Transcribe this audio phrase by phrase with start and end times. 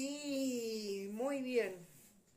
[0.00, 1.86] Sí, muy bien.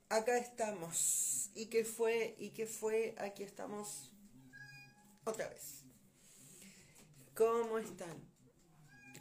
[0.09, 1.49] Acá estamos.
[1.55, 2.35] ¿Y qué fue?
[2.37, 3.15] ¿Y qué fue?
[3.17, 4.11] Aquí estamos
[5.23, 5.85] otra vez.
[7.33, 8.17] ¿Cómo están?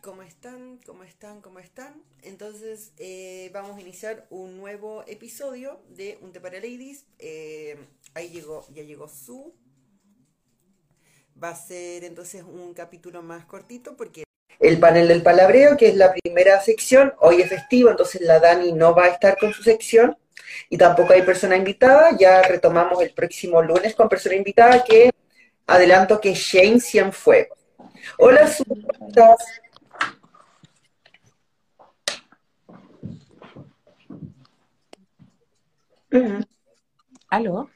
[0.02, 0.78] ¿Cómo están?
[0.84, 1.40] ¿Cómo están?
[1.40, 2.02] ¿Cómo están?
[2.22, 7.06] Entonces eh, vamos a iniciar un nuevo episodio de Un Té para Ladies.
[7.20, 7.78] Eh,
[8.14, 9.54] ahí llegó, ya llegó su.
[11.40, 14.24] Va a ser entonces un capítulo más cortito porque
[14.62, 18.72] el panel del palabreo, que es la primera sección, hoy es festivo, entonces la Dani
[18.72, 20.16] no va a estar con su sección
[20.70, 22.16] y tampoco hay persona invitada.
[22.16, 25.10] Ya retomamos el próximo lunes con persona invitada, que
[25.66, 27.58] adelanto que Shane Cienfuegos.
[28.18, 29.38] Hola, Su, ¿cómo estás?
[37.28, 37.70] ¿Aló?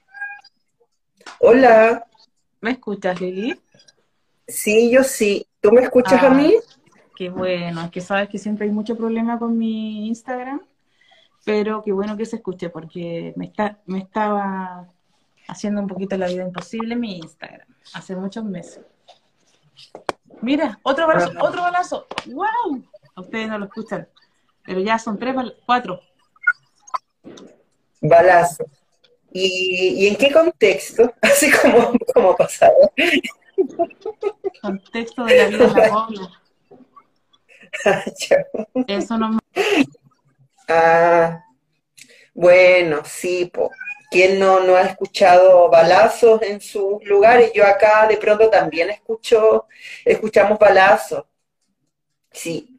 [1.41, 2.07] Hola.
[2.61, 3.61] ¿Me escuchas, Lili?
[4.47, 5.47] Sí, yo sí.
[5.61, 6.55] ¿Tú me escuchas a Ah, mí?
[7.17, 10.61] Qué bueno, es que sabes que siempre hay mucho problema con mi Instagram,
[11.47, 14.87] pero qué bueno que se escuche porque me está, me estaba
[15.49, 18.85] haciendo un poquito la vida imposible mi Instagram hace muchos meses.
[20.43, 22.07] Mira, otro balazo, otro balazo.
[22.27, 22.85] ¡Wow!
[23.17, 24.07] Ustedes no lo escuchan,
[24.63, 26.01] pero ya son tres, cuatro.
[28.03, 28.67] Balazo.
[29.33, 31.15] ¿Y, y en qué contexto?
[31.23, 32.93] Así como, como pasado.
[34.61, 36.31] Contexto de la vida en la.
[38.87, 39.39] Eso no me...
[40.69, 41.45] Ah,
[42.35, 43.71] bueno, sí, po.
[44.11, 47.53] ¿Quién no, no ha escuchado balazos en sus lugares?
[47.55, 49.67] Yo acá de pronto también escucho,
[50.05, 51.25] escuchamos balazos.
[52.33, 52.77] Sí.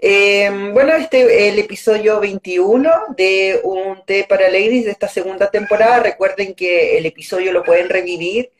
[0.00, 6.00] Eh, bueno, este el episodio 21 de Un Té para Ladies de esta segunda temporada.
[6.00, 8.52] Recuerden que el episodio lo pueden revivir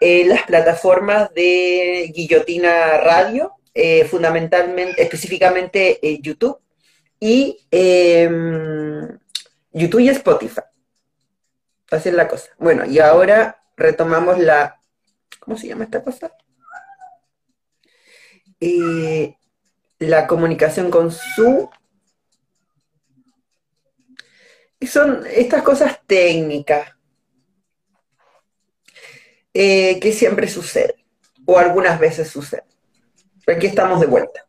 [0.00, 6.58] en las plataformas de Guillotina Radio, eh, fundamentalmente, específicamente eh, YouTube
[7.20, 8.26] y eh,
[9.70, 10.62] YouTube y Spotify.
[11.90, 12.48] Así es la cosa.
[12.58, 14.80] Bueno, y ahora retomamos la,
[15.40, 16.32] ¿cómo se llama esta cosa?
[18.60, 19.36] Eh,
[19.98, 21.68] la comunicación con su...
[24.80, 26.94] son estas cosas técnicas
[29.52, 30.96] que siempre suceden,
[31.44, 32.75] o algunas veces suceden.
[33.46, 34.46] Aquí estamos de vuelta.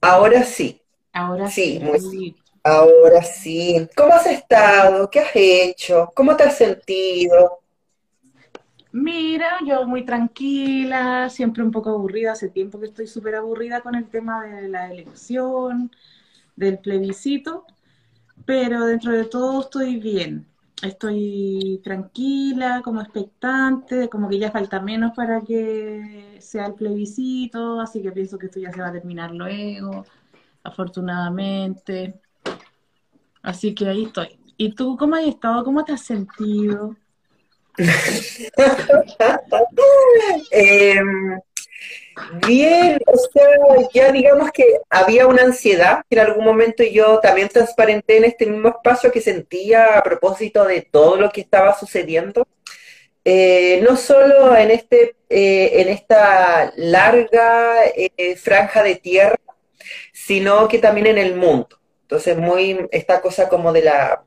[0.00, 1.80] Ahora sí, Ahora sí, sí.
[1.80, 2.36] muy
[2.66, 3.88] Ahora sí.
[3.94, 5.08] ¿Cómo has estado?
[5.10, 6.10] ¿Qué has hecho?
[6.14, 7.60] ¿Cómo te has sentido?
[8.90, 13.94] Mira, yo muy tranquila, siempre un poco aburrida, hace tiempo que estoy súper aburrida con
[13.96, 15.90] el tema de la elección,
[16.56, 17.66] del plebiscito,
[18.46, 20.46] pero dentro de todo estoy bien.
[20.84, 28.02] Estoy tranquila, como expectante, como que ya falta menos para que sea el plebiscito, así
[28.02, 30.04] que pienso que esto ya se va a terminar luego,
[30.62, 32.20] afortunadamente.
[33.42, 34.38] Así que ahí estoy.
[34.58, 35.64] ¿Y tú cómo has estado?
[35.64, 36.96] ¿Cómo te has sentido?
[40.50, 41.00] Eh,
[42.46, 47.48] bien, o sea, ya digamos que había una ansiedad que en algún momento yo también
[47.48, 52.46] transparenté en este mismo espacio que sentía a propósito de todo lo que estaba sucediendo.
[53.24, 59.36] Eh, no solo en este, eh, en esta larga eh, franja de tierra,
[60.12, 61.80] sino que también en el mundo.
[62.02, 64.24] Entonces, muy esta cosa como de la,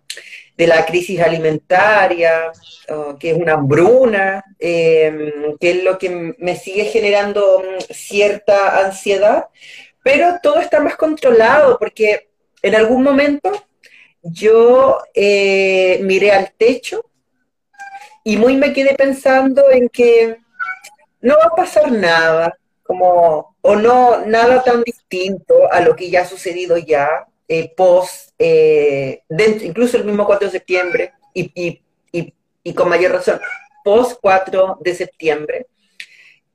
[0.58, 2.52] de la crisis alimentaria,
[3.20, 9.46] que es una hambruna, eh, que es lo que me sigue generando mm, cierta ansiedad,
[10.04, 12.30] pero todo está más controlado porque
[12.62, 13.52] en algún momento
[14.24, 17.06] yo eh, miré al techo
[18.24, 20.38] y muy me quedé pensando en que
[21.22, 26.22] no va a pasar nada, como, o no, nada tan distinto a lo que ya
[26.22, 31.82] ha sucedido ya, eh, post, eh, dentro- incluso el mismo 4 de septiembre, y, y-
[32.64, 33.40] y- con mayor razón,
[33.84, 35.68] post 4 de septiembre.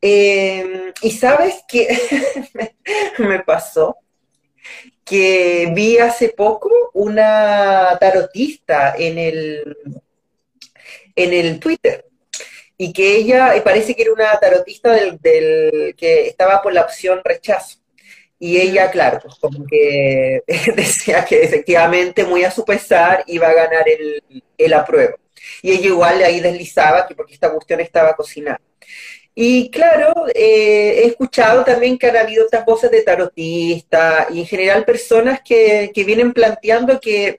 [0.00, 1.86] Eh, y sabes que
[2.54, 2.76] me,
[3.18, 3.96] me pasó
[5.04, 9.76] que vi hace poco una tarotista en el,
[11.16, 12.04] en el Twitter
[12.78, 16.82] y que ella eh, parece que era una tarotista del, del- que estaba por la
[16.82, 17.78] opción rechazo.
[18.44, 20.42] Y ella, claro, pues como que
[20.76, 25.16] decía que efectivamente, muy a su pesar, iba a ganar el, el apruebo.
[25.62, 28.60] Y ella igual ahí deslizaba que porque esta cuestión estaba cocinada.
[29.32, 34.46] Y claro, eh, he escuchado también que han habido otras voces de tarotistas y en
[34.46, 37.38] general personas que, que vienen planteando que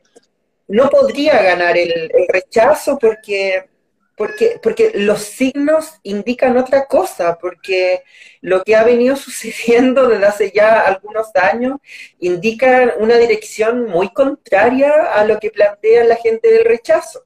[0.69, 3.65] no podría ganar el, el rechazo porque
[4.15, 8.03] porque, porque los signos indican otra cosa, porque
[8.41, 11.79] lo que ha venido sucediendo desde hace ya algunos años
[12.19, 17.25] indica una dirección muy contraria a lo que plantea la gente del rechazo.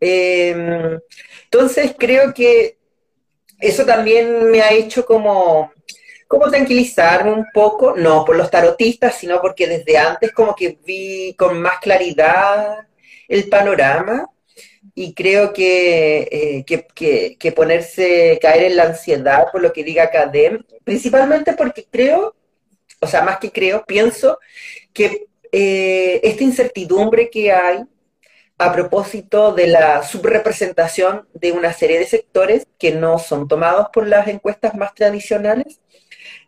[0.00, 0.98] Em,
[1.44, 2.78] entonces creo que
[3.58, 5.72] eso también me ha hecho como,
[6.28, 11.34] como tranquilizarme un poco, no por los tarotistas, sino porque desde antes como que vi
[11.34, 12.86] con más claridad
[13.28, 14.28] el panorama
[14.98, 20.64] y creo eh, que, que, ponerse, caer en la ansiedad por lo que diga Cadem,
[20.84, 22.34] principalmente porque creo,
[23.00, 24.38] o sea, más que creo, pienso
[24.94, 27.84] que eh, esta incertidumbre que hay
[28.56, 34.08] a propósito de la subrepresentación de una serie de sectores que no son tomados por
[34.08, 35.78] las encuestas más tradicionales,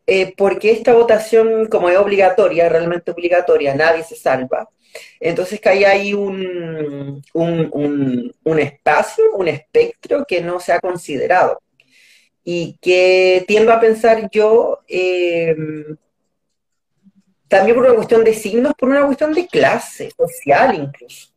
[0.06, 4.70] eh, porque esta votación, como es obligatoria, realmente obligatoria, nadie se salva,
[5.20, 11.60] entonces que hay ahí un, un, espacio, un espectro que no se ha considerado
[12.44, 15.96] y que tiendo a pensar yo em,
[17.48, 21.28] también por una cuestión de signos, por una cuestión de clase social incluso.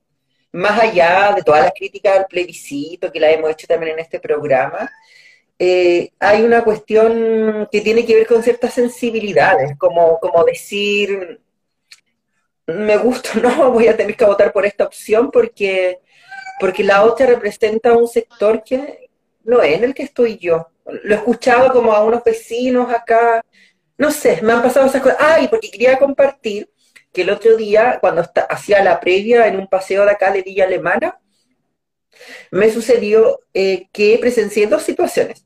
[0.54, 4.20] Más allá de todas las críticas al plebiscito que la hemos hecho también en este
[4.20, 4.92] programa,
[5.64, 11.40] eh, hay una cuestión que tiene que ver con ciertas sensibilidades, como, como decir,
[12.72, 16.00] me gusta no, voy a tener que votar por esta opción porque,
[16.60, 19.10] porque la otra representa un sector que
[19.44, 20.68] no es en el que estoy yo.
[21.04, 23.44] Lo he escuchado como a unos vecinos acá,
[23.98, 25.18] no sé, me han pasado esas cosas.
[25.20, 26.70] Ah, y porque quería compartir
[27.14, 30.66] que el otro día, cuando hacía la previa en un paseo de acá de Villa
[30.66, 31.20] Alemana,
[32.52, 35.46] me sucedió eh, que presencié dos situaciones.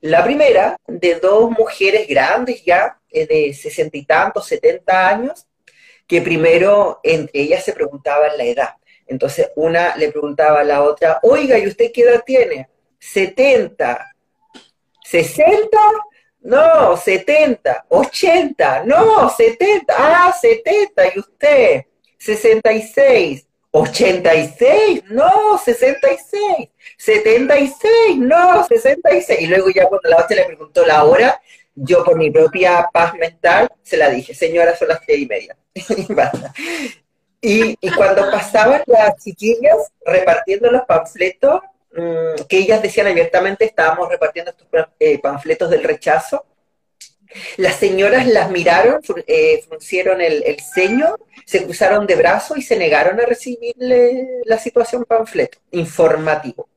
[0.00, 5.46] La primera, de dos mujeres grandes ya, eh, de sesenta y tantos, setenta años,
[6.12, 8.74] que primero entre ellas se preguntaban la edad.
[9.06, 12.68] Entonces una le preguntaba a la otra, oiga, ¿y usted qué edad tiene?
[12.98, 14.14] 70.
[15.10, 15.68] ¿60?
[16.42, 17.86] No, 70.
[17.88, 18.84] 80.
[18.84, 19.94] No, 70.
[19.96, 21.02] Ah, 70.
[21.14, 21.84] ¿Y usted?
[22.18, 23.46] 66.
[23.70, 26.68] 86, no, 66,
[26.98, 29.40] 76, no, 66.
[29.40, 31.40] Y luego ya cuando la otra le preguntó la hora,
[31.74, 35.56] yo por mi propia paz mental se la dije, señora, son las tres y media.
[37.40, 41.60] y, cuando pasaban las chiquillas repartiendo los panfletos,
[41.92, 44.68] mm, que ellas decían abiertamente, estábamos repartiendo estos
[45.00, 46.44] eh, panfletos del rechazo,
[47.56, 51.16] las señoras las miraron, eh, fruncieron el, el, ceño,
[51.46, 56.68] se cruzaron de brazos y se negaron a recibirle la situación panfleto informativo.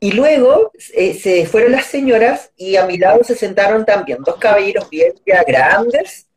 [0.00, 4.36] Y luego eh, se fueron las señoras y a mi lado se sentaron también dos
[4.36, 6.27] caballeros bien ya grandes.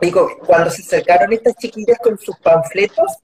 [0.00, 3.18] Y cuando se acercaron estas chiquillas con sus panfletos,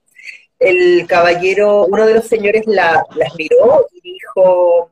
[0.59, 3.03] el caballero, uno de los señores las
[3.37, 4.91] miró y dijo,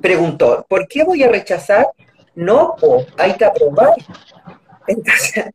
[0.00, 1.88] preguntó, ¿por qué voy a rechazar?
[2.34, 2.76] No,
[3.16, 3.94] hay que aprobar.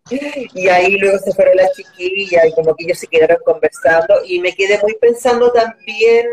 [0.53, 4.39] y ahí luego se fueron las chiquillas y como que ellos se quedaron conversando y
[4.39, 6.27] me quedé muy pensando también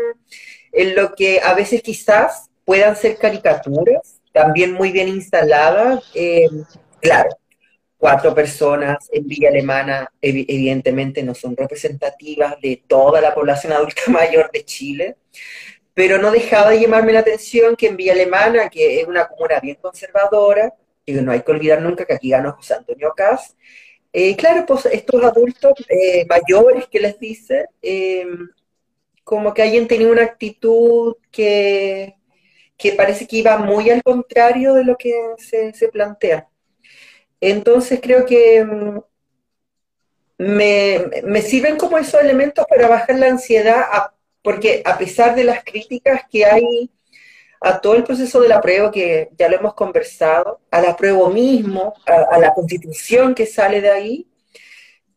[0.71, 6.03] en lo que a veces quizás puedan ser caricaturas, también muy bien instaladas.
[6.13, 6.47] Eh,
[7.01, 7.29] claro,
[8.03, 14.51] cuatro personas en Villa Alemana evidentemente no son representativas de toda la población adulta mayor
[14.51, 15.15] de Chile,
[15.93, 19.61] pero no dejaba de llamarme la atención que en Villa Alemana, que es una comuna
[19.61, 20.73] bien conservadora,
[21.05, 23.55] y no hay que olvidar nunca que aquí ganó José Antonio Cas,
[24.11, 27.67] eh, claro, pues estos adultos eh, mayores que les dice,
[29.23, 32.15] como que alguien tenía una actitud que,
[32.75, 36.49] que parece que iba muy al contrario de lo que se, plantea.
[37.45, 38.99] Entonces creo que mm,
[40.37, 43.83] me, sirven como esos elementos para bajar la ansiedad,
[44.41, 46.89] porque a pesar de las críticas que hay
[47.59, 51.29] a todo el proceso de la prueba, que ya lo hemos conversado, a la prueba
[51.29, 54.27] mismo, a, la constitución que sale de ahí,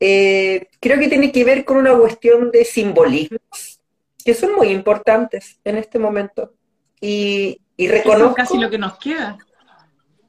[0.01, 3.81] eh, creo que tiene que ver con una cuestión de simbolismos
[4.25, 6.55] que son muy importantes en este momento.
[7.01, 8.31] Y, y reconozco...
[8.31, 9.39] Es casi lo que nos queda.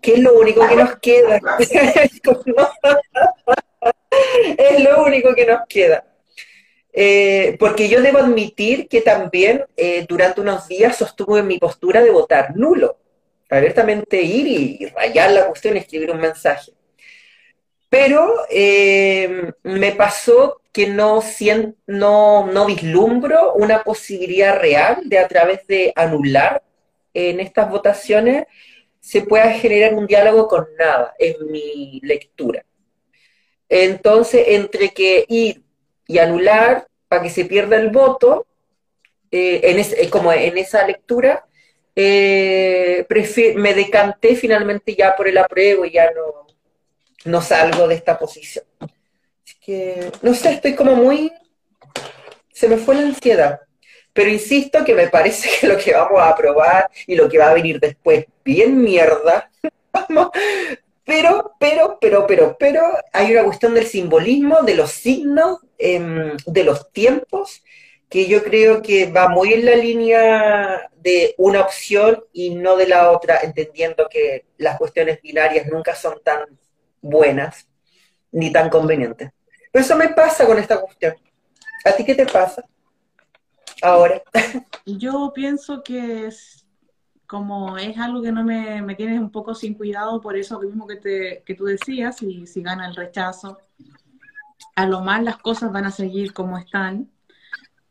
[0.01, 1.39] Que es lo único que nos queda.
[4.57, 6.05] es lo único que nos queda.
[6.93, 12.09] Eh, porque yo debo admitir que también eh, durante unos días sostuve mi postura de
[12.09, 12.97] votar nulo.
[13.49, 16.71] Abiertamente ir y, rayar la cuestión y escribir un mensaje.
[17.89, 21.23] Pero eh, me pasó que no,
[21.85, 26.63] no, no vislumbro una posibilidad real de a través de anular
[27.13, 28.45] en estas votaciones
[28.99, 32.65] se pueda generar un diálogo con nada, en mi lectura.
[33.69, 35.63] Entonces, entre que ir
[36.07, 38.47] y anular para que se pierda el voto,
[39.31, 41.45] eh, en como en esa lectura,
[41.95, 43.05] eh,
[43.55, 46.47] me decanté finalmente ya por el apruebo y ya no,
[47.25, 48.65] no salgo de esta posición.
[48.79, 51.33] Así que, no sé, estoy como muy...
[52.53, 53.61] Se me fue la ansiedad.
[54.17, 57.51] Pero insisto que me parece que lo que vamos a aprobar y lo que va
[57.51, 59.51] a venir después, bien mierda.
[61.05, 62.81] pero, pero, pero, pero, pero,
[63.13, 67.63] hay una cuestión del simbolismo, de los signos, em, de los tiempos,
[68.09, 72.87] que yo creo que va muy en la línea de una opción y no de
[72.87, 76.57] la otra, entendiendo que las cuestiones binarias nunca son tan
[77.03, 77.67] buenas
[78.31, 79.29] ni tan convenientes.
[79.71, 81.15] Pero eso me pasa con esta cuestión.
[81.85, 82.63] ¿A ti qué te pasa?
[83.81, 84.21] Ahora?
[84.85, 86.65] Yo pienso que es,
[87.25, 90.87] como es algo que no me, me tienes un poco sin cuidado, por eso mismo
[90.87, 93.59] que, te, que tú decías, y si gana el rechazo,
[94.75, 97.09] a lo más las cosas van a seguir como están.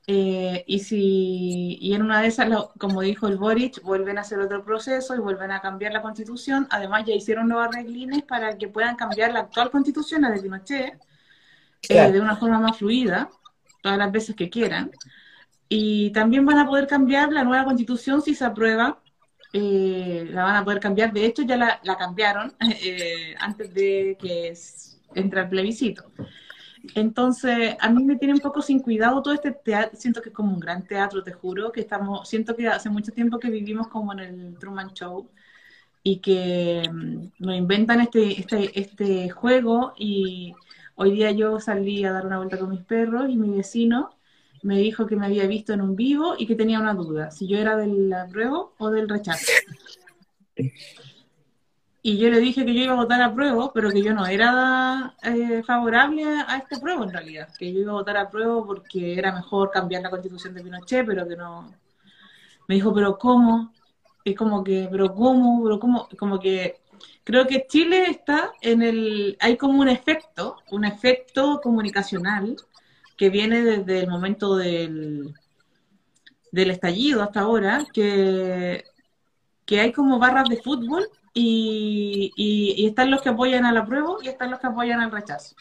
[0.08, 4.38] Eh, y si y en una de esas, como dijo el Boric, vuelven a hacer
[4.38, 6.68] otro proceso y vuelven a cambiar la constitución.
[6.70, 11.00] Además, ya hicieron nuevas reglines para que puedan cambiar la actual constitución, la de Pinochet,
[11.88, 13.28] eh, de una forma más fluida,
[13.82, 14.92] todas las veces que quieran.
[15.68, 19.00] Y también van a poder cambiar la nueva constitución si se aprueba.
[19.52, 21.12] Eh, la van a poder cambiar.
[21.12, 24.52] De hecho, ya la, cambiaron eh, antes de que
[25.14, 26.04] entre el plebiscito.
[26.94, 29.98] Entonces, a mí me tiene un poco sin cuidado todo este teatro.
[29.98, 33.12] Siento que es como un gran teatro, te juro, que estamos, siento que hace mucho
[33.12, 35.28] tiempo que vivimos como en el Truman Show
[36.02, 40.54] y que mm, nos inventan este, este, este juego y
[40.94, 44.15] hoy día yo salí a dar una vuelta con mis perros y mi vecino
[44.62, 47.46] me dijo que me había visto en un vivo y que tenía una duda, si
[47.46, 49.52] yo era del apruebo o del rechazo.
[52.02, 54.26] Y yo le dije que yo iba a votar a prueba, pero que yo no
[54.26, 58.64] era eh, favorable a este prueba en realidad, que yo iba a votar a prueba
[58.64, 61.74] porque era mejor cambiar la constitución de Pinochet, pero que no.
[62.68, 63.72] Me dijo, pero ¿cómo?
[64.24, 65.62] Es como que, pero ¿cómo?
[65.64, 66.08] Pero ¿cómo?
[66.16, 66.80] Como que
[67.24, 69.36] creo que Chile está en el.
[69.40, 72.56] Hay como un efecto, un efecto comunicacional
[73.16, 75.34] que viene desde el momento del,
[76.52, 78.84] del estallido hasta ahora, que,
[79.64, 84.16] que hay como barras de fútbol y, y, están los que apoyan a la prueba
[84.22, 85.54] y están los que apoyan al rechazo.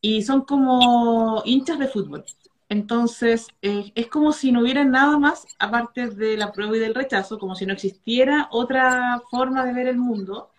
[0.00, 2.24] Y son como hinchas de fútbol.
[2.68, 6.94] Entonces, eh, es como si no hubiera nada más aparte de la prueba y del
[6.94, 10.50] rechazo, como si no existiera otra forma de ver el mundo.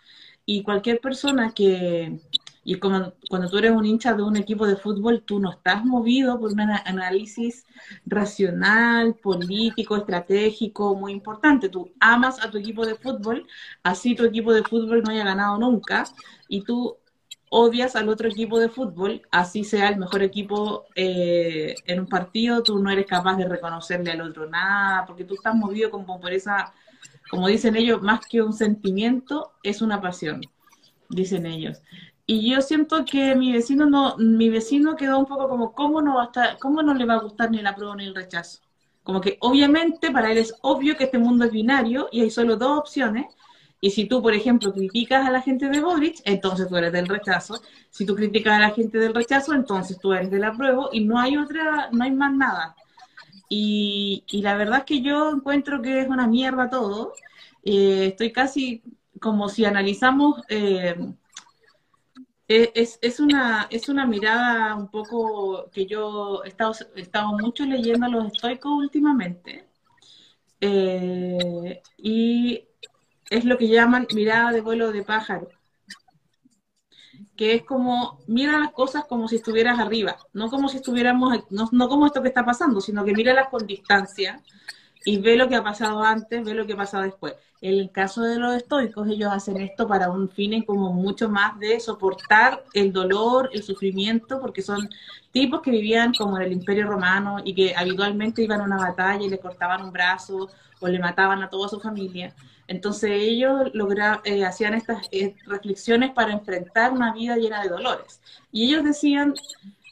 [0.45, 2.19] Y cualquier persona que,
[2.67, 5.85] y como, cuando tú eres un hincha de un equipo de fútbol, tú no estás
[5.85, 7.65] movido por un análisis
[8.05, 11.69] racional, político, estratégico, muy importante.
[11.69, 13.47] Tú amas a tu equipo de fútbol,
[13.83, 16.03] así tu equipo de fútbol no haya ganado nunca,
[16.49, 16.97] y tú
[17.49, 22.63] odias al otro equipo de fútbol, así sea el mejor equipo eh, en un partido,
[22.63, 26.33] tú no eres capaz de reconocerle al otro nada, porque tú estás movido como por
[26.33, 26.73] esa,
[27.29, 30.41] como dicen ellos, más que un sentimiento, es una pasión,
[31.07, 31.81] dicen ellos.
[32.29, 36.15] Y yo siento que mi vecino no, mi vecino quedó un poco como, ¿cómo no
[36.15, 38.59] va a estar, cómo no le va a gustar ni la prueba ni el rechazo?
[39.01, 42.57] Como que obviamente para él es obvio que este mundo es binario y hay solo
[42.57, 43.27] dos opciones.
[43.79, 47.07] Y si tú, por ejemplo, criticas a la gente de Boric, entonces tú eres del
[47.07, 47.61] rechazo.
[47.89, 51.17] Si tú criticas a la gente del rechazo, entonces tú eres del apruebo y no
[51.19, 52.75] hay otra, no hay más nada.
[53.49, 57.13] Y, y la verdad es que yo encuentro que es una mierda todo.
[57.63, 58.83] Eh, estoy casi
[59.21, 60.95] como si analizamos eh,
[62.47, 67.65] es, es, una, es una mirada un poco que yo he estado, he estado mucho
[67.65, 69.67] leyendo a los estoicos últimamente.
[70.61, 72.67] Eh, y
[73.29, 75.49] es lo que llaman mirada de vuelo de pájaro.
[77.35, 81.69] Que es como, mira las cosas como si estuvieras arriba, no como si estuviéramos, no,
[81.71, 84.41] no como esto que está pasando, sino que míralas con distancia
[85.05, 87.35] y ve lo que ha pasado antes, ve lo que ha pasado después.
[87.61, 91.79] El caso de los estoicos, ellos hacen esto para un fin como mucho más de
[91.79, 94.89] soportar el dolor, el sufrimiento, porque son
[95.31, 99.25] tipos que vivían como en el Imperio Romano y que habitualmente iban a una batalla
[99.25, 100.49] y le cortaban un brazo
[100.79, 102.35] o le mataban a toda su familia.
[102.67, 108.21] Entonces ellos logra, eh, hacían estas eh, reflexiones para enfrentar una vida llena de dolores.
[108.51, 109.33] Y ellos decían,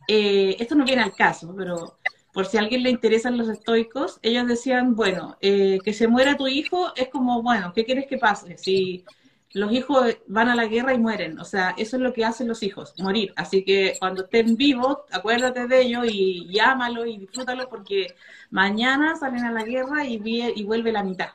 [0.08, 1.98] eh, esto no viene al caso, pero
[2.36, 6.36] por si a alguien le interesan los estoicos, ellos decían, bueno, eh, que se muera
[6.36, 8.58] tu hijo es como, bueno, ¿qué quieres que pase?
[8.58, 9.06] Si
[9.54, 12.50] los hijos van a la guerra y mueren, o sea, eso es lo que hacen
[12.50, 13.32] los hijos, morir.
[13.38, 18.16] Así que cuando estén vivos, acuérdate de ellos y llámalo y disfrútalo porque
[18.50, 21.30] mañana salen a la guerra y, y vuelve la mitad,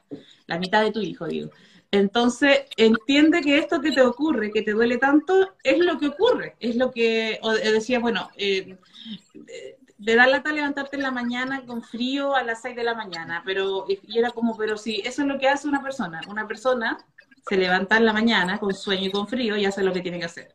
[0.47, 1.51] la mitad de tu hijo, digo.
[1.93, 6.57] Entonces, entiende que esto que te ocurre, que te duele tanto, es lo que ocurre,
[6.61, 7.41] es lo que,
[7.73, 8.77] decía, bueno, eh,
[10.01, 13.43] de dar lata levantarte en la mañana con frío a las 6 de la mañana,
[13.45, 16.23] pero y era como, pero sí, eso es lo que hace una persona.
[16.27, 16.97] Una persona
[17.47, 20.19] se levanta en la mañana con sueño y con frío y hace lo que tiene
[20.19, 20.55] que hacer.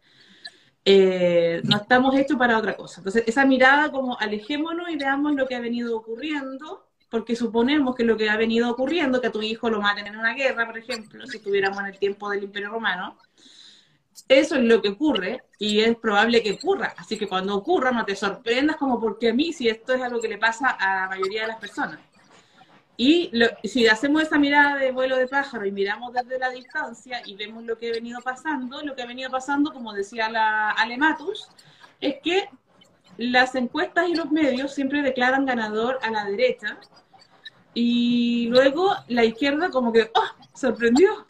[0.84, 3.02] Eh, no estamos hechos para otra cosa.
[3.02, 8.04] Entonces, esa mirada como alejémonos y veamos lo que ha venido ocurriendo, porque suponemos que
[8.04, 10.80] lo que ha venido ocurriendo, que a tu hijo lo maten en una guerra, por
[10.80, 13.18] ejemplo, si estuviéramos en el tiempo del Imperio Romano,
[14.28, 16.94] eso es lo que ocurre y es probable que ocurra.
[16.98, 20.20] Así que cuando ocurra no te sorprendas como porque a mí, si esto es algo
[20.20, 22.00] que le pasa a la mayoría de las personas.
[22.98, 23.30] Y
[23.66, 27.64] si hacemos esa mirada de vuelo de pájaro y miramos desde la distancia y vemos
[27.66, 31.50] lo que ha venido pasando, lo que ha venido pasando, como decía la Alematus,
[32.00, 32.50] es que
[33.18, 36.78] las encuestas y los medios siempre declaran ganador a la derecha
[37.74, 40.46] y luego la izquierda como que ¡oh!
[40.54, 41.26] sorprendió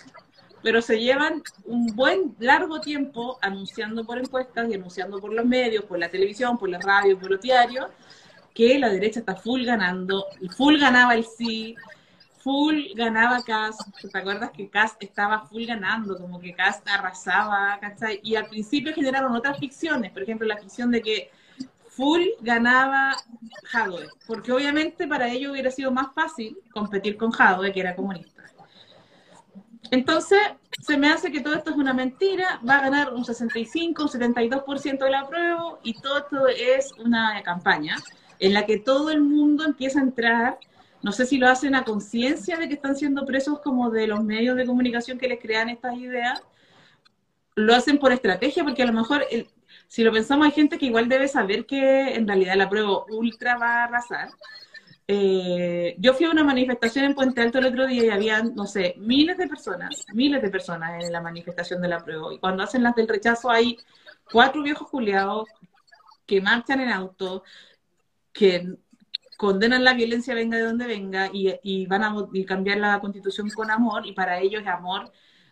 [0.65, 5.84] pero se llevan un buen largo tiempo anunciando por encuestas y anunciando por los medios,
[5.84, 7.86] por la televisión, por la radio, por los diarios,
[8.51, 10.25] que la derecha está full ganando,
[10.57, 11.75] full ganaba el sí,
[12.39, 13.77] full ganaba Cas,
[14.12, 18.19] ¿te acuerdas que Cas estaba full ganando, como que Cas arrasaba, ¿cachai?
[18.24, 21.29] Y al principio generaron otras ficciones, por ejemplo, la ficción de que
[21.89, 23.15] full ganaba
[23.65, 28.36] Jadwe, porque obviamente para ellos hubiera sido más fácil competir con Jadwe, que era comunista.
[29.92, 30.39] Entonces,
[30.82, 34.10] se me hace que todo esto es una mentira, va a ganar un 65, un
[34.10, 37.98] 72% de la prueba y todo esto es una campaña
[38.39, 40.60] en la que todo el mundo empieza a entrar,
[41.01, 44.24] no sé si lo hacen a conciencia de que están siendo presos como de los
[44.24, 46.42] medios de comunicación que les crean estas ideas,
[47.56, 49.25] lo hacen por estrategia, porque a lo mejor,
[49.88, 53.58] si lo pensamos, hay gente que igual debe saber que en realidad la prueba ultra
[53.58, 54.30] va a arrasar,
[55.07, 58.65] eh, yo fui a una manifestación en Puente Alto el otro día y había, no
[58.65, 62.33] sé, miles de personas, miles de personas en la manifestación de la prueba.
[62.33, 63.77] Y cuando hacen las del rechazo hay
[64.31, 65.47] cuatro viejos juliados
[66.25, 67.43] que marchan en auto,
[68.33, 68.77] que
[69.38, 72.15] condenan la violencia venga de donde venga y, van a
[72.47, 75.12] cambiar la constitución con amor y para ellos es amor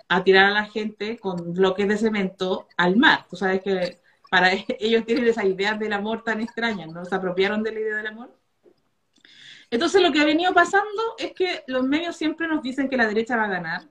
[0.10, 3.26] a tirar a la gente con bloques de cemento al mar.
[3.30, 4.00] Tú sabes que
[4.32, 7.06] para ellos tienen esa idea del amor tan extraña, ¿no?
[7.06, 8.43] Se apropiaron de la idea del amor.
[9.74, 13.08] Entonces lo que ha venido pasando es que los medios siempre nos dicen que la
[13.08, 13.90] derecha va a ganar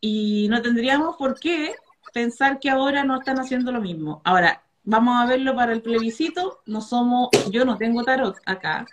[0.00, 1.74] y no tendríamos por qué
[2.14, 4.22] pensar que ahora no están haciendo lo mismo.
[4.24, 6.62] Ahora, vamos a verlo para el plebiscito.
[6.64, 8.86] No somos, yo no tengo tarot acá,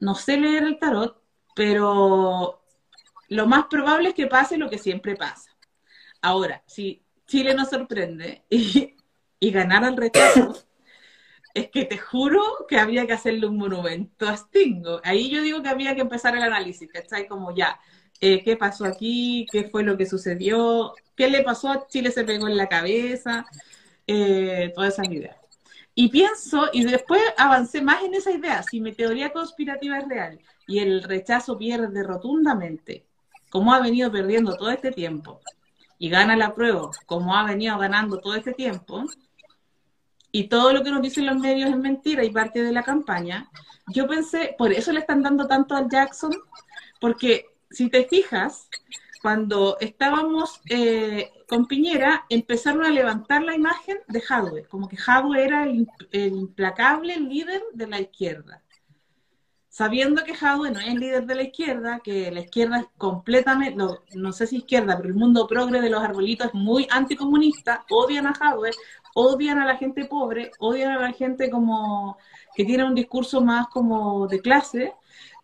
[0.00, 1.22] no sé leer el tarot,
[1.54, 2.62] pero
[3.28, 5.50] lo más probable es que pase lo que siempre pasa.
[6.22, 8.96] Ahora, si Chile nos sorprende y,
[9.38, 10.64] y ganara el rechazo,
[11.56, 15.00] es que te juro que había que hacerle un monumento a Stingo.
[15.02, 17.26] Ahí yo digo que había que empezar el análisis, ¿cachai?
[17.26, 17.80] Como ya,
[18.20, 19.46] eh, ¿qué pasó aquí?
[19.50, 20.92] ¿Qué fue lo que sucedió?
[21.16, 22.10] ¿Qué le pasó a Chile?
[22.10, 23.46] ¿Se pegó en la cabeza?
[24.06, 25.34] Eh, todas esas ideas.
[25.94, 30.38] Y pienso, y después avancé más en esa idea, si mi teoría conspirativa es real
[30.66, 33.06] y el rechazo pierde rotundamente,
[33.48, 35.40] como ha venido perdiendo todo este tiempo,
[35.98, 39.04] y gana la prueba, como ha venido ganando todo este tiempo,
[40.36, 43.50] y todo lo que nos dicen los medios es mentira y parte de la campaña,
[43.86, 46.32] yo pensé, por eso le están dando tanto al Jackson,
[47.00, 48.68] porque si te fijas,
[49.22, 55.42] cuando estábamos eh, con Piñera, empezaron a levantar la imagen de Jadwe, como que Jadwe
[55.42, 58.62] era el, implacable líder de la izquierda.
[59.76, 63.98] Sabiendo que Jadwe no es líder de la izquierda, que la izquierda es completamente, no,
[64.14, 68.26] no sé si izquierda, pero el mundo progre de los arbolitos es muy anticomunista, odian
[68.26, 68.70] a Jadwe,
[69.14, 72.16] odian a la gente pobre, odian a la gente como
[72.54, 74.94] que tiene un discurso más como de clase,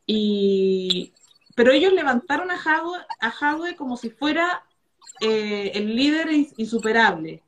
[0.06, 1.12] y,
[1.54, 4.64] pero ellos levantaron a Jadwe, a como si fuera
[5.20, 7.42] eh, el líder insuperable.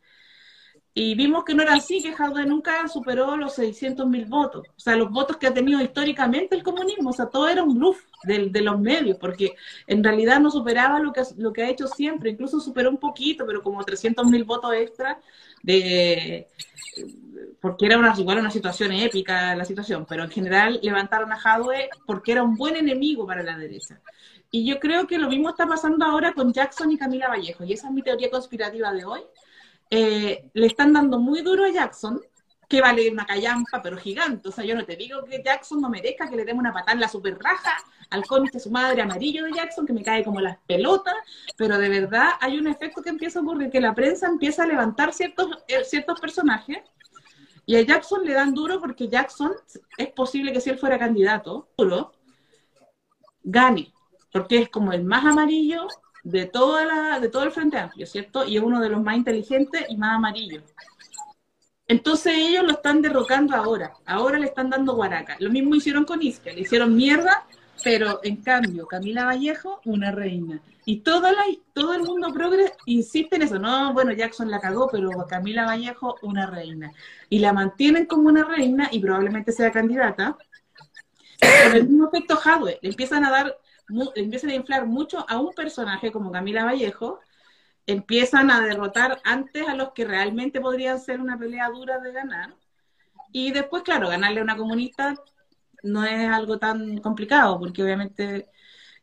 [0.96, 4.64] Y vimos que no era así, que Jadwe nunca superó los 600 mil votos.
[4.76, 7.10] O sea, los votos que ha tenido históricamente el comunismo.
[7.10, 9.56] O sea, todo era un bluff de, los medios, porque
[9.88, 12.30] en realidad no superaba lo que, lo que ha hecho siempre.
[12.30, 15.18] Incluso superó un poquito, pero como 300 mil votos extra
[15.62, 16.46] de
[17.60, 21.88] porque era una, igual una situación épica la situación, pero en general levantaron a Jadwe
[22.06, 24.00] porque era un buen enemigo para la derecha.
[24.50, 27.72] Y yo creo que lo mismo está pasando ahora con Jackson y Camila Vallejo, y
[27.72, 29.20] esa es mi teoría conspirativa de hoy.
[29.96, 32.20] Eh, le están dando muy duro a Jackson,
[32.68, 34.48] que vale una callampa, pero gigante.
[34.48, 36.94] O sea, yo no te digo que Jackson no merezca que le demos una patada
[36.94, 37.76] en la super raja
[38.10, 41.14] al de su madre amarillo de Jackson, que me cae como las pelotas,
[41.56, 44.66] pero de verdad hay un efecto que empieza a ocurrir, que la prensa empieza a
[44.66, 46.78] levantar ciertos, eh, ciertos personajes,
[47.64, 49.52] y a Jackson le dan duro porque Jackson
[49.96, 52.12] es posible que si él fuera candidato, duro,
[53.44, 53.94] gane,
[54.32, 55.86] porque es como el más amarillo
[56.24, 58.44] de, toda la, de todo el Frente Amplio, ¿cierto?
[58.44, 60.64] Y es uno de los más inteligentes y más amarillos.
[61.86, 65.36] Entonces ellos lo están derrocando ahora, ahora le están dando guaraca.
[65.38, 67.46] Lo mismo hicieron con Isca, le hicieron mierda,
[67.82, 70.60] pero en cambio Camila Vallejo, una reina.
[70.86, 73.58] Y todo, la, todo el mundo progre insiste en eso.
[73.58, 76.92] No, bueno, Jackson la cagó, pero Camila Vallejo, una reina.
[77.28, 80.36] Y la mantienen como una reina y probablemente sea candidata.
[81.40, 83.58] Con el mismo efecto Hadwe, le empiezan a dar,
[84.14, 87.20] empiezan a inflar mucho a un personaje como Camila Vallejo,
[87.86, 92.54] empiezan a derrotar antes a los que realmente podrían ser una pelea dura de ganar.
[93.32, 95.14] Y después, claro, ganarle a una comunista
[95.82, 98.48] no es algo tan complicado, porque obviamente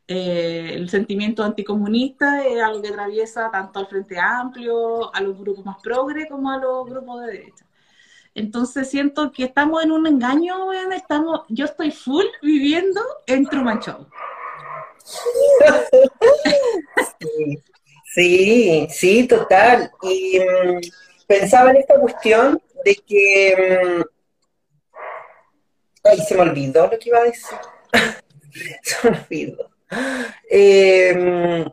[0.08, 5.64] eh, el sentimiento anticomunista es algo que atraviesa tanto al Frente Amplio, a los grupos
[5.64, 7.66] más progres, como a los grupos de derecha.
[8.34, 14.06] Entonces siento que estamos en un engaño, estamos, yo estoy full viviendo en Truman Show.
[18.14, 19.90] Sí, sí, total.
[20.02, 20.80] Y mm,
[21.26, 23.80] pensaba en esta cuestión de que...
[23.96, 24.02] Mm,
[26.04, 27.56] ay, se me olvidó lo que iba a decir.
[28.82, 29.70] se me olvidó.
[30.50, 31.64] Em,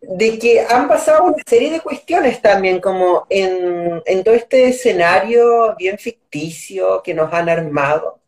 [0.00, 5.74] de que han pasado una serie de cuestiones también, como en, en todo este escenario
[5.76, 8.20] bien ficticio que nos han armado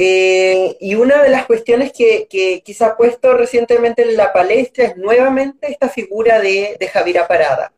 [0.00, 4.84] eh, y una de las cuestiones que, que, se ha puesto recientemente en la palestra
[4.84, 7.72] es nuevamente esta figura de, de Javiera Parada,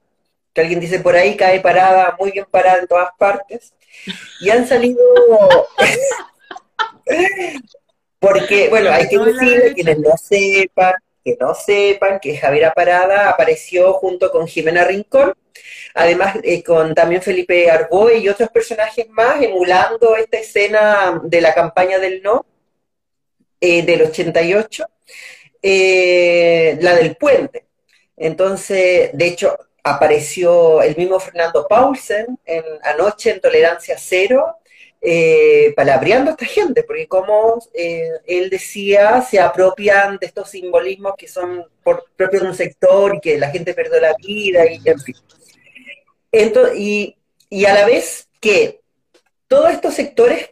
[0.52, 3.72] que alguien dice por ahí cae parada, muy bien parada en todas partes,
[4.42, 5.02] y han salido...
[8.18, 10.92] Porque, bueno, hay que decirle, quienes no sepan,
[11.24, 15.32] que no sepan que Javiera Parada apareció junto con Jimena Rincón,
[15.94, 21.54] además eh, con también Felipe Arboe y otros personajes más, emulando esta escena de la
[21.54, 22.46] campaña del no,
[23.60, 24.86] eh, del 88,
[25.62, 27.66] eh, la del puente.
[28.16, 34.56] Entonces, de hecho, apareció el mismo Fernando Paulsen en, anoche en Tolerancia Cero,
[35.74, 41.66] palabreando a esta gente, porque como él decía, se apropian de estos simbolismos que son
[41.82, 45.16] por, propios de un sector y que la gente perdió la vida y en fin
[46.32, 47.16] y,
[47.66, 48.80] a la vez que
[49.48, 50.50] todos estos sectores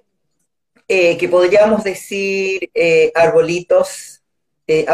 [0.88, 4.22] eh, que podríamos decir eh, arbolitos
[4.66, 4.86] eh,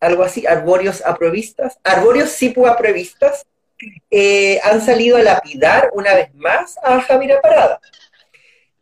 [0.00, 3.46] algo así, arborios apruebistas, arborios sipu apruebistas,
[4.62, 7.80] han salido a lapidar una vez más a Javier Parada.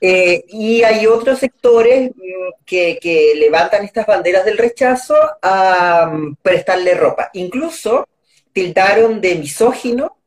[0.01, 6.95] y hay otros sectores mm, que, que, levantan estas banderas del rechazo a mm, prestarle
[6.95, 7.31] ropa.
[7.35, 8.09] Incluso
[8.53, 10.20] tildaron de misógino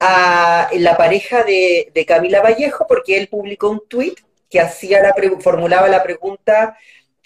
[0.00, 4.18] a la pareja de, Camila Vallejo porque él publicó un tuit
[4.50, 6.76] que hacía la formulaba la pregunta,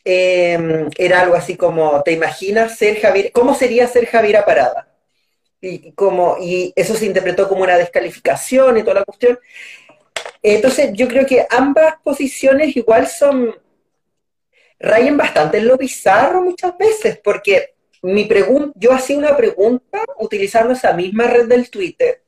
[0.05, 4.89] em, era algo así como, ¿te imaginas ser Javier, cómo sería ser Javiera Parada?
[5.61, 9.39] Y, como, y eso se interpretó como una descalificación y toda la cuestión.
[10.43, 13.55] Entonces, yo creo que ambas posiciones igual son,
[14.79, 20.73] rayen bastante en lo bizarro muchas veces, porque mi pregunta, yo hacía una pregunta utilizando
[20.73, 22.23] esa misma red del Twitter,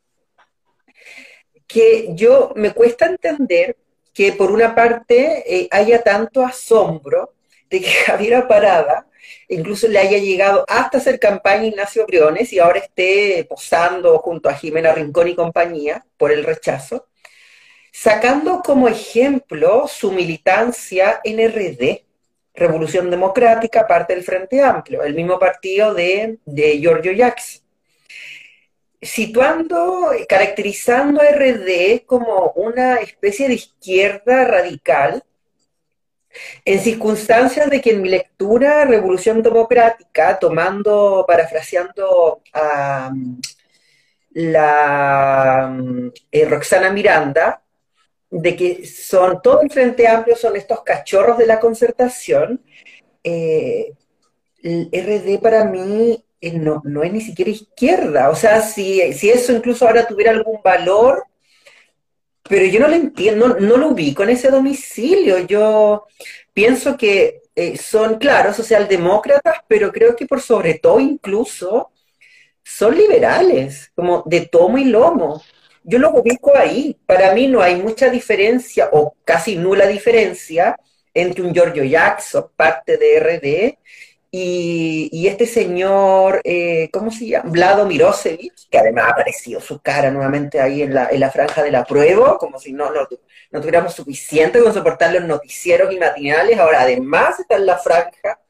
[1.68, 3.76] que yo me cuesta entender
[4.12, 7.35] que por una parte eh, haya tanto asombro
[7.70, 9.07] de que Javiera Parada
[9.48, 14.54] incluso le haya llegado hasta hacer campaña Ignacio Briones y ahora esté posando junto a
[14.54, 17.09] Jimena Rincón y compañía por el rechazo,
[17.92, 22.04] sacando como ejemplo su militancia en RD,
[22.54, 27.67] Revolución Democrática, parte del Frente Amplio, el mismo partido de, de Giorgio Jackson
[29.00, 35.22] situando, caracterizando a RD como una especie de izquierda radical,
[36.64, 43.12] en circunstancias de que en mi lectura Revolución Democrática, tomando, parafraseando a
[44.30, 45.76] la
[46.30, 47.62] eh, Roxana Miranda,
[48.30, 52.62] de que son todo el Frente Amplio son estos cachorros de la concertación,
[53.24, 53.94] eh,
[54.62, 58.31] el RD para mí no, no es ni siquiera izquierda.
[58.31, 61.24] O sea, si, si eso incluso ahora tuviera algún valor,
[62.48, 65.38] pero yo no lo entiendo, no, lo ubico en ese domicilio.
[65.46, 66.07] Yo
[66.53, 71.90] pienso que eh, son, claro, socialdemócratas, pero creo que por sobre todo incluso
[72.64, 75.42] son liberales, como de tomo y lomo.
[75.85, 76.96] Yo los ubico ahí.
[77.07, 80.77] Para mí no hay mucha diferencia, o casi nula diferencia,
[81.14, 83.79] entre un Giorgio Jackson, parte de RD,
[84.31, 87.51] y, este señor, eh, ¿cómo se llama?
[87.51, 91.62] Vlado Mirosevich, que además ha aparecido su cara nuevamente ahí en la, en la franja
[91.62, 93.09] de la prueba, como si no, no,
[93.51, 98.41] no, tuviéramos suficiente con soportar los noticieros y matinales, ahora además está en la franja,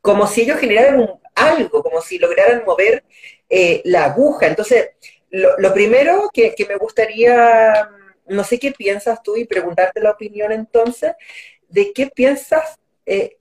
[0.00, 3.04] como si ellos generaran algo, como si lograran mover
[3.50, 4.46] eh, la aguja.
[4.46, 4.90] Entonces,
[5.30, 7.90] lo, primero que, me gustaría,
[8.26, 11.12] no sé qué piensas tú y preguntarte la opinión entonces,
[11.68, 13.36] de qué piensas eh,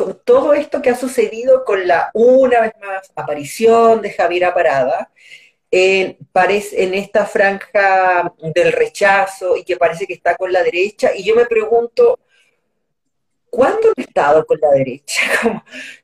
[0.00, 5.10] con todo esto que ha sucedido con la una vez más aparición de Javiera Parada,
[5.70, 11.10] en, parece, en esta franja del rechazo y que parece que está con la derecha,
[11.14, 12.18] y yo me pregunto,
[13.50, 15.22] ¿cuándo ha estado con la derecha?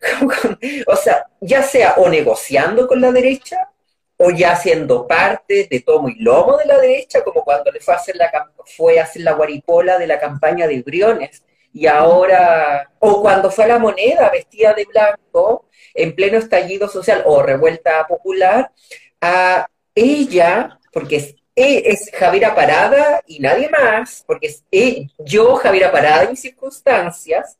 [0.86, 3.70] o sea, ya sea o negociando con la derecha,
[4.18, 7.94] o ya siendo parte de tomo y lomo de la derecha, como cuando le fue
[7.94, 8.30] a hacer la,
[8.76, 11.42] fue a hacer la guaripola de la campaña de Briones,
[11.76, 17.22] y ahora, o cuando fue a la moneda vestida de blanco, en pleno estallido social
[17.26, 18.72] o revuelta popular,
[19.20, 24.64] a ella, porque es, es Javiera Parada y nadie más, porque es
[25.18, 27.58] yo, Javiera Parada en mis circunstancias,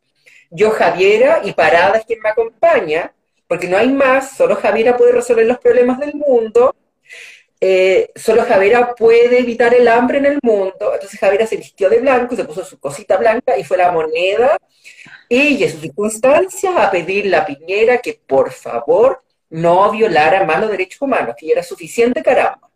[0.50, 3.12] yo, Javiera, y Parada es quien me acompaña,
[3.46, 6.74] porque no hay más, solo Javiera puede resolver los problemas del mundo,
[7.60, 12.00] eh, solo Javiera puede evitar el hambre en el mundo, entonces Javiera se vistió de
[12.00, 14.58] blanco, se puso su cosita blanca y fue la moneda,
[15.28, 20.70] ella en sus circunstancias a pedir la piñera que por favor no violara más los
[20.70, 22.68] derechos humanos, que ya era suficiente caramba.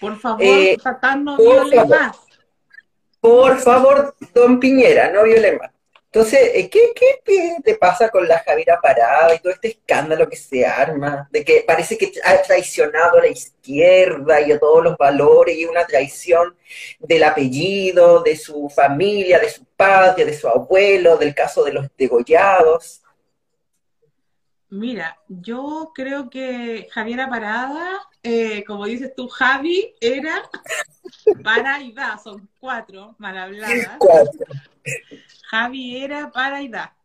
[0.00, 0.76] Por favor, eh,
[1.18, 2.16] no viole más.
[3.20, 5.70] Por favor, don Piñera, no viole más.
[6.14, 10.36] Entonces, eh, ¿qué, ¿qué, te pasa con la Javiera Parada y todo este escándalo que
[10.36, 11.28] se arma?
[11.32, 15.64] De que parece que ha traicionado a la izquierda y a todos los valores y
[15.64, 16.56] una traición
[17.00, 21.88] del apellido, de su familia, de su padre, de su abuelo, del caso de los
[21.98, 23.02] degollados.
[24.70, 30.42] Mira, yo creo que Javiera Parada, eh, como dices tú, Javi, era
[31.44, 33.96] para y da, son cuatro mal habladas.
[33.98, 34.46] Cuatro.
[35.50, 36.96] Javi era para y da.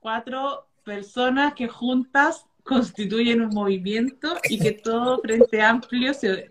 [0.00, 6.50] Cuatro personas que juntas constituyen un movimiento y que todo Frente Amplio se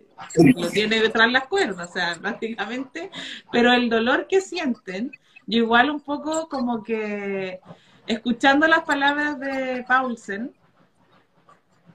[0.55, 3.09] lo tiene detrás las cuerdas, o sea, prácticamente,
[3.51, 5.11] pero el dolor que sienten,
[5.47, 7.59] igual un poco como que
[8.07, 10.53] escuchando las palabras de Paulsen,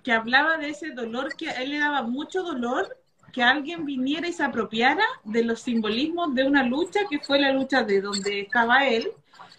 [0.02, 2.96] que hablaba de ese dolor que a él le daba mucho dolor
[3.32, 7.52] que alguien viniera y se apropiara de los simbolismos de una lucha que fue la
[7.52, 9.10] lucha de donde estaba él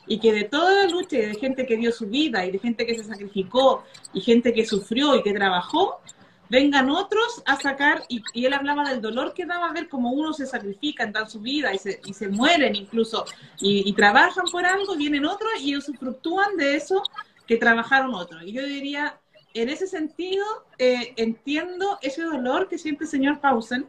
[0.06, 2.60] y que de toda la lucha y de gente que dio su vida y de
[2.60, 6.01] gente que se sacrificó y gente que sufrió y que trabajó,
[6.49, 10.45] vengan otros a sacar, y, él hablaba del dolor que daba ver cómo uno se
[10.45, 13.25] sacrifica, en su vida y se, y se mueren incluso
[13.60, 17.01] y, trabajan por algo, vienen otros y ellos fructúan de eso
[17.47, 18.43] que trabajaron otros.
[18.43, 19.19] Y yo diría,
[19.54, 20.46] en ese sentido,
[20.78, 23.88] eh, entiendo ese dolor que siente el señor Pausen,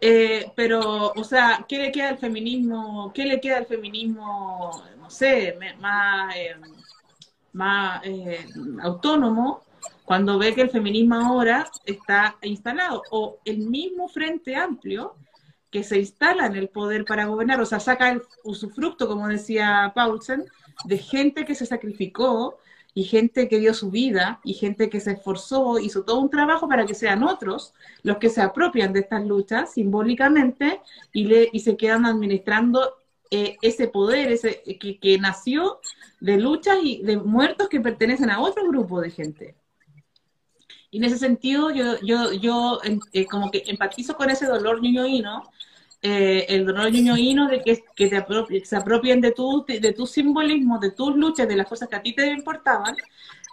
[0.00, 3.12] eh, pero, o sea, ¿qué le queda al feminismo?
[3.14, 6.56] ¿Qué le queda al feminismo, no sé, más, eh,
[7.52, 8.46] más eh,
[8.82, 9.62] autónomo
[10.04, 13.02] cuando ve que el feminismo ahora está instalado?
[13.10, 15.16] O el mismo Frente Amplio
[15.70, 19.92] que se instala en el poder para gobernar, o sea, saca el usufructo, como decía
[19.94, 20.46] Paulsen,
[20.84, 22.58] de gente que se sacrificó
[22.94, 26.68] y gente que dio su vida y gente que se esforzó, hizo todo un trabajo
[26.68, 30.80] para que sean otros los que se apropian de estas luchas simbólicamente
[31.12, 32.96] y, le, y se quedan administrando
[33.30, 35.80] eh, ese poder ese, que, que, nació
[36.20, 39.54] de luchas y de muertos que pertenecen a otro grupo de gente.
[40.90, 42.80] Y en ese sentido yo, yo, yo
[43.12, 45.44] eh, como que empatizo con ese dolor ñoñoíno,
[46.02, 48.08] eh, el dolor ñoñoíno de que, que
[48.64, 52.02] se apropien de tu, de tu simbolismo, de tus luchas, de las cosas que a
[52.02, 52.96] ti te importaban,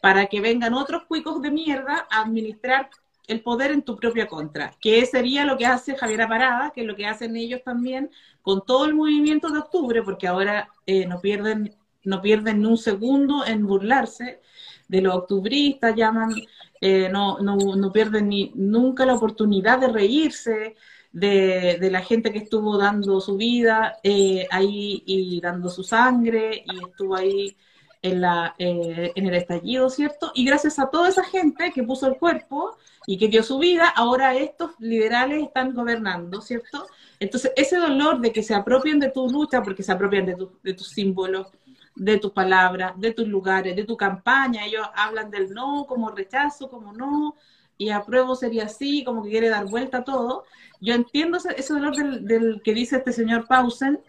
[0.01, 2.89] para que vengan otros cuicos de mierda a administrar
[3.27, 6.87] el poder en tu propia contra, que sería lo que hace Javier Parada, que es
[6.87, 8.09] lo que hacen ellos también
[8.41, 11.75] con todo el movimiento de octubre, porque ahora eh, no pierden
[12.07, 14.41] no pierden un segundo en burlarse
[14.87, 16.33] de los octubristas, llaman,
[16.79, 20.75] eh, no, no, no pierden ni nunca la oportunidad de reírse,
[21.19, 26.85] de, la gente que estuvo dando su vida eh, ahí y dando su sangre y
[26.85, 27.57] estuvo ahí
[28.03, 30.31] en, la, eh, en el estallido, ¿cierto?
[30.35, 32.77] Y gracias a toda esa gente que puso el cuerpo
[33.07, 36.85] y que dio su vida, ahora estos liberales están gobernando, ¿cierto?
[37.19, 40.51] Entonces, ese dolor de que se apropien de tu lucha, porque se apropian de, tu,
[40.61, 41.47] de tus símbolos,
[41.95, 46.69] de tus palabras, de tus lugares, de tu campaña, ellos hablan del no como rechazo,
[46.69, 47.35] como no,
[47.77, 50.45] y apruebo sería así, como que quiere dar vuelta a todo.
[50.81, 53.99] Yo entiendo ese, dolor del, que dice este señor Pausen,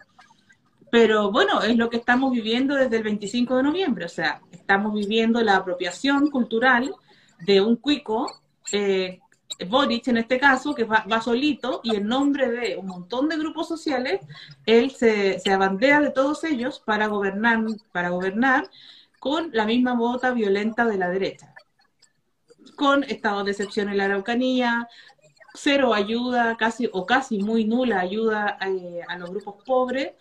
[0.91, 4.95] pero bueno, es lo que estamos viviendo desde el 25 de noviembre, o sea, estamos
[4.95, 6.95] viviendo la apropiación cultural
[7.41, 8.41] de un cuico,
[8.73, 9.21] eh,
[9.69, 13.69] Boric en este caso, que va, solito y en nombre de un montón de grupos
[13.69, 14.21] sociales,
[14.67, 18.71] él se, se abandera de todos ellos para gobernar, para gobernar
[19.19, 21.55] con la misma bota violenta de la derecha
[22.79, 24.89] con estados de excepción en la Araucanía,
[25.53, 30.13] cero ayuda, casi o casi muy nula ayuda eh, a los grupos pobres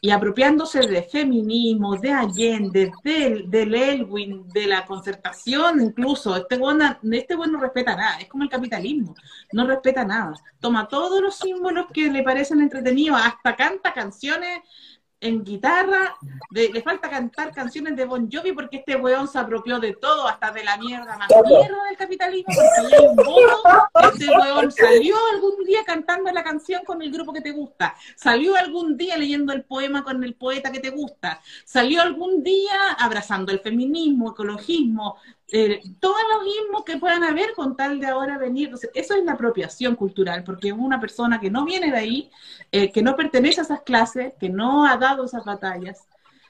[0.00, 6.34] y apropiándose de feminismo, de Allende, del, del Elwin, de la concertación incluso.
[6.36, 9.14] Este bueno, este bueno no respeta nada, es como el capitalismo,
[9.52, 10.32] no respeta nada.
[10.58, 14.60] Toma todos los símbolos que le parecen entretenidos, hasta canta canciones
[15.20, 16.14] en guitarra,
[16.50, 20.50] le falta cantar canciones de Bon Jovi porque este weón se apropió de todo, hasta
[20.52, 25.84] de la mierda más mierda del capitalismo, porque hay un este weón salió algún día
[25.86, 30.04] cantando la canción con el grupo que te gusta, salió algún día leyendo el poema
[30.04, 35.16] con el poeta que te gusta, salió algún día abrazando el feminismo, ecologismo,
[35.52, 38.72] eh, todos los ismos que puedan haber con tal de ahora venir.
[38.94, 42.30] eso es la apropiación cultural, porque una persona que no viene de ahí,
[42.72, 46.06] eh, que no pertenece a esas clases, que no ha dado esas batallas,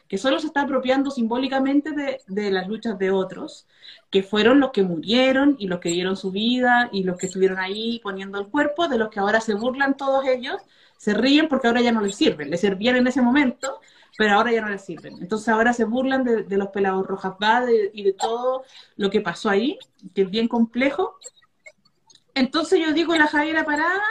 [0.09, 3.67] que solo se está apropiando simbólicamente de, de, las luchas de otros,
[4.11, 7.59] que fueron los que murieron y los que dieron su vida y los que estuvieron
[7.59, 10.57] ahí poniendo el cuerpo, de los que ahora se burlan todos ellos,
[10.97, 13.81] se ríen porque ahora ya no les sirven, les servían en ese momento,
[14.17, 15.19] pero ahora ya no les sirven.
[15.21, 18.65] Entonces ahora se burlan de, los pelados rojas va y de todo
[18.97, 19.79] lo que pasó ahí,
[20.15, 21.19] que es bien complejo.
[22.35, 24.03] Entonces yo digo, la Javiera Parada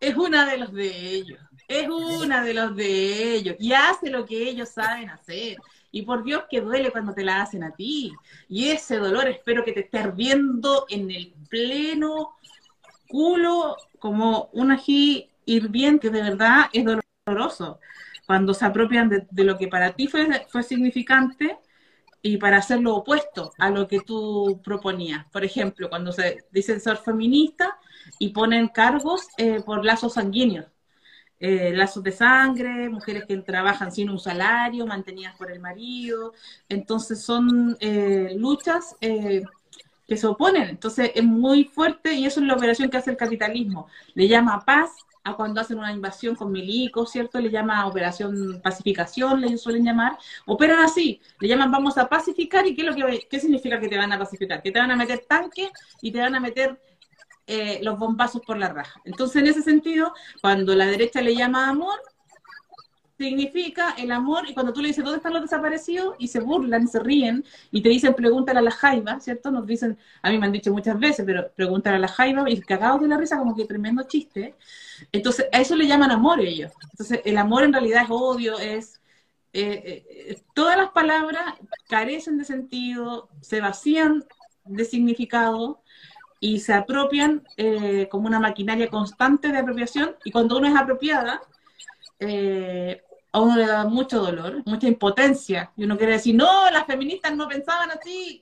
[0.00, 4.24] es una de los de ellos, es una de los de ellos, y hace lo
[4.26, 5.58] que ellos saben hacer.
[5.90, 8.12] Y por Dios que duele cuando te la hacen a ti.
[8.48, 12.34] Y ese dolor espero que te esté ardiendo en el pleno
[13.06, 17.78] culo como un ají hirviente, de verdad es doloroso
[18.26, 21.58] cuando se apropian de, lo que para ti fue, fue significante
[22.22, 25.26] y para hacer lo opuesto a lo que tú proponías.
[25.30, 27.78] Por ejemplo, cuando se dicen ser feminista
[28.18, 30.66] y ponen cargos eh, por lazos sanguíneos.
[31.38, 36.32] Eh, lazos de sangre, mujeres que trabajan sin un salario, mantenidas por el marido.
[36.66, 40.70] Entonces son eh, luchas que se oponen.
[40.70, 43.88] Entonces es muy fuerte y eso es la operación que hace el capitalismo.
[44.14, 44.92] Le llama paz
[45.24, 47.40] a cuando hacen una invasión con milicos, ¿cierto?
[47.40, 50.18] Le llama operación pacificación, le suelen llamar.
[50.46, 53.88] Operan así, le llaman vamos a pacificar y ¿qué, es lo que, qué significa que
[53.88, 54.62] te van a pacificar?
[54.62, 55.70] Que te van a meter tanques
[56.02, 56.78] y te van a meter
[57.46, 59.00] eh, los bombazos por la raja.
[59.04, 62.00] Entonces, en ese sentido, cuando la derecha le llama amor,
[63.18, 66.16] significa el amor, y cuando tú le dices, ¿dónde están los desaparecidos?
[66.18, 69.50] Y se burlan, se ríen, y te dicen, pregúntale a la Jaiba, ¿cierto?
[69.50, 72.60] Nos dicen, a mí me han dicho muchas veces, pero pregúntale a la Jaiba, y
[72.60, 74.56] cagados de la risa, como que tremendo chiste.
[75.12, 76.72] Entonces, a eso le llaman amor ellos.
[76.90, 79.00] Entonces, el amor en realidad es odio, es...
[79.56, 81.54] Eh, eh, todas las palabras
[81.88, 84.24] carecen de sentido, se vacían
[84.64, 85.80] de significado
[86.40, 91.40] y se apropian eh, como una maquinaria constante de apropiación, y cuando uno es apropiada,
[92.18, 96.86] eh, a uno le da mucho dolor, mucha impotencia, y uno quiere decir, no, las
[96.86, 98.40] feministas no pensaban así,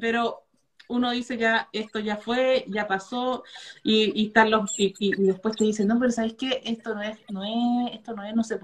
[0.00, 0.44] pero
[0.88, 3.42] uno dice ya, esto ya fue, ya pasó,
[3.82, 6.60] y, están los, y, después te dicen, no, pero ¿sabes qué?
[6.64, 8.60] Esto no es, no es, esto no es, no sé,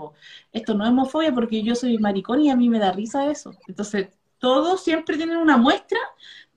[0.53, 3.53] esto no es homofobia porque yo soy maricón y a mí me da risa eso.
[3.67, 5.99] Entonces, todos siempre tienen una muestra,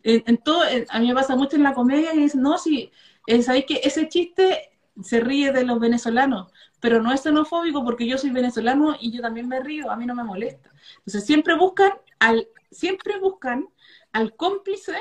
[0.03, 2.91] en, todo, a mí me pasa mucho en la comedia y dicen, no, si,
[3.27, 6.51] eh, ¿sabéis que ese chiste se ríe de los venezolanos?
[6.81, 10.05] Pero no es xenofóbico porque yo soy venezolano y yo también me río, a mí
[10.05, 10.71] no me molesta.
[10.97, 13.69] Entonces siempre buscan al, siempre buscan
[14.11, 14.95] al cómplice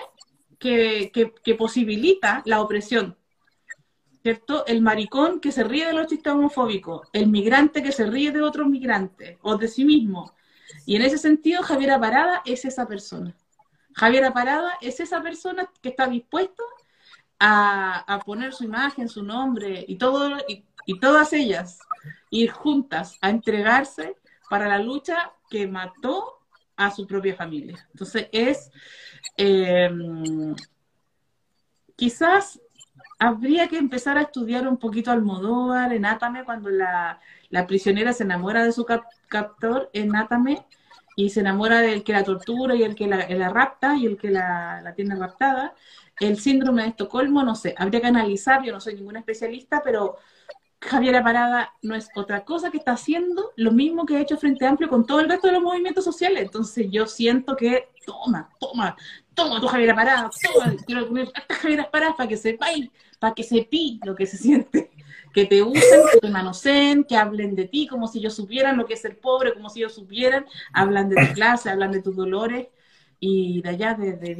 [0.59, 1.11] que,
[1.43, 3.17] que, posibilita la opresión.
[4.23, 4.67] ¿Cierto?
[4.67, 8.43] El maricón que se ríe de los chistes homofóbicos, el migrante que se ríe de
[8.43, 10.35] otros migrantes o de sí mismo.
[10.85, 13.35] Y en ese sentido, Javiera Parada es esa persona.
[13.95, 16.63] Javiera Parada es esa persona que está dispuesta
[17.39, 21.79] a, a poner su imagen, su nombre y todo, y y todas ellas
[22.31, 24.17] ir juntas a entregarse
[24.49, 26.41] para la lucha que mató
[26.75, 27.87] a su propia familia.
[27.93, 28.73] Entonces es,
[29.37, 30.57] em,
[31.95, 32.61] quizás
[33.21, 37.21] habría que empezar a estudiar un poquito Almodóvar en Átame cuando la,
[37.69, 38.85] prisionera se enamora de su
[39.29, 40.67] captor en Átame
[41.15, 44.31] y se enamora del que la tortura y el que la, rapta y el que
[44.31, 45.73] la, la, tiene raptada.
[46.19, 50.19] El síndrome de Estocolmo, no sé, habría que analizar, yo no soy ninguna especialista, pero
[50.83, 54.67] Javier Parada no es otra cosa que está haciendo lo mismo que ha hecho Frente
[54.67, 56.43] Amplio con todo el resto de los movimientos sociales.
[56.43, 58.97] Entonces yo siento que, toma, toma,
[59.35, 63.43] toma tu Javier Parada, toma, quiero poner estas Javier Paradas para que sepáis, para que
[63.43, 64.91] sepí lo que se siente.
[65.35, 68.87] Que te usen, que te manoseen, que hablen de ti como si ellos supieran lo
[68.87, 72.17] que es ser pobre, como si ellos supieran, hablan de tu clase, hablan de tus
[72.17, 72.67] dolores
[73.21, 74.35] y de allá de, de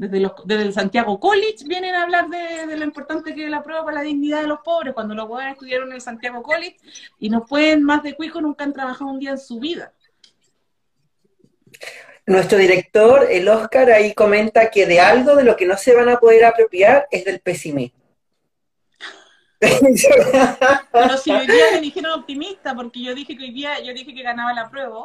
[0.00, 3.62] desde, los, desde el Santiago College vienen a hablar de, lo importante que es la
[3.62, 6.78] prueba para la dignidad de los pobres, cuando los jóvenes estudiaron en el Santiago College
[7.18, 9.92] y no pueden más de cuico, nunca han trabajado un día en su vida.
[12.24, 16.08] Nuestro director, el Oscar, ahí comenta que de algo de lo que no se van
[16.08, 18.00] a poder apropiar es del pesimismo.
[19.58, 24.14] Pero si hoy día me dijeron optimista, porque yo dije que hoy día, yo dije
[24.14, 25.04] que ganaba la prueba,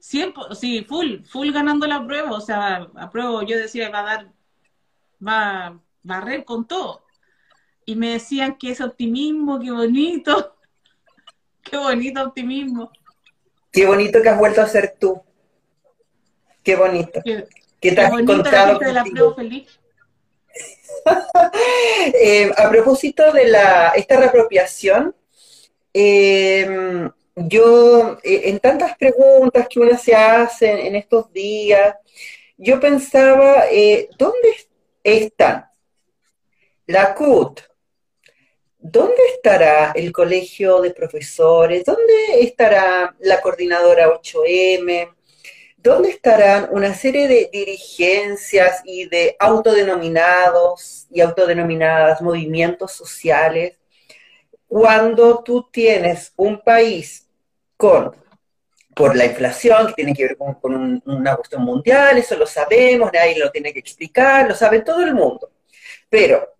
[0.00, 4.32] siempre, sí, full, full ganando la prueba, o sea, apruebo, yo decía va a dar,
[5.26, 7.04] va a barrer con todo.
[7.84, 10.56] Y me decían que ese optimismo, qué bonito,
[11.62, 12.90] qué bonito optimismo.
[13.70, 15.22] Qué bonito que has vuelto a ser tú.
[16.62, 17.20] Qué bonito.
[17.24, 18.78] Qué, te has encontrado.
[18.78, 19.80] De la prueba feliz.
[22.14, 25.14] Eh, a propósito de la, esta reapropiación,
[25.92, 27.10] em,
[27.46, 31.94] yo, eh, en tantas preguntas que uno se hace en estos días,
[32.56, 34.56] yo pensaba, eh, ¿dónde
[35.04, 35.66] están
[36.86, 37.60] la CUT?
[38.78, 41.84] ¿Dónde estará el colegio de profesores?
[41.84, 45.14] ¿Dónde estará la coordinadora 8M?
[45.76, 53.78] ¿Dónde estarán una serie de dirigencias y de autodenominados y autodenominadas movimientos sociales
[54.66, 57.27] cuando tú tienes un país
[57.78, 58.14] con,
[58.94, 63.38] por la inflación, que tiene que ver con, una cuestión mundial, eso lo sabemos, nadie
[63.38, 65.50] lo tiene que explicar, lo sabe todo el mundo.
[66.10, 66.56] Pero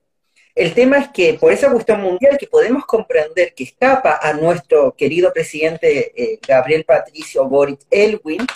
[0.55, 4.95] el tema es que por esa cuestión mundial que podemos comprender que escapa a nuestro
[4.97, 8.47] querido presidente eh, Gabriel Patricio Boric Elwin,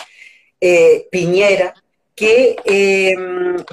[0.61, 1.75] eh, Piñera,
[2.15, 3.17] que, eh,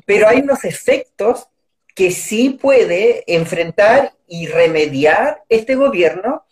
[0.06, 1.48] pero hay unos efectos
[1.94, 6.46] que sí puede enfrentar y remediar este gobierno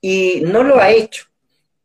[0.00, 1.31] y no lo ha hecho,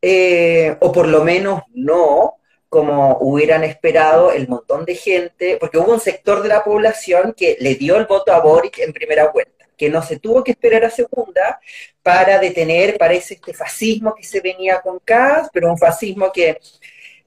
[0.02, 2.34] eh, o por lo menos no
[2.68, 7.56] como hubieran esperado el montón de gente, porque hubo un sector de la población que
[7.60, 10.84] le dio el voto a Boric en primera vuelta, que no se tuvo que esperar
[10.84, 11.60] a segunda
[12.02, 16.58] para detener, parece, este fascismo que se venía con Kass, pero un fascismo que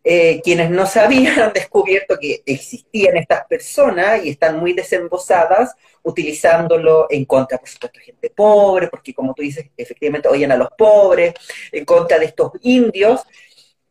[0.04, 7.08] eh, quienes no sabían han descubierto que existían estas personas y están muy desembosadas utilizándolo
[7.10, 11.34] en contra, por supuesto, gente pobre, porque como tú dices, efectivamente oyen a los pobres,
[11.72, 13.22] en contra de estos indios,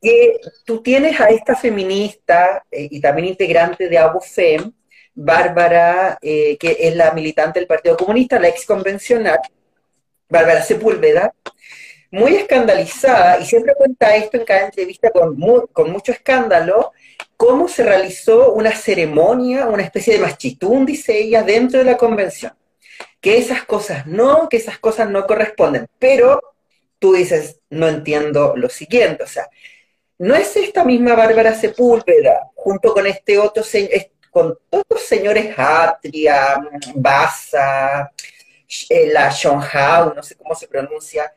[0.01, 4.73] que tú tienes a esta feminista eh, y también integrante de ABUFEM,
[5.15, 9.39] Bárbara, eh, que es la militante del Partido Comunista, la ex convencional,
[10.29, 11.35] Bárbara Sepúlveda,
[12.11, 16.93] muy escandalizada, y siempre cuenta esto en cada entrevista con, mucho escándalo,
[17.37, 22.53] cómo se realizó una ceremonia, una especie de machitún, dice ella, dentro de la convención.
[23.21, 25.87] Que esas cosas no, que esas cosas no corresponden.
[25.99, 26.41] Pero
[26.99, 29.49] tú dices, no entiendo lo siguiente, o sea,
[30.19, 33.63] no es esta misma Bárbara Sepúlveda, junto con este otro,
[34.31, 36.61] con todos los señores Atria,
[36.95, 38.11] Baza,
[38.89, 41.33] eh, la Hao, no sé cómo se pronuncia,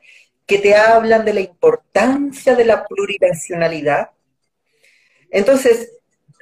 [0.46, 4.10] que te hablan de la importancia de la plurinacionalidad.
[5.30, 5.92] Entonces,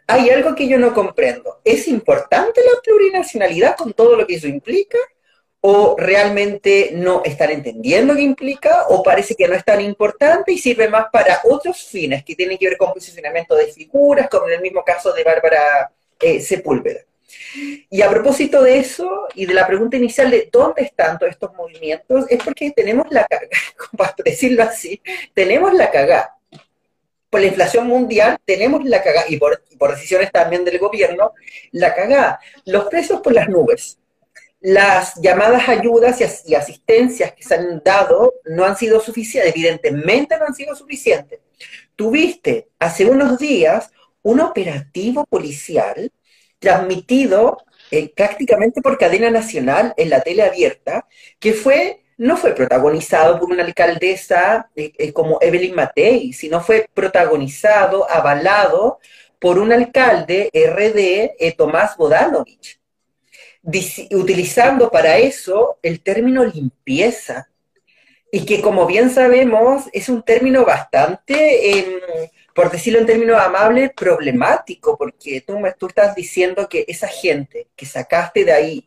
[0.07, 1.61] hay algo que yo no comprendo.
[1.65, 4.99] ¿Es importante la plurinacionalidad con todo lo que eso implica?
[5.61, 8.87] ¿O realmente no están entendiendo qué implica?
[8.89, 12.59] ¿O parece que no es tan importante y sirve más para otros fines que tienen
[12.59, 17.01] que ver con posicionamiento de figuras, como en el mismo caso de Bárbara eh, Sepúlveda?
[17.91, 21.55] Y a propósito de eso y de la pregunta inicial de dónde están todos estos
[21.55, 23.49] movimientos, es porque tenemos la cagada,
[23.97, 25.01] para decirlo así,
[25.35, 26.37] tenemos la cagada.
[27.31, 31.33] Por la inflación mundial tenemos la cagada, y por, decisiones también del gobierno,
[31.71, 32.41] la cagada.
[32.67, 33.99] Los precios por las nubes.
[34.61, 40.45] Las llamadas ayudas y, asistencias que se han dado no han sido suficientes, evidentemente no
[40.47, 41.41] han sido suficientes.
[41.97, 43.91] Tuviste hace unos días
[44.23, 46.13] un operativo policial
[46.63, 47.59] transmitido
[47.91, 51.07] eh, prácticamente por cadena nacional en la tele abierta,
[51.39, 56.89] que fue no fue protagonizado por una alcaldesa eh, eh, como Evelyn Matei, sino fue
[56.95, 59.01] protagonizado, avalado
[59.41, 62.79] por un alcalde RD, Tomás Bodanovich,
[64.13, 67.49] utilizando para eso el término limpieza,
[68.31, 72.01] y que como bien sabemos es un término bastante em,
[72.55, 77.69] por decirlo en términos amables, problemático, porque tú me tú estás diciendo que esa gente
[77.77, 78.87] que sacaste de ahí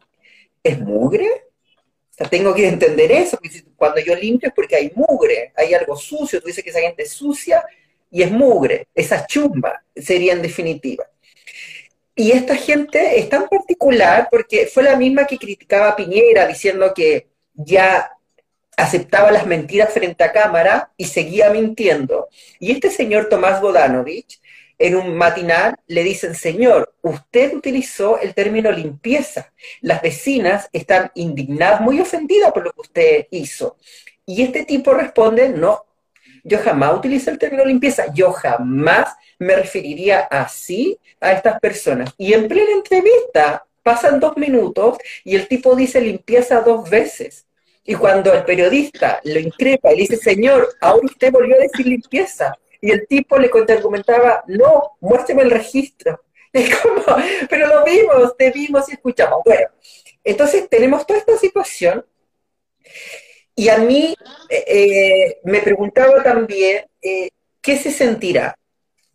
[0.64, 1.28] es mugre.
[1.28, 5.74] O sea, tengo que entender eso, porque cuando yo limpio es porque hay mugre, hay
[5.74, 7.66] algo sucio, tú dices que esa gente es sucia
[8.10, 11.06] y es mugre, esa chumba sería en definitiva.
[12.16, 16.94] Y esta gente es tan particular porque fue la misma que criticaba a Piñera diciendo
[16.94, 18.15] que ya
[18.78, 22.28] aceptaba las mentiras frente a cámara y seguía mintiendo.
[22.60, 24.42] Y este señor Tomás Bodanovich,
[24.78, 29.54] en un matinal, le dicen, señor, usted utilizó el término limpieza.
[29.82, 33.78] Las vecinas están indignadas, muy ofendidas por lo que usted hizo.
[34.26, 35.86] Y este tipo responde, no,
[36.44, 42.14] yo jamás utilizo el término limpieza, yo jamás me referiría así a estas personas.
[42.18, 47.46] Y en plena entrevista, pasan dos minutos y el tipo dice limpieza dos veces.
[47.88, 51.86] Y cuando el periodista lo increpa y le dice, señor, ahora usted volvió a decir
[51.86, 52.58] limpieza.
[52.82, 56.22] Y el tipo le argumentaba, no, muéstrame el registro.
[56.56, 57.04] Es como,
[57.50, 59.42] pero lo vimos, te vimos y escuchamos.
[59.44, 59.68] Bueno,
[60.24, 62.06] entonces tenemos toda esta situación.
[63.54, 64.16] Y a mí
[64.50, 67.30] eh, eh, me preguntaba también, eh,
[67.62, 68.58] ¿qué se sentirá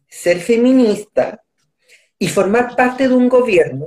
[0.07, 1.43] ser feminista
[2.19, 3.87] y formar parte de un gobierno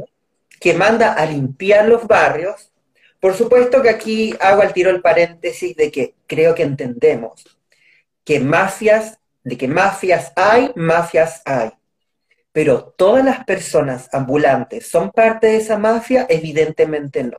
[0.60, 2.73] que manda a limpiar los barrios
[3.24, 7.58] por supuesto que aquí hago al tiro el paréntesis de que creo que entendemos
[8.26, 11.72] que mafias, de que mafias hay, mafias hay.
[12.52, 17.38] Pero todas las personas ambulantes son parte de esa mafia, evidentemente no.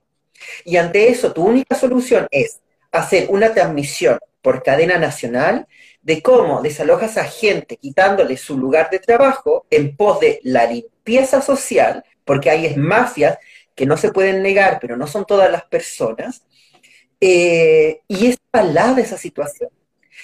[0.64, 5.66] Y ante eso, tu única solución es hacer una transmisión por cadena nacional
[6.00, 11.42] de cómo desalojas a gente quitándole su lugar de trabajo en pos de la limpieza
[11.42, 13.36] social, porque hay es mafias
[13.74, 16.44] que no se pueden negar, pero no son todas las personas,
[17.20, 19.70] eh, y es palada esa situación.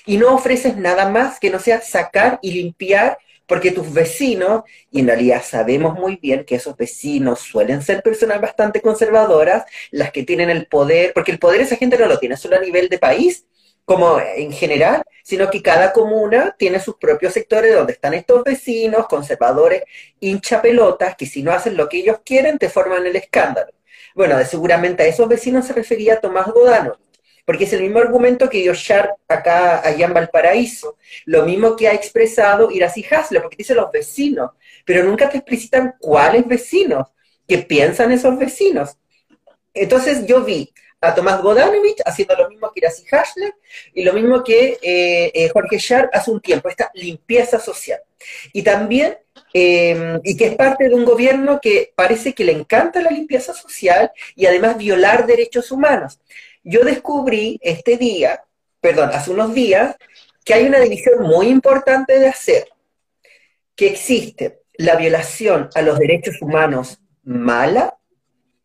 [0.06, 5.00] Y no ofreces nada más que no sea sacar y limpiar, porque tus vecinos, y
[5.00, 10.22] en realidad sabemos muy bien que esos vecinos suelen ser personas bastante conservadoras, las que
[10.22, 12.98] tienen el poder, porque el poder esa gente no lo tiene solo a nivel de
[12.98, 13.46] país,
[13.84, 19.06] como en general, sino que cada comuna tiene sus propios sectores donde están estos vecinos,
[19.08, 19.82] conservadores,
[20.20, 23.72] hinchapelotas, que si no hacen lo que ellos quieren, te forman el escándalo.
[24.14, 26.98] Bueno, seguramente a esos vecinos se refería Tomás Godano,
[27.44, 31.88] porque es el mismo argumento que dio Sharp acá, allá en Valparaíso, lo mismo que
[31.88, 34.50] ha expresado Iracy Hasler, porque dice los vecinos,
[34.84, 37.08] pero nunca te explicitan cuáles vecinos,
[37.46, 38.96] qué piensan esos vecinos.
[39.74, 43.54] Entonces yo vi a Tomás Godanovich haciendo lo mismo que Iracy Hashler
[43.94, 48.00] y lo mismo que eh, eh, Jorge Schar hace un tiempo, esta limpieza social.
[48.52, 49.18] Y también,
[49.54, 53.54] eh, y que es parte de un gobierno que parece que le encanta la limpieza
[53.54, 56.20] social y además violar derechos humanos.
[56.62, 58.44] Yo descubrí este día,
[58.80, 59.96] perdón, hace unos días,
[60.44, 62.68] que hay una división muy importante de hacer,
[63.74, 67.98] que existe la violación a los derechos humanos mala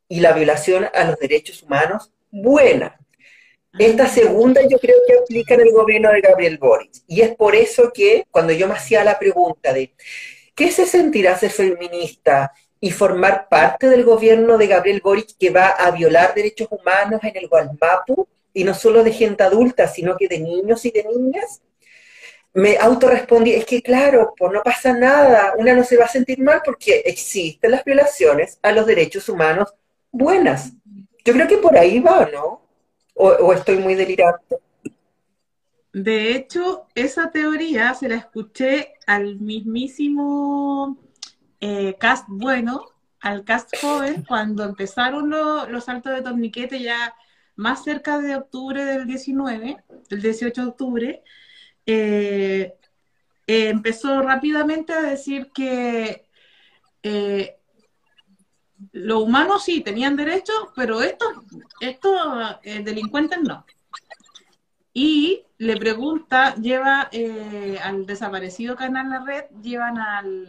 [0.09, 2.99] y la violación a los derechos humanos buena.
[3.77, 6.91] Esta segunda yo creo que aplica en el gobierno de Gabriel Boric.
[7.07, 9.93] Y es por eso que cuando yo me hacía la pregunta de
[10.53, 15.67] ¿qué se sentirá ser feminista y formar parte del gobierno de Gabriel Boric que va
[15.67, 18.27] a violar derechos humanos en el Gualmapu?
[18.53, 21.61] Y no solo de gente adulta, sino que de niños y de niñas.
[22.53, 26.39] Me autorrespondí, es que claro, pues no pasa nada, una no se va a sentir
[26.39, 29.73] mal porque existen las violaciones a los derechos humanos
[30.09, 30.71] buenas.
[31.25, 32.61] Yo creo que por ahí va, ¿no?
[33.15, 34.57] O, estoy muy delirante.
[35.91, 40.97] De hecho, esa teoría se la escuché al mismísimo
[41.59, 42.85] eh, cast bueno,
[43.21, 47.15] al cast joven, cuando empezaron los saltos de torniquete ya
[47.55, 51.23] más cerca de octubre del 19, del 18 de octubre,
[51.87, 52.75] eh,
[53.47, 56.27] eh, empezó rápidamente a decir que
[58.91, 61.29] los humanos sí tenían derechos, pero estos,
[61.79, 63.65] estos eh, delincuentes no.
[64.93, 70.47] Y le pregunta, lleva eh, al desaparecido canal La Red, llevan al,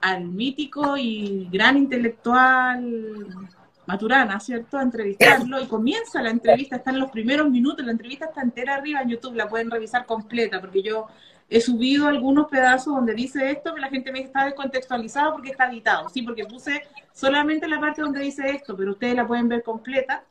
[0.00, 3.48] al mítico y gran intelectual
[3.86, 4.78] Maturana, ¿cierto?
[4.78, 8.76] A entrevistarlo y comienza la entrevista, está en los primeros minutos, la entrevista está entera
[8.76, 11.08] arriba en YouTube, la pueden revisar completa, porque yo
[11.48, 15.70] he subido algunos pedazos donde dice esto, que la gente me está descontextualizado porque está
[15.70, 16.82] editado, sí, porque puse
[17.12, 20.24] solamente la parte donde dice esto, pero ustedes la pueden ver completa.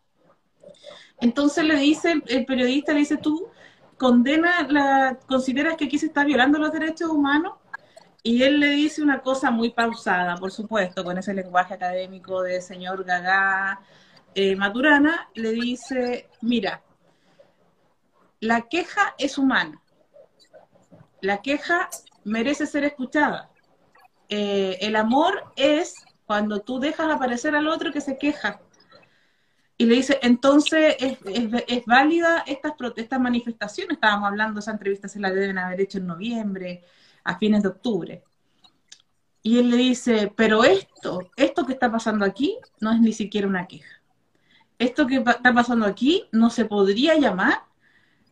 [1.20, 3.48] Entonces le dice, el periodista le dice, tú
[3.98, 7.54] condena, consideras que aquí se está violando los derechos humanos,
[8.24, 12.62] y él le dice una cosa muy pausada, por supuesto, con ese lenguaje académico de
[12.62, 13.82] señor Gagá
[14.36, 16.82] eh, Maturana, le dice, mira,
[18.40, 19.81] la queja es humana,
[21.22, 21.90] la queja
[22.24, 23.50] merece ser escuchada.
[24.30, 25.96] Eh, el amor es
[26.26, 28.62] cuando tú dejas aparecer al otro que se queja.
[29.78, 33.96] Y le dice, entonces, ¿es, válida estas, estas manifestaciones?
[33.96, 36.84] Estábamos hablando, esa entrevista se la deben haber hecho en noviembre,
[37.24, 38.24] a fines de octubre.
[39.42, 43.48] Y él le dice, pero esto, esto que está pasando aquí no es ni siquiera
[43.48, 44.02] una queja.
[44.78, 47.64] Esto que está pasando aquí no se podría llamar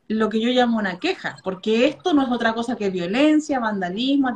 [0.10, 4.30] lo que yo llamo una queja, porque esto no es otra cosa que violencia, vandalismo,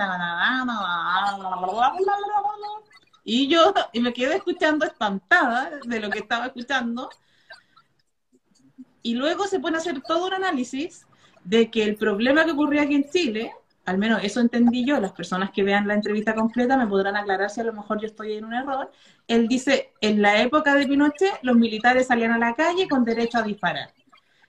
[3.26, 7.10] y yo y me quedé escuchando espantada de lo que estaba escuchando.
[9.02, 11.06] Y luego se pone a hacer todo un análisis
[11.44, 13.52] de que el problema que ocurría aquí en Chile
[13.86, 17.50] al menos eso entendí yo, las personas que vean la entrevista completa me podrán aclarar
[17.50, 18.90] si a lo mejor yo estoy en un error.
[19.28, 23.40] Él dice, en la época de Pinochet los militares salían a la calle con derecho
[23.40, 23.94] a disparar.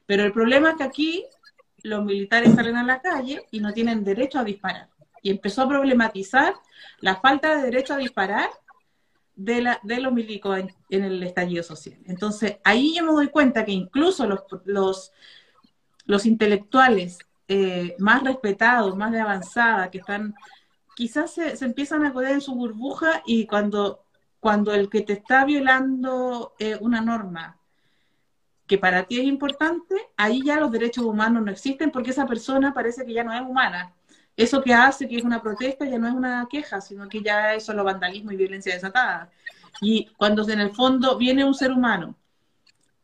[0.06, 1.24] Pero el problema es que aquí
[1.82, 4.88] los militares salen a la calle y no tienen derecho a disparar.
[5.22, 6.54] Y empezó a problematizar
[7.00, 8.50] la falta de derecho a disparar
[9.36, 10.58] de, los milicos
[10.90, 11.98] en, el estallido social.
[12.06, 14.26] Entonces, ahí yo me doy cuenta que incluso
[14.64, 15.12] los,
[16.24, 20.34] intelectuales eh, más respetados, más de avanzada, que están,
[20.94, 24.04] quizás se, empiezan a coger en su burbuja y cuando,
[24.40, 27.58] cuando el que te está violando eh, una norma
[28.66, 32.72] que para ti es importante, ahí ya los derechos humanos no existen porque esa persona
[32.72, 33.94] parece que ya no es humana.
[34.36, 37.54] Eso que hace que es una protesta ya no es una queja, sino que ya
[37.54, 39.30] es solo vandalismo y violencia desatada.
[39.80, 42.16] Y cuando en el fondo viene un ser humano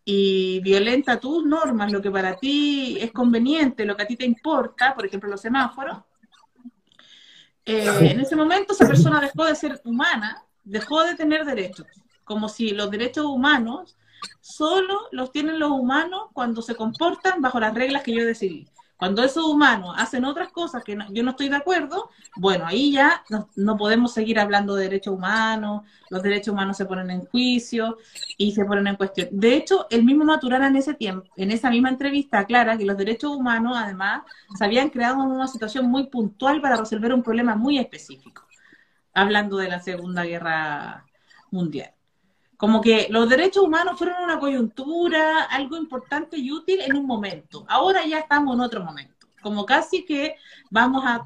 [0.05, 4.25] y violenta tus normas, lo que para ti es conveniente, lo que a ti te
[4.25, 5.99] importa, por ejemplo los semáforos,
[7.65, 11.87] eh, en ese momento esa persona dejó de ser humana, dejó de tener derechos,
[12.25, 13.97] como si los derechos humanos
[14.41, 18.67] solo los tienen los humanos cuando se comportan bajo las reglas que yo decidí.
[19.01, 23.25] Cuando esos humanos hacen otras cosas que yo no estoy de acuerdo, bueno, ahí ya
[23.57, 27.97] no, podemos seguir hablando de derechos humanos, los derechos humanos se ponen en juicio
[28.37, 29.29] y se ponen en cuestión.
[29.33, 32.99] De hecho, el mismo Maturana en ese tiempo, en esa misma entrevista, aclara que los
[32.99, 37.57] derechos humanos, además, se habían creado en una situación muy puntual para resolver un problema
[37.57, 38.43] muy específico,
[39.15, 41.07] hablando de la Segunda Guerra
[41.51, 41.95] Mundial.
[42.61, 47.65] Como que los derechos humanos fueron una coyuntura, algo importante y útil en un momento.
[47.67, 49.27] Ahora ya estamos en otro momento.
[49.41, 50.35] Como casi que
[50.69, 51.25] vamos a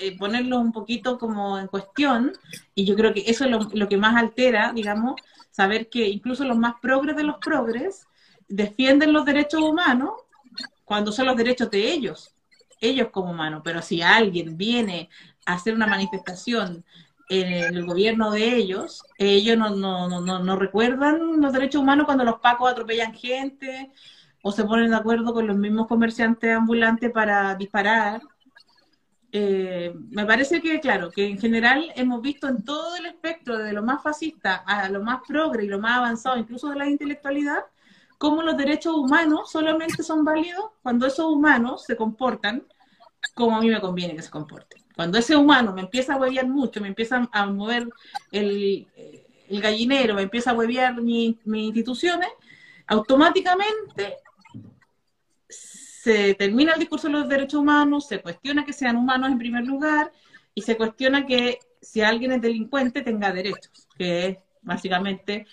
[0.00, 2.32] eh, ponerlo un poquito como en cuestión,
[2.74, 5.20] y yo creo que eso es lo, que más altera, digamos,
[5.50, 8.06] saber que incluso los más progres de los progres
[8.48, 10.12] defienden los derechos humanos
[10.86, 12.34] cuando son los derechos de ellos,
[12.80, 13.60] ellos como humanos.
[13.62, 15.10] Pero si alguien viene
[15.44, 16.86] a hacer una manifestación
[17.30, 22.40] el gobierno de ellos, ellos no, no, no, no, recuerdan los derechos humanos cuando los
[22.40, 23.92] pacos atropellan gente
[24.42, 28.20] o se ponen de acuerdo con los mismos comerciantes ambulantes para disparar.
[29.32, 33.72] Eh, me parece que, claro, que en general hemos visto en todo el espectro, de
[33.72, 37.64] lo más fascista a lo más progre y lo más avanzado, incluso de la intelectualidad,
[38.18, 42.64] cómo los derechos humanos solamente son válidos cuando esos humanos se comportan
[43.34, 44.79] como a mí me conviene que se comporten.
[45.00, 47.88] Cuando ese humano me empieza a huevear mucho, me empieza a mover
[48.32, 48.86] el,
[49.48, 52.28] gallinero, me empieza a huevear mis instituciones,
[52.86, 54.18] automáticamente
[55.48, 59.64] se termina el discurso de los derechos humanos, se cuestiona que sean humanos en primer
[59.64, 60.12] lugar
[60.54, 65.46] y se cuestiona que si alguien es delincuente tenga derechos, que es básicamente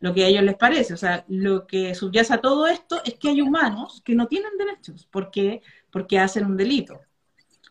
[0.00, 0.94] lo que a ellos les parece.
[0.94, 4.56] O sea, lo que subyace a todo esto es que hay humanos que no tienen
[4.56, 7.02] derechos porque, porque hacen un delito.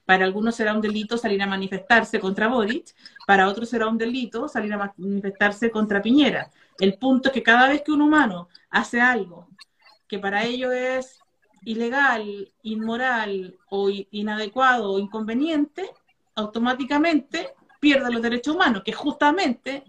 [0.05, 2.93] Para algunos será un delito salir a manifestarse contra Boric,
[3.25, 6.51] para otros será un delito salir a manifestarse contra Piñera.
[6.79, 9.47] El punto es que cada vez que un humano hace algo
[10.07, 11.19] que para ellos es
[11.65, 15.89] ilegal, inmoral o inadecuado o inconveniente,
[16.35, 19.83] automáticamente pierde los derechos humanos, que justamente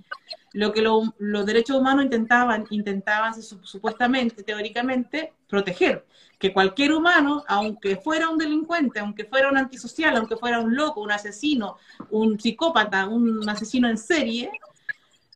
[0.53, 6.07] lo que los derechos humanos intentaban, intentaban supuestamente, teóricamente, proteger
[6.39, 11.01] que cualquier humano, aunque fuera un delincuente, aunque fuera un antisocial, aunque fuera un loco,
[11.01, 11.77] un asesino,
[12.11, 14.51] un psicópata, un asesino en serie,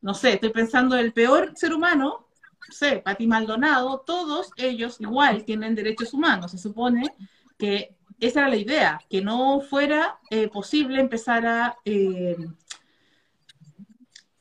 [0.01, 2.27] no sé, estoy pensando el peor ser humano,
[2.67, 6.51] no sé, Pati Maldonado, todos ellos igual tienen derechos humanos.
[6.51, 7.15] Se supone
[7.57, 12.37] que esa era la idea, que no fuera eh, posible empezar a, eh,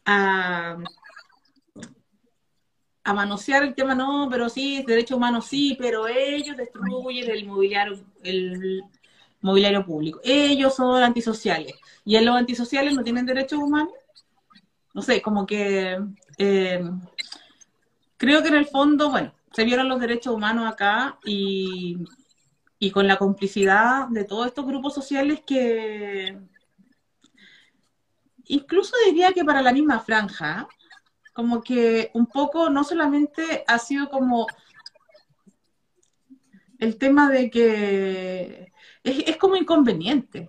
[0.04, 0.76] a
[3.08, 7.98] a manosear el tema, no, pero sí, derechos humanos sí, pero ellos destruyen el mobiliario,
[8.22, 8.82] el
[9.40, 10.20] mobiliario público.
[10.22, 11.74] Ellos son antisociales.
[12.04, 13.92] ¿Y en los antisociales no tienen derechos humanos?
[14.92, 15.98] No sé, como que
[16.38, 16.90] eh,
[18.16, 21.98] creo que en el fondo, bueno, se vieron los derechos humanos acá y,
[22.78, 26.38] y con la complicidad de todos estos grupos sociales que
[28.48, 30.68] incluso diría que para la misma franja,
[31.38, 34.48] como que un poco no solamente ha sido como
[36.80, 38.72] el tema de que
[39.04, 40.48] es, como inconveniente,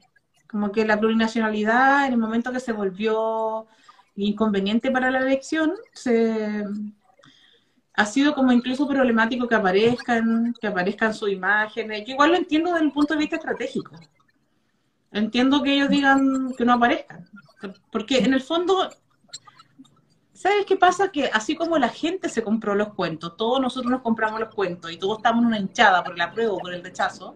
[0.50, 3.68] como que la plurinacionalidad en el momento que se volvió
[4.16, 6.66] inconveniente para la elección, se,
[7.94, 12.04] ha sido como incluso problemático que aparezcan, que aparezcan sus imágenes.
[12.08, 13.92] Yo igual lo entiendo desde el punto de vista estratégico.
[15.12, 17.30] Entiendo que ellos digan que no aparezcan,
[17.92, 18.90] porque en el fondo
[20.40, 21.12] ¿Sabes qué pasa?
[21.12, 24.90] Que así como la gente se compró los cuentos, todos nosotros nos compramos los cuentos
[24.90, 27.36] y todos estamos en una hinchada por el apruebo o por el rechazo,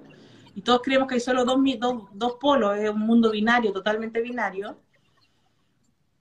[0.56, 4.22] y todos creemos que hay solo dos, dos, dos polos, es un mundo binario, totalmente
[4.22, 4.80] binario,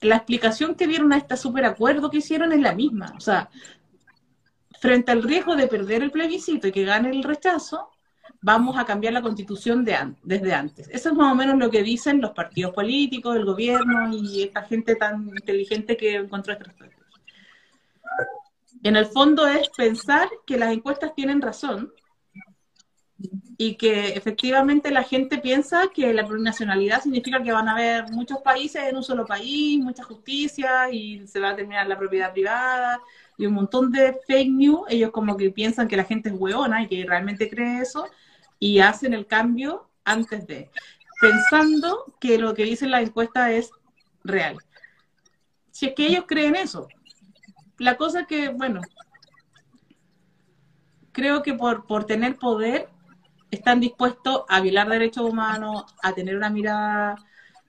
[0.00, 3.14] la explicación que dieron a este superacuerdo que hicieron es la misma.
[3.16, 3.48] O sea,
[4.80, 7.90] frente al riesgo de perder el plebiscito y que gane el rechazo,
[8.42, 10.88] vamos a cambiar la constitución de desde antes.
[10.88, 14.62] Eso es más o menos lo que dicen los partidos políticos, el gobierno y esta
[14.62, 16.98] gente tan inteligente que encontró esta estrategia.
[18.82, 21.92] En el fondo es pensar que las encuestas tienen razón
[23.56, 28.38] y que efectivamente la gente piensa que la plurinacionalidad significa que van a haber muchos
[28.38, 33.00] países en un solo país, mucha justicia y se va a terminar la propiedad privada
[33.38, 34.80] y un montón de fake news.
[34.88, 38.08] Ellos como que piensan que la gente es hueona y que realmente cree eso
[38.62, 40.70] y hacen el cambio antes de,
[41.20, 43.72] pensando que lo que dice la encuesta es
[44.22, 44.56] real.
[45.72, 46.86] Si es que ellos creen eso.
[47.78, 48.80] La cosa que, bueno,
[51.10, 52.88] creo que por, por tener poder
[53.50, 57.16] están dispuestos a violar derechos humanos, a tener una mirada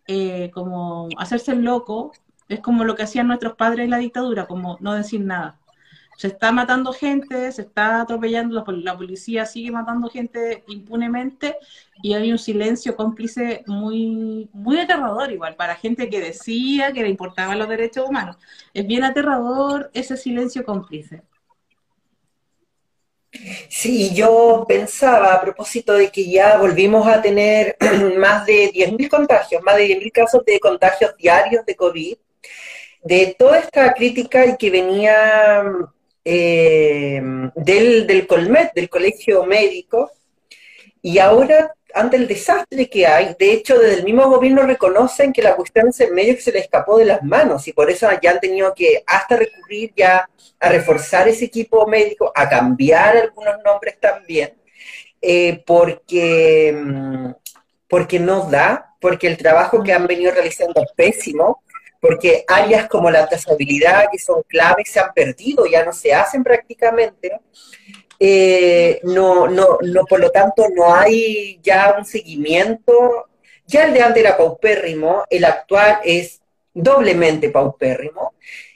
[0.05, 2.11] eh, como hacerse el loco,
[2.49, 5.59] es como lo que hacían nuestros padres en la dictadura, como no decir nada.
[6.17, 11.57] Se está matando gente, se está atropellando, la policía sigue matando gente impunemente
[12.01, 17.09] y hay un silencio cómplice muy, muy aterrador igual para gente que decía que le
[17.09, 18.37] importaban los derechos humanos.
[18.73, 21.23] Es bien aterrador ese silencio cómplice.
[23.67, 27.75] Sí, yo pensaba a propósito de que ya volvimos a tener
[28.17, 32.15] más de 10.000 contagios, más de 10.000 casos de contagios diarios de COVID,
[33.03, 35.63] de toda esta crítica que venía
[36.25, 37.21] eh,
[37.55, 40.11] del, del Colmet, del Colegio Médico,
[41.01, 45.43] y ahora ante el desastre que hay, de hecho, desde el mismo gobierno reconocen que
[45.43, 48.07] la cuestión es en medio que se le escapó de las manos y por eso
[48.21, 50.27] ya han tenido que hasta recurrir ya
[50.59, 54.53] a reforzar ese equipo médico, a cambiar algunos nombres también,
[55.21, 57.31] eh, porque, mm,
[57.87, 61.62] porque no da, porque el trabajo que han venido realizando es pésimo,
[62.03, 66.43] porque áreas como la trazabilidad, que son claves, se han perdido, ya no se hacen
[66.43, 67.39] prácticamente.
[68.19, 73.29] Eh, no, no, no, por lo tanto, no hay ya un seguimiento.
[73.65, 76.41] Ya el de antes era paupérrimo, el actual es
[76.73, 78.33] doblemente paupérrimo.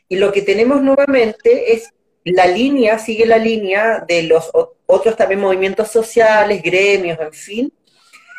[0.07, 1.89] Y lo que tenemos nuevamente es
[2.23, 4.49] la línea, sigue la línea de los
[4.86, 7.73] otros también movimientos sociales, gremios, en fin,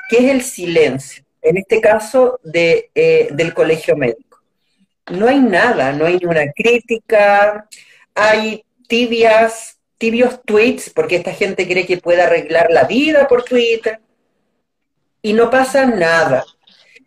[0.09, 4.28] que es el silencio, en este caso de, eh, del colegio médico.
[5.11, 7.69] No hay nada, no hay ninguna crítica,
[8.15, 14.01] hay tibias tibios tweets, porque esta gente cree que puede arreglar la vida por Twitter,
[15.21, 16.45] y no pasa nada,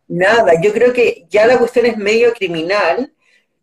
[0.08, 0.54] nada.
[0.62, 3.14] Yo creo que ya la cuestión es medio criminal,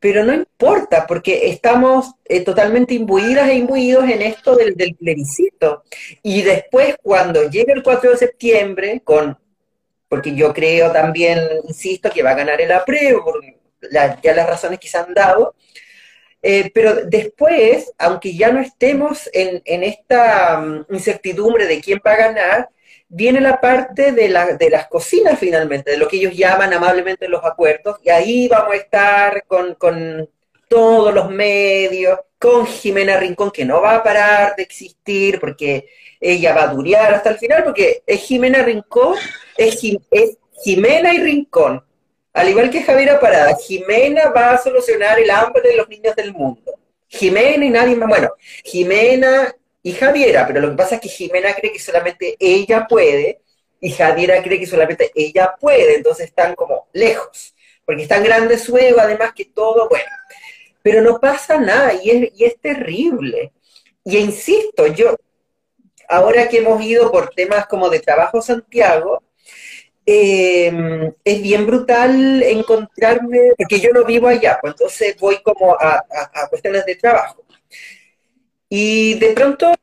[0.00, 5.82] pero no importa, porque estamos eh, totalmente imbuidas e imbuidos en esto del, del, plebiscito.
[6.22, 9.36] Y después, cuando llegue el 4 de septiembre, con,
[10.08, 13.34] porque yo creo también, insisto, que va a ganar el apruebo,
[13.80, 13.90] por
[14.22, 15.54] ya las razones que se han dado,
[16.42, 22.16] eh, pero después, aunque ya no estemos en, esta mm, incertidumbre de quién va a
[22.16, 22.68] ganar,
[23.08, 27.98] viene la parte de, las cocinas finalmente, de lo que ellos llaman amablemente los acuerdos,
[28.04, 30.28] y ahí vamos a estar con, con
[30.68, 35.88] todos los medios, con Jimena Rincón, que no va a parar de existir, porque
[36.20, 39.16] ella va a durar hasta el final, porque es Jimena Rincón,
[39.56, 41.84] es, es Jimena y Rincón,
[42.38, 46.32] al igual que Javiera Parada, Jimena va a solucionar el hambre de los niños del
[46.32, 46.78] mundo.
[47.08, 48.08] Jimena y nadie más.
[48.08, 48.30] Bueno,
[48.64, 53.40] Jimena y Javiera, pero lo que pasa es que Jimena cree que solamente ella puede
[53.80, 58.56] y Javiera cree que solamente ella puede, entonces están como lejos, porque es tan grande
[58.56, 60.10] su ego, además que todo, bueno,
[60.80, 63.52] pero no pasa nada y es, y es terrible.
[64.04, 65.16] Y insisto, yo,
[66.08, 69.24] ahora que hemos ido por temas como de trabajo Santiago,
[70.10, 76.02] eh, es bien brutal encontrarme, porque yo no vivo allá, pues entonces voy como a,
[76.48, 77.44] cuestiones de trabajo.
[78.70, 79.74] Y de pronto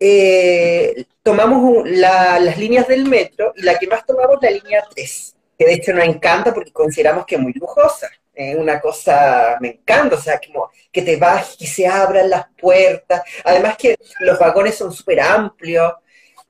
[0.00, 5.66] eh, tomamos las líneas del metro y la que más tomamos la línea 3, que
[5.66, 8.08] de hecho nos encanta porque consideramos que es muy lujosa.
[8.32, 12.46] Es una cosa, me encanta, o sea, como que te bajes, que se abran las
[12.58, 13.22] puertas.
[13.44, 15.92] Además que los vagones son súper amplios.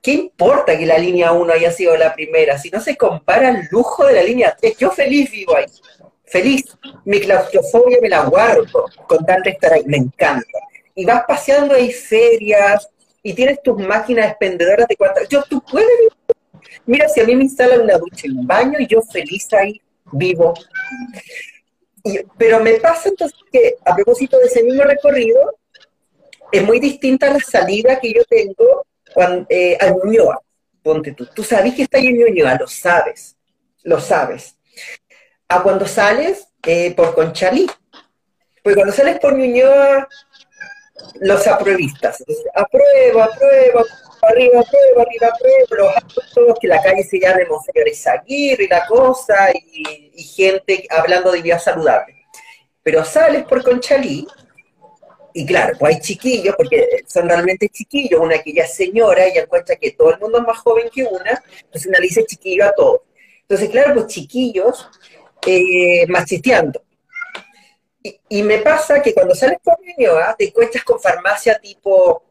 [0.06, 2.56] ¿Qué importa que la línea 1 haya sido la primera?
[2.58, 5.66] Si no se compara el lujo de la línea 3, yo feliz vivo ahí,
[6.24, 6.64] feliz.
[7.04, 10.58] Mi claustrofobia me la guardo con de estar ahí, me encanta.
[10.94, 12.88] Y vas paseando ahí ferias
[13.20, 15.28] y tienes tus máquinas expendedoras de cuántas.
[15.28, 15.90] Yo, tú puedes.
[16.84, 19.82] Mira, si a mí me instalan una ducha en un baño y yo feliz ahí
[20.12, 20.54] vivo.
[22.38, 25.58] pero me pasa entonces que, a propósito de ese mismo recorrido,
[26.52, 28.86] es muy distinta la salida que yo tengo
[29.48, 30.40] eh, a Ñuñoa,
[30.82, 31.26] ponte tú.
[31.26, 33.36] Tú sabes que está ahí en Ñuñoa, lo sabes,
[33.82, 34.56] lo sabes.
[35.48, 37.66] A cuando sales eh, por Conchalí.
[38.62, 40.08] Porque cuando sales por Ñuñoa,
[41.20, 42.22] los apruebistas.
[42.54, 43.84] apruebo, apruebo,
[44.22, 48.86] arriba, apruebo, arriba, apruebo, los todos que la calle se llame Monseñor Izaguirre y la
[48.86, 52.26] cosa, y, y gente hablando de vida saludable.
[52.82, 54.26] Pero sales por Conchalí
[55.38, 59.42] y claro, pues hay chiquillos, porque son realmente chiquillos, una que ya es señora, ella
[59.42, 62.72] encuentra que todo el mundo es más joven que una, entonces una dice chiquillo a
[62.72, 63.02] todos.
[63.42, 64.88] Entonces, claro, pues chiquillos
[65.46, 66.82] eh, macheteando.
[68.30, 72.22] Y, me pasa que cuando sales por Ñuñoa, te encuentras con farmacia tipo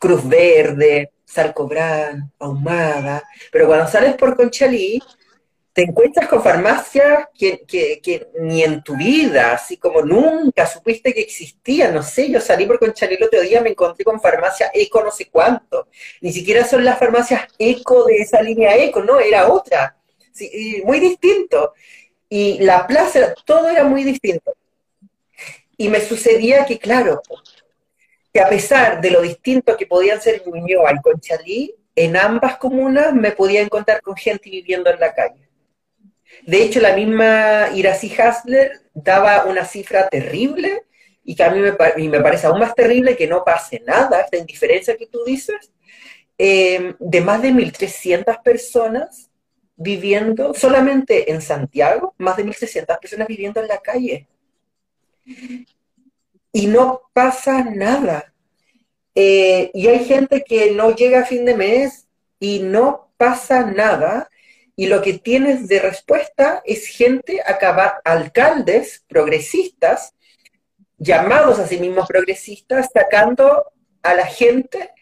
[0.00, 3.22] Cruz Verde, Sarcobran, Ahumada,
[3.52, 5.00] pero cuando sales por Conchalí,
[5.72, 11.94] te encuentras con farmacias que, ni en tu vida, así como nunca supiste que existían.
[11.94, 15.10] No sé, yo salí por Conchalí el otro día, me encontré con farmacia Eco no
[15.12, 15.88] sé cuánto.
[16.20, 19.96] Ni siquiera son las farmacias Eco de esa línea Eco, no, era otra.
[20.84, 21.74] muy distinto.
[22.28, 24.54] Y la plaza, todo era muy distinto.
[25.76, 27.22] Y me sucedía que, claro,
[28.32, 33.14] que a pesar de lo distinto que podían ser Ñuñoa y Conchalí, en ambas comunas
[33.14, 35.49] me podía encontrar con gente viviendo en la calle.
[36.46, 40.82] De hecho, la misma Iracy Hasler daba una cifra terrible
[41.24, 44.36] y que a mí me, me, parece aún más terrible que no pase nada, esta
[44.36, 45.70] indiferencia que tú dices,
[46.38, 49.30] em, de más de 1.300 personas
[49.76, 54.26] viviendo solamente en Santiago, más de 1.300 personas viviendo en la calle.
[56.52, 58.32] Y no pasa nada.
[59.14, 62.06] Eh, y hay gente que no llega a fin de mes
[62.38, 64.30] y no pasa nada
[64.80, 70.14] y lo que tienes de respuesta es gente, acabar, alcaldes progresistas,
[70.96, 73.66] llamados a sí mismos progresistas, sacando
[74.02, 74.92] a la gente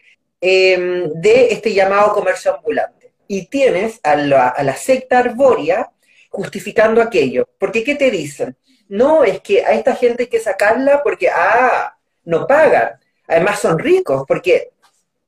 [0.41, 3.13] em, de este llamado comercio ambulante.
[3.29, 5.93] Y tienes a la, a la secta arbórea
[6.29, 7.49] justificando aquello.
[7.57, 8.57] Porque ¿qué te dicen?
[8.89, 12.99] No, es que a esta gente hay que sacarla porque, ah, no pagan.
[13.29, 14.71] Además son ricos, porque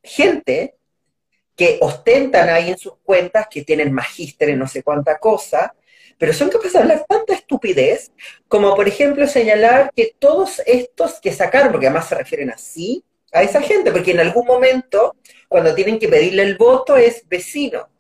[0.03, 0.75] gente
[1.61, 5.75] que ostentan ahí en sus cuentas, que tienen magíster en no sé cuánta cosa,
[6.17, 8.13] pero son capaces de hablar tanta estupidez
[8.49, 13.43] como, por ejemplo, señalar que todos estos que sacaron, porque además se refieren así, a
[13.43, 15.17] esa gente, porque en algún momento,
[15.49, 17.91] cuando tienen que pedirle el voto, es vecino,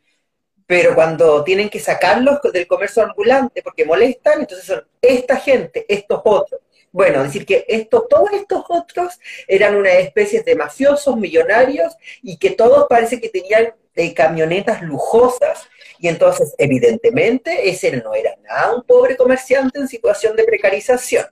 [0.64, 6.22] pero cuando tienen que sacarlos del comercio ambulante porque molestan, entonces son esta gente, estos
[6.24, 6.62] otros.
[6.92, 12.50] Bueno, decir que esto, todos estos otros eran una especie de mafiosos millonarios y que
[12.50, 15.68] todos parece que tenían eh, camionetas lujosas.
[15.98, 21.26] Y entonces, evidentemente, ese no era nada un pobre comerciante en situación de precarización.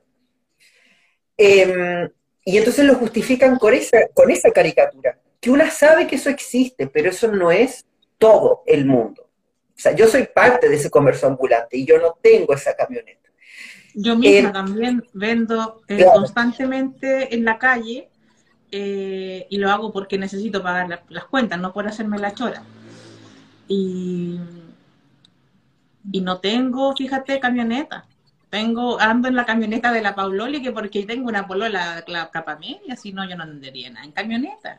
[1.36, 2.08] Em,
[2.44, 6.86] y entonces lo justifican con esa, con esa caricatura, que una sabe que eso existe,
[6.86, 7.86] pero eso no es
[8.18, 9.22] todo el mundo.
[9.22, 13.27] O sea, yo soy parte de ese comercio ambulante y yo no tengo esa camioneta.
[14.00, 18.08] Yo misma eh, también vendo eh, constantemente en la calle
[18.70, 22.62] eh, y lo hago porque necesito pagar las cuentas, no por hacerme la chora.
[23.66, 24.38] Y,
[26.12, 28.06] y no tengo, fíjate, camioneta.
[28.50, 32.56] Tengo, ando en la camioneta de la Pauloli, que porque tengo una polola la capa
[32.56, 34.78] media, si no yo no andaría nada en camioneta,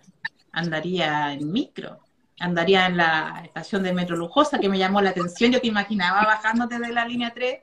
[0.54, 2.00] andaría en micro
[2.40, 5.52] andaría en la estación de metro lujosa, que me llamó la atención.
[5.52, 7.62] Yo te imaginaba bajándote de la línea 3,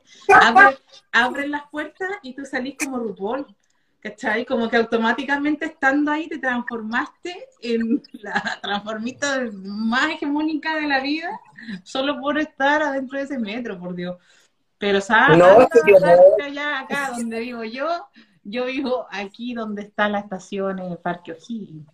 [1.13, 3.47] abres las puertas y tú salís como RuPaul.
[3.99, 4.45] ¿Cachai?
[4.45, 11.41] Como que automáticamente estando ahí te transformaste en la transformista más hegemónica de la vida,
[11.83, 14.17] solo por estar adentro de ese metro, por Dios.
[14.79, 15.67] Pero sabes, no,
[16.45, 18.07] allá acá donde vivo yo,
[18.45, 21.89] yo vivo aquí donde está la estación de Parque O'Higgins.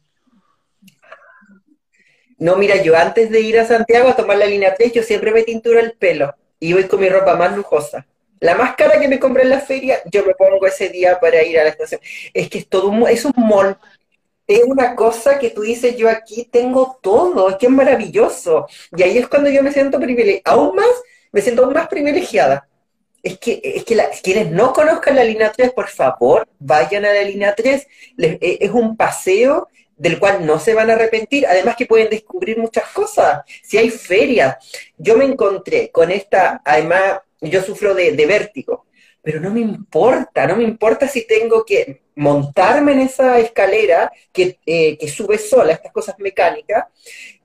[2.42, 5.30] No, mira, yo antes de ir a Santiago a tomar la línea 3, yo siempre
[5.30, 8.04] me tinturo el pelo y voy con mi ropa más lujosa.
[8.40, 11.40] La más cara que me compré en la feria, yo me pongo ese día para
[11.44, 12.00] ir a la estación.
[12.34, 13.78] Es que es todo un, es un mall.
[14.44, 18.66] Es una cosa que tú dices, yo aquí tengo todo, es que es maravilloso.
[18.96, 20.42] Y ahí es cuando yo me siento privilegiada.
[20.56, 22.66] Aún más, me siento aún más privilegiada.
[23.22, 27.22] Es que, es que quienes no conozcan la línea 3, por favor, vayan a la
[27.22, 27.86] línea 3.
[28.18, 29.68] E, es un paseo
[30.02, 33.42] del cual no se van a arrepentir, además que pueden descubrir muchas cosas.
[33.62, 34.56] Si hay ferias,
[34.98, 38.86] yo me encontré con esta, además yo sufro de, vértigo,
[39.22, 44.58] pero no me importa, no me importa si tengo que montarme en esa escalera que,
[44.66, 46.86] eh, que sube sola, estas cosas mecánicas,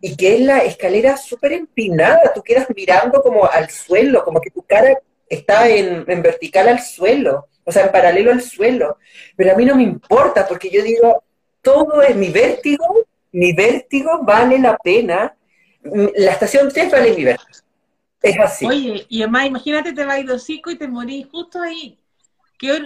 [0.01, 4.49] y que es la escalera súper empinada, tú quedas mirando como al suelo, como que
[4.49, 4.99] tu cara
[5.29, 8.97] está en, en vertical al suelo, o sea, en paralelo al suelo,
[9.35, 11.23] pero a mí no me importa, porque yo digo,
[11.67, 15.35] todo es mi vértigo, mi vértigo vale la pena.
[15.83, 17.59] La estación 3 vale mi vértigo.
[18.21, 18.65] Es así.
[18.65, 21.99] Oye, y además imagínate te vas a ir y te morís justo ahí.
[22.57, 22.85] Qué,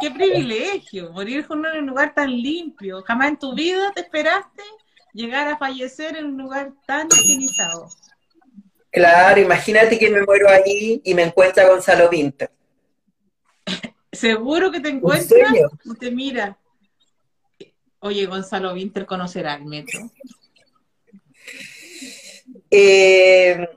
[0.00, 3.02] qué, privilegio, morir en un lugar tan limpio.
[3.02, 4.62] Jamás en tu vida te esperaste
[5.14, 7.88] llegar a fallecer en un lugar tan higienizado.
[8.92, 12.50] Claro, imagínate que me muero allí y me encuentra Gonzalo Vinter.
[14.12, 15.52] Seguro que te encuentra
[15.84, 16.59] y te mira.
[18.00, 20.00] Oye, Gonzalo Vinter conocerá el metro.
[22.70, 23.68] Eh,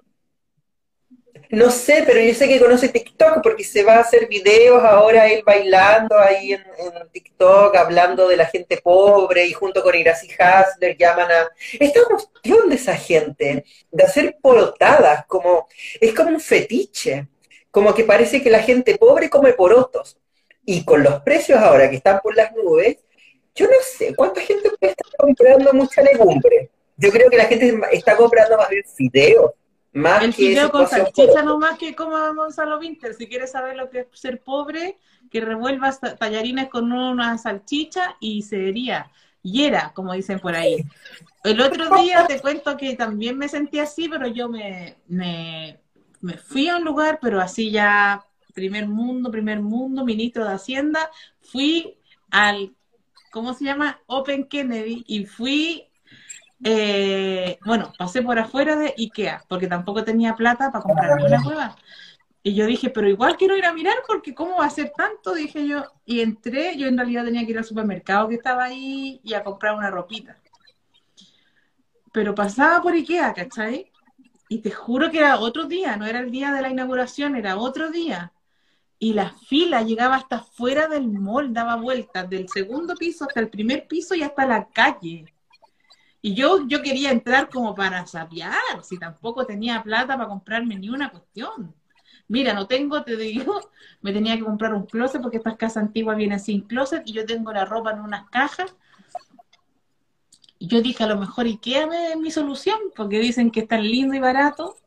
[1.49, 5.27] no sé, pero yo sé que conoce TikTok porque se va a hacer videos ahora
[5.27, 6.63] él bailando ahí en,
[7.11, 11.49] TikTok, hablando de la gente pobre y junto con Iracy Hasler llaman a...
[11.79, 15.67] Esta cuestión de esa gente, de hacer porotadas, como,
[16.01, 17.27] es como un fetiche,
[17.69, 20.17] como que parece que la gente pobre come porotos.
[20.65, 22.97] Y con los precios ahora que están por las nubes,
[23.55, 26.69] yo no sé cuánta gente puede estar comprando mucha legumbre.
[26.97, 29.51] Yo creo que la gente está comprando más bien fideos
[29.93, 33.13] más el fideo con salchicha nomás que como Gonzalo Winter.
[33.13, 34.97] Si quieres saber lo que es ser pobre,
[35.29, 39.11] que revuelvas tallarines con una salchicha y sería
[39.43, 40.83] hiera, como dicen por ahí.
[41.43, 45.79] El otro día te cuento que también me sentí así, pero yo me, me,
[46.21, 51.11] me fui a un lugar, pero así ya, primer mundo, primer mundo, ministro de Hacienda,
[51.41, 51.99] fui
[52.31, 52.73] al,
[53.33, 53.99] ¿cómo se llama?
[54.05, 55.89] Open Kennedy y fui
[56.63, 61.75] eh, bueno, pasé por afuera de Ikea, porque tampoco tenía plata para comprarme una nueva.
[62.41, 65.33] Y yo dije, pero igual quiero ir a mirar porque ¿cómo va a ser tanto?
[65.33, 65.83] Dije yo.
[66.05, 69.43] Y entré, yo en realidad tenía que ir al supermercado que estaba ahí y a
[69.43, 70.37] comprar una ropita.
[72.11, 73.91] Pero pasaba por Ikea, ¿cachai?
[74.47, 77.57] Y te juro que era otro día, no era el día de la inauguración, era
[77.57, 78.31] otro día.
[79.03, 83.49] Y la fila llegaba hasta fuera del mall, daba vueltas del segundo piso hasta el
[83.49, 85.25] primer piso y hasta la calle.
[86.21, 90.87] Y yo, yo quería entrar como para sapear, si tampoco tenía plata para comprarme ni
[90.87, 91.75] una cuestión.
[92.29, 96.15] Mira, no tengo, te digo, me tenía que comprar un closet porque estas casas antiguas
[96.15, 98.73] vienen sin closet y yo tengo la ropa en unas cajas.
[100.59, 103.83] Y yo dije, a lo mejor Ikea es mi solución, porque dicen que es tan
[103.83, 104.77] lindo y barato.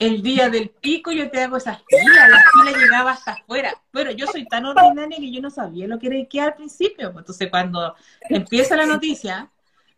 [0.00, 3.80] El día del pico yo te hago esas filas, la fila llegaba hasta afuera.
[3.92, 7.12] Pero yo soy tan ordinaria que yo no sabía lo que era Ikea al principio.
[7.16, 7.94] Entonces cuando
[8.28, 9.50] empieza la noticia,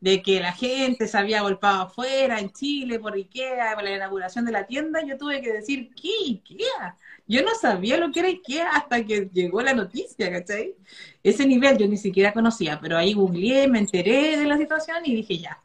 [0.02, 4.44] de que la gente se había golpeado afuera en Chile por Ikea, por la inauguración
[4.44, 6.98] de la tienda, yo tuve que decir, ¿qué Ikea?
[7.28, 10.74] Yo no sabía lo que era Ikea hasta que llegó la noticia, ¿cachai?
[11.22, 15.14] Ese nivel yo ni siquiera conocía, pero ahí googleé, me enteré de la situación y
[15.14, 15.62] dije, ya,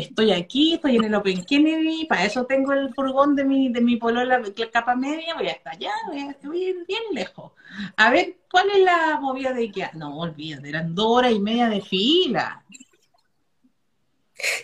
[0.00, 3.80] estoy aquí, estoy en el Open Kennedy, para eso tengo el furgón de mi, de
[3.80, 6.76] mi polola, la capa media, voy hasta allá, voy a estar bien,
[7.12, 7.52] lejos.
[7.96, 9.92] A ver, ¿cuál es la movida de Ikea?
[9.94, 12.64] No, olvídate, eran dos horas y media de fila.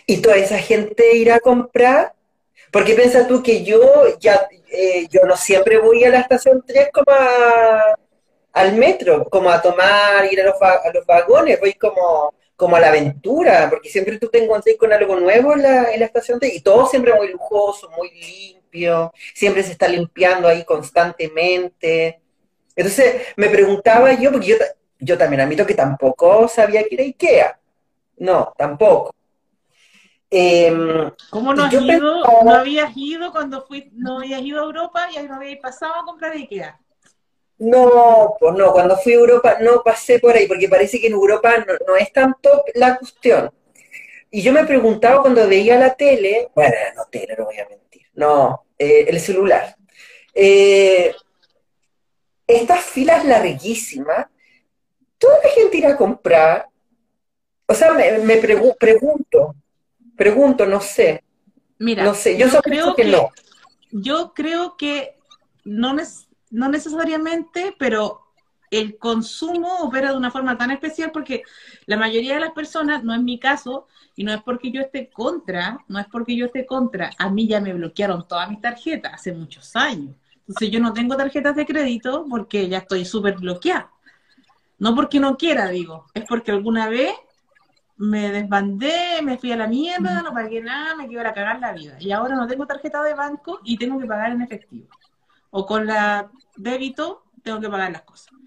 [0.05, 2.13] Y toda esa gente irá a comprar,
[2.71, 3.79] porque piensa tú que yo
[4.19, 7.15] ya, eh, yo no siempre voy a la estación 3 como
[8.57, 13.69] al metro, como a tomar, ir a los, vagones, voy como, como a la aventura,
[13.69, 16.61] porque siempre tú te encuentras con algo nuevo en la, en la estación 3 y
[16.61, 22.19] todo siempre muy lujoso, muy limpio, siempre se está limpiando ahí constantemente.
[22.75, 24.55] Entonces me preguntaba yo, porque yo,
[24.99, 27.59] yo también admito que tampoco sabía que era Ikea.
[28.17, 29.13] No, tampoco.
[30.29, 32.23] Em, ¿Cómo no has ido?
[32.43, 36.05] ¿No habías ido cuando fui, no habías ido a Europa y no habías pasado a
[36.05, 36.79] comprar Ikea?
[37.59, 41.13] No, pues no, cuando fui a Europa no pasé por ahí, porque parece que en
[41.13, 43.51] Europa no, es tanto la cuestión.
[44.29, 48.03] Y yo me preguntaba cuando veía la tele, bueno, no tele, no voy a mentir,
[48.13, 49.75] no, eh, el celular.
[50.33, 51.15] Eh,
[52.45, 54.27] estas filas larguísimas,
[55.17, 56.67] toda la gente irá a comprar.
[57.65, 59.55] O sea, me, pregunto,
[60.15, 61.23] Pregunto, no sé.
[61.79, 63.29] Mira, no sé, yo, creo que, no.
[63.91, 65.15] Yo creo que
[65.63, 65.95] no,
[66.51, 68.23] no necesariamente, pero
[68.69, 71.43] el consumo opera de una forma tan especial porque
[71.85, 75.09] la mayoría de las personas, no es mi caso, y no es porque yo esté
[75.09, 79.13] contra, no es porque yo esté contra, a mí ya me bloquearon todas mis tarjetas
[79.13, 80.15] hace muchos años.
[80.39, 83.91] Entonces yo no tengo tarjetas de crédito porque ya estoy súper bloqueada.
[84.79, 87.13] No porque no quiera, digo, es porque alguna vez
[87.97, 91.73] me desbandé, me fui a la mierda, no pagué nada, me quiero a cagar la
[91.73, 91.97] vida.
[91.99, 94.87] Y ahora no tengo tarjeta de banco y tengo que pagar en efectivo.
[95.59, 97.05] O con la débito
[97.43, 98.37] tengo que pagar las cosas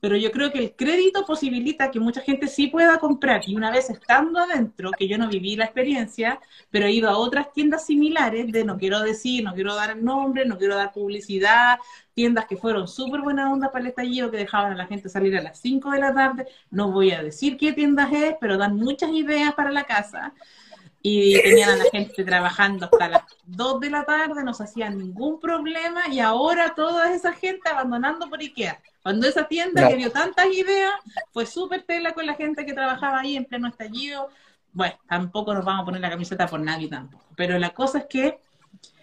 [0.00, 3.70] pero yo creo que el crédito posibilita que mucha gente sí pueda comprar y una
[3.70, 6.40] vez estando adentro, que yo no viví la experiencia,
[6.70, 10.46] pero he ido a otras tiendas similares de no quiero decir, no quiero dar nombre,
[10.46, 11.78] no quiero dar publicidad,
[12.14, 15.36] tiendas que fueron súper buena onda para el estallido, que dejaban a la gente salir
[15.36, 18.76] a las 5 de la tarde, no voy a decir qué tiendas es, pero dan
[18.76, 20.32] muchas ideas para la casa.
[21.02, 24.98] Y tenían a la gente trabajando hasta las 2 de la tarde, no se hacían
[24.98, 28.80] ningún problema y ahora toda esa gente abandonando por Ikea.
[29.02, 30.92] Cuando esa tienda que dio tantas ideas,
[31.32, 34.28] fue súper tela con la gente que trabajaba ahí en pleno estallido.
[34.72, 37.24] Bueno, tampoco nos vamos a poner la camiseta por nadie tampoco.
[37.34, 38.40] Pero la cosa es que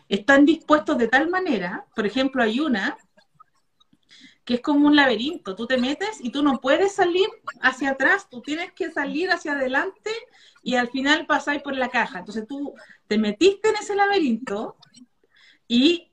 [0.08, 2.95] están dispuestos de tal manera, por ejemplo, hay una
[4.45, 5.56] que es como un laberinto.
[5.56, 7.28] Tú te metes y tú no puedes salir
[7.62, 10.12] hacia atrás, tú tienes que salir hacia adelante
[10.68, 12.20] y al final pasáis por la caja.
[12.20, 12.76] Entonces tú
[13.07, 14.76] te metiste en ese laberinto
[15.65, 16.11] y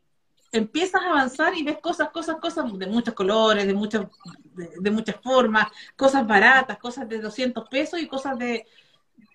[0.53, 4.07] empiezas a avanzar y ves cosas, cosas, cosas de muchos colores, de, muchas
[4.55, 8.65] de, muchas formas, cosas baratas, cosas de 200 pesos y cosas de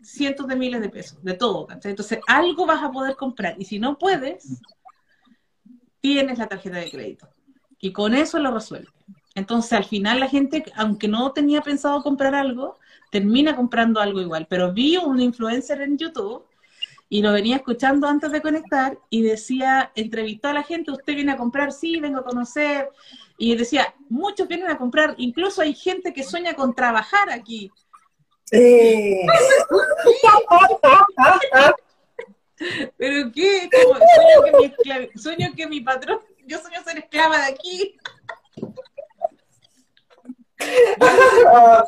[0.02, 1.68] cientos de miles de pesos, de todo.
[1.70, 4.62] Entonces algo vas a poder comprar y si no puedes,
[6.00, 7.28] tienes la tarjeta de crédito
[7.78, 8.88] y con eso lo resuelve.
[9.36, 12.79] Entonces, al final la gente, aunque no tenía pensado comprar algo,
[13.10, 14.48] termina comprando algo igual.
[14.50, 16.46] Pero vi un influencer en YouTube
[17.10, 21.32] y lo venía escuchando antes de conectar y decía, entrevistó a la gente, usted viene
[21.32, 22.90] a comprar, sí, vengo a conocer.
[23.38, 27.72] Y decía, muchos vienen a comprar, incluso hay gente que sueña con trabajar aquí.
[32.98, 33.70] ¿Pero qué?
[33.72, 34.74] sueño, que mi
[35.20, 37.98] sueño que mi patrón yo sueño ser esclava de aquí.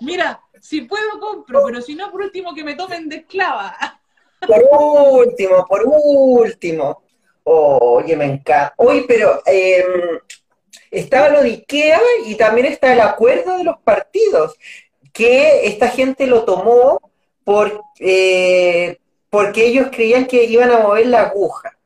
[0.01, 3.75] Mira, si puedo compro, pero si no, por último que me tomen de esclava.
[4.47, 7.03] Por último, por último.
[7.43, 8.73] Oye, me encanta.
[8.77, 10.19] Oye, pero em,
[10.89, 14.57] estaba lo de Ikea y también está el acuerdo de los partidos,
[15.13, 16.99] que esta gente lo tomó
[17.43, 18.97] por, eh,
[19.29, 21.77] porque ellos creían que iban a mover la aguja.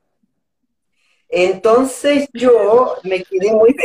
[1.28, 3.76] Entonces yo me quedé muy.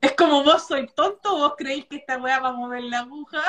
[0.00, 3.42] Es como vos soy tonto, vos creéis que esta weá va a mover la aguja.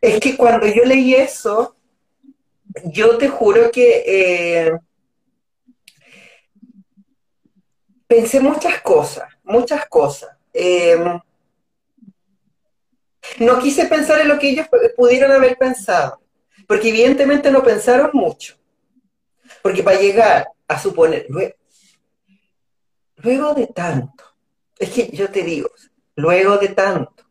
[0.00, 1.76] Es que cuando yo leí eso,
[2.84, 4.72] yo te juro que eh,
[8.06, 10.36] pensé muchas cosas, muchas cosas.
[10.52, 11.20] Eh,
[13.38, 14.66] no quise pensar en lo que ellos
[14.96, 16.22] pudieron haber pensado
[16.66, 18.56] porque evidentemente no pensaron mucho.
[19.62, 21.26] Porque para llegar a suponer,
[23.22, 24.24] luego, de tanto,
[24.78, 25.70] es que yo te digo,
[26.16, 27.24] luego de tanto,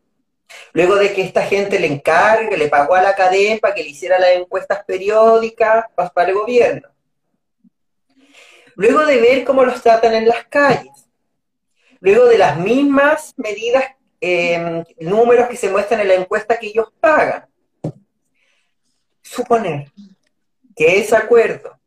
[0.72, 3.90] luego de que esta gente le encargue, le pagó a la academia para que le
[3.90, 6.88] hiciera las encuestas periódicas para el gobierno,
[8.74, 11.08] luego de ver cómo los tratan en las calles,
[12.00, 13.84] luego de las mismas medidas,
[14.20, 17.46] eh, números que se muestran en la encuesta que ellos pagan,
[19.20, 19.90] suponer
[20.74, 21.78] que ese acuerdo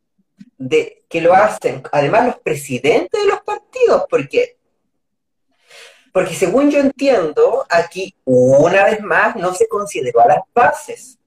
[0.58, 4.56] de que lo hacen además los presidentes de los partidos, porque
[6.12, 11.18] porque según yo entiendo, aquí una vez más no se consideró a las bases,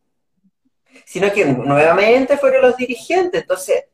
[1.06, 3.42] sino que nuevamente fueron los dirigentes.
[3.42, 3.86] Entonces,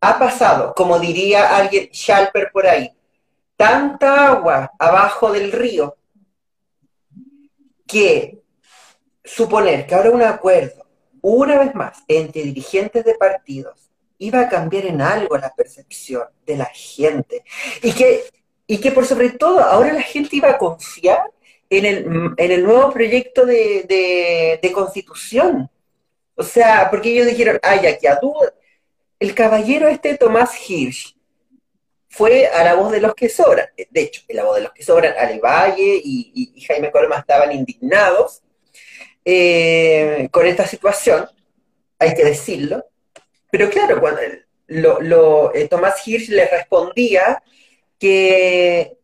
[0.00, 2.90] ha pasado, como diría alguien, Schalper por ahí,
[3.58, 5.98] tanta agua abajo del río
[7.86, 8.40] que
[9.22, 10.86] suponer que ahora un acuerdo
[11.20, 13.85] una vez más, entre dirigentes de partidos,
[14.18, 17.44] iba a cambiar en algo la percepción de la gente.
[17.82, 18.24] Y que,
[18.66, 21.30] y que por sobre todo ahora la gente iba a confiar
[21.70, 21.84] en
[22.38, 25.70] el, nuevo proyecto de, constitución.
[26.34, 28.34] O sea, porque ellos dijeron, ay, aquí a tú,
[29.18, 31.16] el caballero este Tomás Hirsch
[32.08, 33.68] fue a la voz de los que sobran.
[33.90, 37.52] De hecho, en la voz de los que sobran, Ale Valle y, Jaime Colma estaban
[37.52, 38.42] indignados
[39.24, 41.28] eh, con esta situación,
[41.98, 42.84] hay que decirlo.
[43.56, 44.20] Pero claro, cuando
[45.54, 47.42] eh, Tomás Hirsch le respondía
[47.98, 48.98] que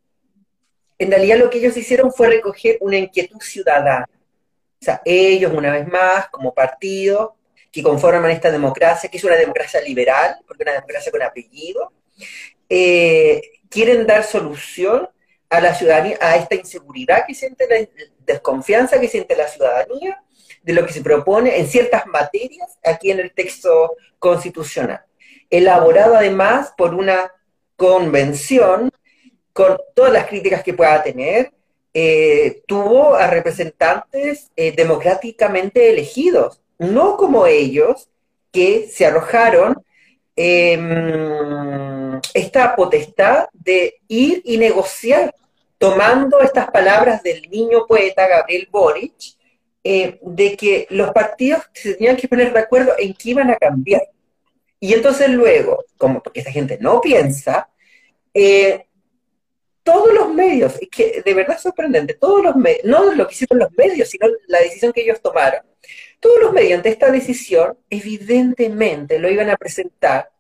[0.99, 4.07] en realidad lo que ellos hicieron fue recoger una inquietud ciudadana.
[4.11, 7.35] O sea, ellos, una vez más, como partido,
[7.71, 11.91] que conforman esta democracia, que es una democracia liberal, porque una democracia con apellido,
[12.69, 15.09] eh, quieren dar solución
[15.49, 17.89] a la ciudadanía, a esta inseguridad que siente la
[18.27, 20.22] desconfianza que siente la ciudadanía
[20.63, 25.03] de lo que se propone en ciertas materias aquí en el texto constitucional,
[25.51, 27.33] elaborado además por una
[27.77, 28.91] convención
[29.53, 31.53] con todas las críticas que pueda tener,
[31.95, 38.09] eh, tuvo a representantes eh, democráticamente elegidos, no como ellos
[38.51, 39.85] que se arrojaron
[40.37, 45.35] em, esta potestad de ir y negociar
[45.77, 49.37] tomando estas palabras del niño poeta Gabriel Boric,
[49.85, 53.57] eh, de que los partidos se tenían que poner de acuerdo en qué iban a
[53.57, 54.03] cambiar.
[54.79, 57.69] Y entonces luego, como porque esta gente no piensa,
[58.35, 58.87] eh,
[59.83, 63.35] todos los medios, y que de verdad es sorprendente, todos los medios, no lo que
[63.35, 65.63] hicieron los medios, sino la decisión que ellos tomaron,
[66.21, 70.31] todos los medios ante esta decisión, evidentemente lo iban a presentar,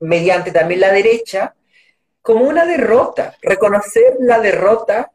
[0.00, 1.54] mediante también la derecha,
[2.22, 5.12] como una derrota, reconocer la derrota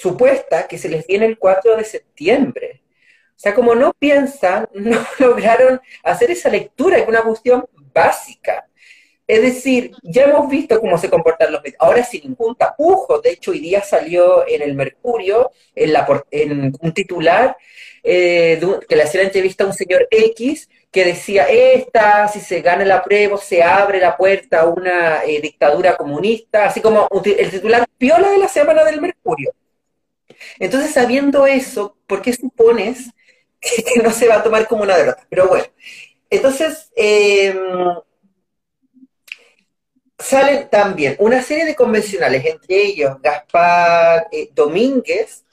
[0.00, 2.82] supuesta que se les viene el 4 de septiembre.
[3.30, 8.66] O sea, como no piensan, no lograron hacer esa lectura, es una cuestión básica.
[9.26, 13.30] Es decir, ya hemos visto cómo se comportan los medios, ahora sin ningún tapujo, de
[13.30, 17.56] hecho hoy día salió en el Mercurio, en, la, en un titular,
[18.02, 22.60] eh, que le hacía la entrevista a un señor X, que decía, esta, si se
[22.60, 27.50] gana el apruebo, se abre la puerta a una eh, dictadura comunista, así como el
[27.50, 29.52] titular piola de la semana del Mercurio.
[30.58, 33.10] Entonces, sabiendo eso, ¿por qué supones
[33.60, 35.26] que, no se va a tomar como una derrota?
[35.28, 35.66] Pero bueno,
[36.30, 37.54] entonces, eh,
[40.20, 45.44] salen también una serie de convencionales, entre ellos Gaspar eh, Domínguez,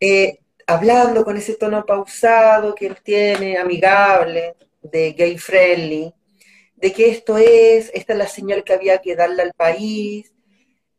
[0.00, 6.12] eh, hablando con ese tono pausado que él tiene, amigable, de gay friendly,
[6.74, 10.32] de que esto es, esta es la señal que había que darle al país.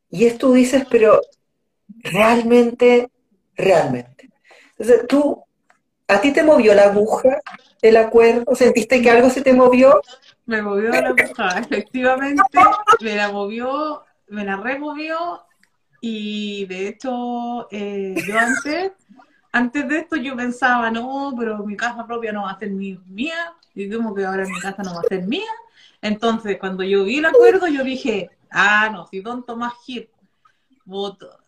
[0.10, 1.22] Y esto dices, pero
[2.04, 3.10] realmente,
[3.62, 4.30] realmente.
[4.78, 5.44] Entonces, tú,
[6.08, 7.42] ¿a ti te movió la aguja
[7.82, 8.56] el acuerdo?
[8.56, 10.02] ¿Sentiste que algo se te movió?
[10.46, 12.42] Me movió la aguja, efectivamente,
[13.00, 15.44] me la movió, me la removió
[16.02, 18.92] y de hecho eh, yo antes,
[19.52, 23.54] antes de esto yo pensaba, no, pero mi casa propia no va a ser mía,
[23.76, 25.52] y como que ahora mi casa no va a ser mía.
[26.02, 30.10] Entonces, cuando yo vi el acuerdo, yo dije, ah, no, si don Tomás Gil eh,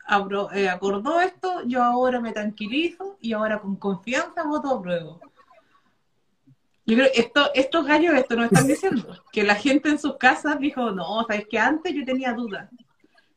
[0.05, 5.17] acordó esto, yo ahora me tranquilizo y ahora con confianza voto a prueba.
[6.85, 10.59] Yo creo esto, estos gallos esto nos están diciendo, que la gente en sus casas
[10.59, 12.69] dijo, no, sabes que antes yo tenía dudas,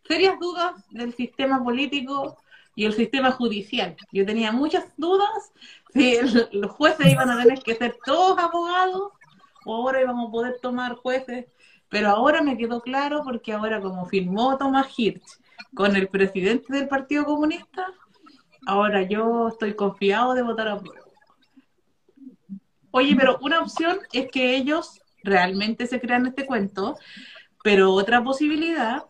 [0.07, 2.37] serias dudas del sistema político
[2.75, 3.97] y el sistema judicial.
[4.13, 5.53] Yo tenía muchas dudas
[5.93, 6.19] si
[6.53, 9.13] los jueces iban a tener que ser todos abogados
[9.65, 11.47] o ahora íbamos a poder tomar jueces.
[11.89, 15.39] Pero ahora me quedó claro porque ahora como firmó Tomás Hirsch
[15.77, 17.87] con el presidente del Partido Comunista,
[18.67, 21.05] ahora yo estoy confiado de votar a prueba.
[22.93, 26.97] Oye, pero una opción es que ellos realmente se crean este cuento,
[27.63, 29.05] pero otra posibilidad,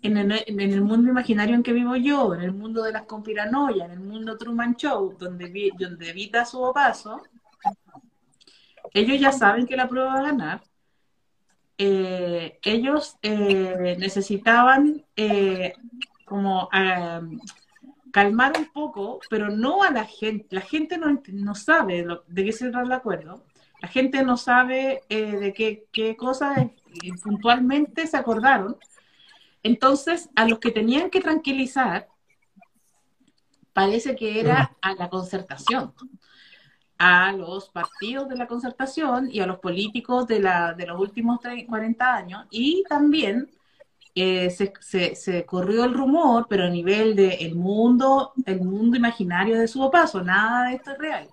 [0.00, 3.92] en el, mundo imaginario en que vivo yo, en el mundo de las conspiranoias, en
[3.92, 7.22] el mundo Truman Show, donde, donde evita su paso,
[8.94, 10.62] ellos ya saben que la prueba va a ganar.
[11.76, 15.74] Eh, ellos eh, necesitaban eh,
[16.24, 16.68] como
[18.14, 20.54] calmar un poco, pero no a la gente.
[20.54, 23.44] La gente no, no sabe de qué se trata el acuerdo.
[23.82, 26.58] La gente no sabe eh, de qué, qué cosas
[27.22, 28.76] puntualmente se acordaron.
[29.64, 32.08] Entonces, a los que tenían que tranquilizar,
[33.72, 35.92] parece que era a la concertación,
[37.06, 41.38] a los partidos de la concertación y a los políticos de, la, de los últimos
[41.40, 43.50] 30, 40 años, y también
[44.14, 49.58] eh, se, se, corrió el rumor, pero a nivel del el mundo, el mundo imaginario
[49.58, 51.28] de su paso, nada de esto es real,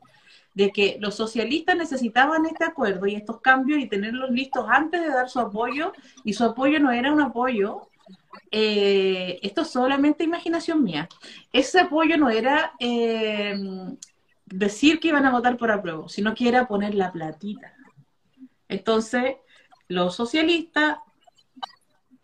[0.53, 5.07] de que los socialistas necesitaban este acuerdo y estos cambios y tenerlos listos antes de
[5.07, 5.93] dar su apoyo,
[6.25, 7.87] y su apoyo no era un apoyo,
[8.51, 11.07] eh, esto es solamente imaginación mía,
[11.53, 13.55] ese apoyo no era eh,
[14.51, 17.73] decir que iban a votar por apruebo, sino que era poner la platita.
[18.67, 19.35] Entonces,
[19.87, 20.97] los socialistas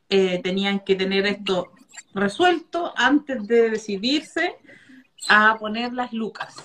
[0.09, 1.71] eh, tenían que tener esto
[2.13, 4.55] resuelto antes de decidirse
[5.27, 6.55] a poner las lucas.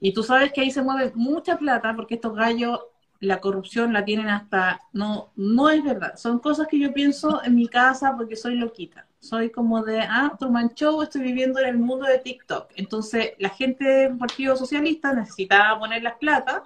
[0.00, 2.80] Y tú sabes que ahí se mueve mucha plata porque estos gallos
[3.20, 7.54] la corrupción la tienen hasta no no es verdad son cosas que yo pienso en
[7.54, 11.78] mi casa porque soy loquita soy como de ah Truman Show estoy viviendo en el
[11.78, 16.64] mundo de TikTok entonces la gente del Partido Socialista necesitaba poner las plata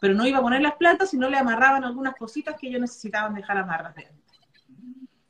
[0.00, 2.80] pero no iba a poner las plata si no le amarraban algunas cositas que ellos
[2.80, 4.08] necesitaban dejar amarras de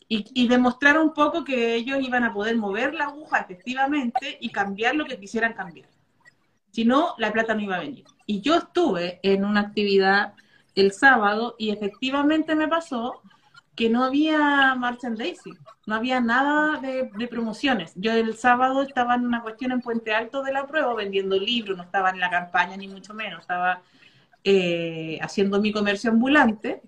[0.08, 4.94] y, demostrar un poco que ellos iban a poder mover la aguja efectivamente y cambiar
[4.94, 5.88] lo que quisieran cambiar.
[6.70, 8.04] Si no, la plata no iba a venir.
[8.26, 10.34] Y yo estuve en una actividad
[10.74, 13.22] el sábado y efectivamente me pasó
[13.74, 17.92] que no había merchandising, no había nada de, promociones.
[17.96, 21.76] Yo el sábado estaba en una cuestión en Puente Alto de la prueba vendiendo libros,
[21.76, 23.82] no estaba en la campaña ni mucho menos, estaba
[24.44, 26.82] eh, haciendo mi comercio ambulante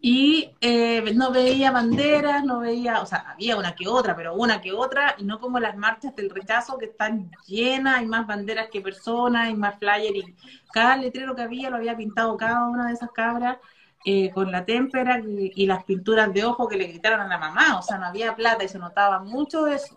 [0.00, 4.60] y eh, no veía banderas, no veía, o sea, había una que otra, pero una
[4.60, 8.68] que otra, y no como las marchas del rechazo que están llenas, hay más banderas
[8.70, 10.34] que personas, hay más flyers, y
[10.72, 13.56] cada letrero que había lo había pintado cada una de esas cabras
[14.04, 17.78] eh, con la témpera y, las pinturas de ojo que le quitaron a la mamá,
[17.78, 19.96] o sea, no había plata y se notaba mucho eso.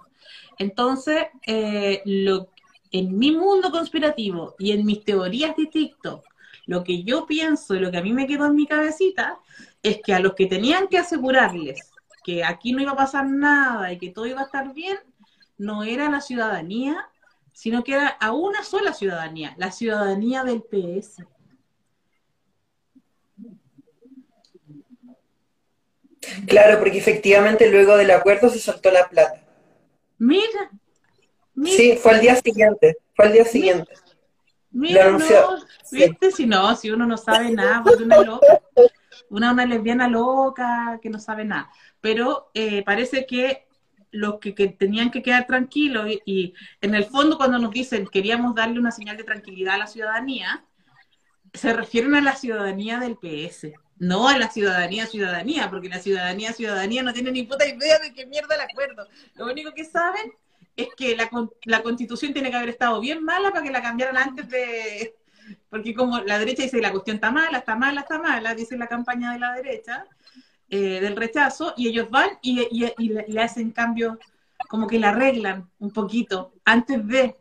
[0.57, 2.01] Entonces, eh,
[2.91, 6.25] en mi mundo conspirativo y en mis teorías de TikTok,
[6.65, 9.39] lo que yo pienso y lo que a mí me quedó en mi cabecita
[9.81, 11.91] es que a los que tenían que asegurarles
[12.23, 14.97] que aquí no iba a pasar nada y que todo iba a estar bien,
[15.57, 17.09] no era la ciudadanía,
[17.53, 21.25] sino que era a una sola ciudadanía, la ciudadanía del PS.
[26.47, 29.41] Claro, porque efectivamente luego del acuerdo se soltó la plata.
[30.17, 30.71] Mira.
[31.65, 33.93] Sí, fue al día siguiente, fue al día siguiente.
[34.71, 35.17] Mira, no,
[35.91, 38.61] viste, si no, si uno no sabe nada, porque una loca,
[39.29, 41.69] una, una lesbiana loca que no sabe nada.
[42.01, 43.67] Pero eh, parece que
[44.11, 48.79] los que, tenían que quedar tranquilos y, en el fondo cuando nos dicen queríamos darle
[48.79, 50.65] una señal de tranquilidad a la ciudadanía,
[51.53, 56.53] se refieren a la ciudadanía del PS, no a la ciudadanía ciudadanía, porque la ciudadanía
[56.53, 59.07] ciudadanía no tiene ni puta idea de qué mierda el acuerdo.
[59.35, 60.31] Lo único que saben
[60.75, 61.29] es que la,
[61.65, 65.15] la constitución tiene que haber estado bien mala para que la cambiaran antes de...
[65.69, 68.87] Porque como la derecha dice la cuestión está mala, está mala, está mala, dice la
[68.87, 70.05] campaña de la derecha,
[70.69, 72.67] eh, del rechazo y ellos van y,
[73.09, 74.19] le, hacen cambio,
[74.69, 77.35] como que la arreglan un poquito antes de,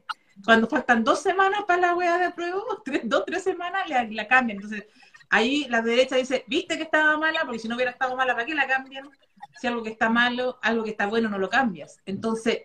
[0.44, 4.26] cuando faltan dos semanas para la hueá de apruebo, tres, dos, tres semanas, le, la
[4.26, 4.56] cambian.
[4.56, 4.86] Entonces,
[5.30, 8.46] ahí la derecha dice, viste que estaba mala, porque si no hubiera estado mala, ¿para
[8.46, 9.08] qué la cambian?
[9.60, 12.00] Si algo que está malo, algo que está bueno, no lo cambias.
[12.06, 12.62] Entonces,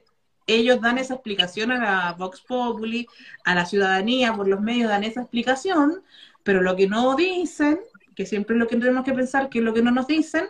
[0.48, 3.08] ellos dan esa explicación a la Vox Populi,
[3.46, 6.04] a la ciudadanía, por los medios dan esa explicación,
[6.44, 7.80] pero lo que no dicen
[8.16, 10.46] que siempre es lo que tenemos que pensar, que es lo que no nos dicen,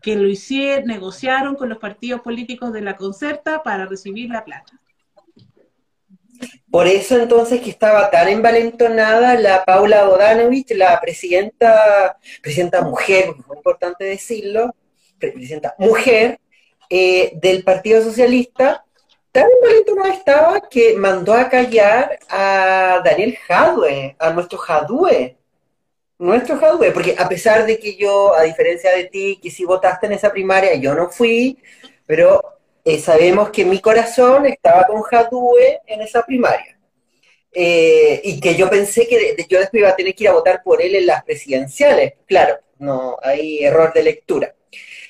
[0.00, 4.80] que lo hicieron, negociaron con los partidos políticos de la concerta para recibir la plata.
[6.70, 13.56] Por eso entonces que estaba tan envalentonada la Paula Bodanovich, la presidenta, presidenta mujer, muy
[13.56, 14.74] importante decirlo,
[15.18, 16.38] presidenta mujer
[16.90, 18.84] eh, del Partido Socialista,
[19.32, 25.36] tan envalentonada estaba que mandó a callar a Daniel Jadue, a nuestro Jadue,
[26.18, 30.06] nuestro Jadwe, porque a pesar de que yo, a diferencia de ti, que si votaste
[30.06, 31.58] en esa primaria, yo no fui,
[32.06, 32.55] pero
[32.86, 36.78] eh, sabemos que mi corazón estaba con Jadwe en esa primaria.
[37.52, 40.62] Eh, y que yo pensé que yo después iba a tener que ir a votar
[40.62, 42.12] por él en las presidenciales.
[42.26, 44.54] Claro, no, hay error de lectura.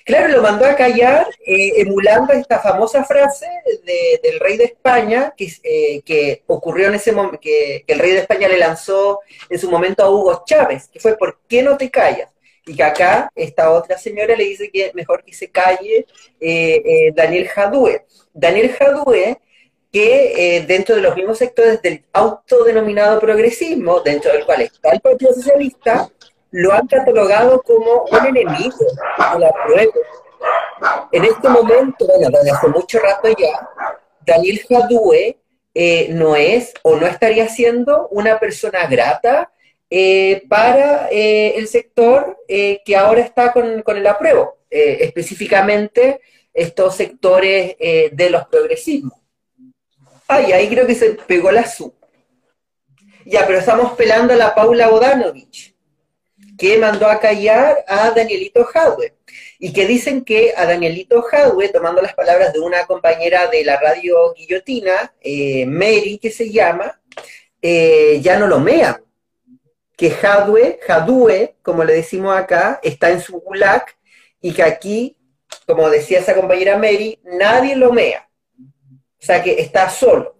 [0.07, 3.47] Claro, lo mandó a callar eh, emulando esta famosa frase
[3.85, 8.48] del rey de España que, que ocurrió en ese momento, que, el rey de España
[8.48, 9.20] le lanzó
[9.51, 12.31] en su momento a Hugo Chávez, que fue ¿por qué no te callas?
[12.66, 16.06] Y que acá esta otra señora le dice que mejor que se calle
[16.40, 18.05] eh, Daniel Jadue.
[18.34, 19.38] Daniel Jadue,
[19.93, 25.32] que dentro de los mismos sectores del autodenominado progresismo, dentro del cual está el Partido
[25.32, 26.10] Socialista,
[26.51, 28.76] lo han catalogado como un enemigo
[29.32, 29.93] de la prueba.
[31.12, 33.68] En este momento, bueno, desde hace mucho rato ya,
[34.24, 35.38] Daniel Jadue
[35.74, 39.52] eh, no es o no estaría siendo una persona grata
[39.90, 46.20] eh, para eh, el sector que ahora está con, con el apruebo, específicamente
[46.52, 49.18] estos sectores de los progresismos.
[50.28, 51.94] Ay, ahí creo que se pegó la sub.
[53.24, 55.76] Ya, pero estamos pelando a la Paula Bodanovich
[56.56, 59.14] que mandó a callar a Danielito Jadwe.
[59.58, 63.78] Y que dicen que a Danielito Jadwe, tomando las palabras de una compañera de la
[63.78, 67.00] radio Guillotina, eh, Mary, que se llama,
[67.60, 69.02] eh, ya no lo mea.
[69.97, 73.85] Que Jadwe, Jadwe, como le decimos acá, está en su gulag
[74.40, 75.16] y que aquí,
[75.66, 78.28] como decía esa compañera Mary, nadie lo mea.
[78.59, 80.36] O sea que está solo.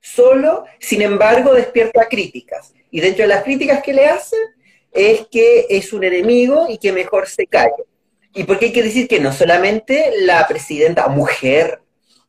[0.00, 2.72] Solo, sin embargo, despierta críticas.
[2.90, 4.38] Y dentro de las críticas que le hacen,
[4.92, 7.84] es que es un enemigo y que mejor se calle.
[8.34, 11.82] ¿Y por qué hay que decir que no solamente la presidenta mujer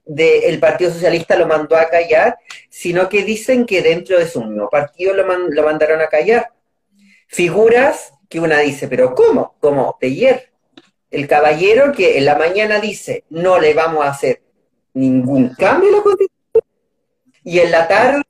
[0.06, 2.38] del Partido Socialista lo mandó a callar,
[2.70, 6.52] sino que dicen que dentro de su mismo partido lo, lo mandaron a callar?
[7.28, 9.56] Figuras que una dice, pero ¿cómo?
[9.60, 10.52] Como ayer
[11.12, 14.42] el caballero que en la mañana dice, no le vamos a hacer
[14.94, 16.64] ningún cambio a la constitución,
[17.44, 18.24] y en la tarde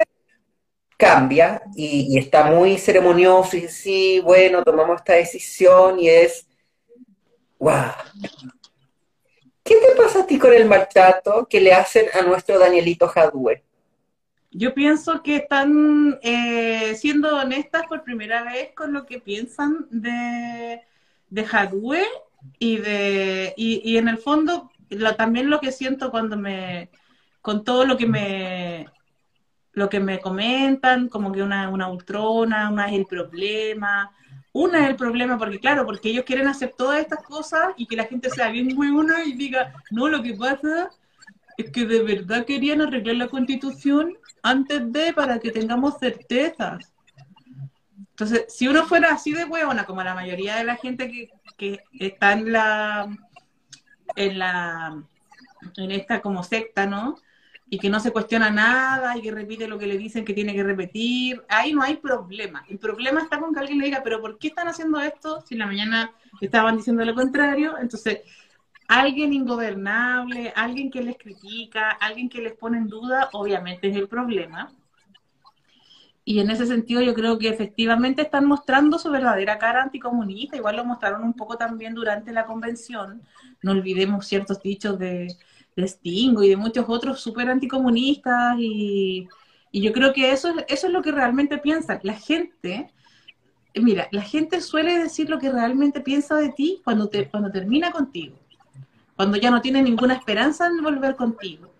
[0.97, 6.47] cambia y, está muy ceremonioso y sí, bueno, tomamos esta decisión y es,
[7.59, 7.91] wow.
[9.63, 13.63] ¿Qué te pasa a ti con el maltrato que le hacen a nuestro Danielito Jadue?
[14.51, 20.81] Yo pienso que están eh, siendo honestas por primera vez con lo que piensan de,
[21.29, 21.45] de
[22.59, 24.71] y de y, en el fondo
[25.17, 26.89] también lo que siento cuando me
[27.41, 28.87] con todo lo que me
[29.73, 34.11] lo que me comentan, como que una, una ultrona, una es el problema,
[34.53, 37.95] una es el problema, porque claro, porque ellos quieren hacer todas estas cosas y que
[37.95, 40.89] la gente sea bien buena y diga, no, lo que pasa
[41.57, 46.93] es que de verdad querían arreglar la constitución antes de para que tengamos certezas.
[47.97, 51.79] Entonces, si uno fuera así de huevona, como la mayoría de la gente que, que
[51.99, 53.17] está en la,
[54.15, 55.03] en la,
[55.77, 57.15] en esta como secta, ¿no?
[57.73, 60.53] Y que no se cuestiona nada y que repite lo que le dicen que tiene
[60.53, 62.65] que repetir, ahí no hay problema.
[62.67, 65.53] El problema está con que alguien le diga, pero ¿por qué están haciendo esto si
[65.53, 66.11] en la mañana
[66.41, 67.77] estaban diciendo lo contrario?
[67.79, 68.23] Entonces,
[68.89, 74.09] alguien ingobernable, alguien que les critica, alguien que les pone en duda, obviamente es el
[74.09, 74.69] problema.
[76.25, 80.75] Y en ese sentido yo creo que efectivamente están mostrando su verdadera cara anticomunista, igual
[80.75, 83.21] lo mostraron un poco también durante la convención,
[83.61, 85.29] no olvidemos ciertos dichos de,
[85.75, 89.27] de Stingo y de muchos otros súper anticomunistas y,
[89.71, 91.99] y, yo creo que eso es, eso es lo que realmente piensan.
[92.03, 92.91] La gente,
[93.75, 97.91] mira, la gente suele decir lo que realmente piensa de ti cuando, te, cuando termina
[97.91, 98.37] contigo,
[99.15, 101.71] cuando ya no tiene ninguna esperanza en volver contigo,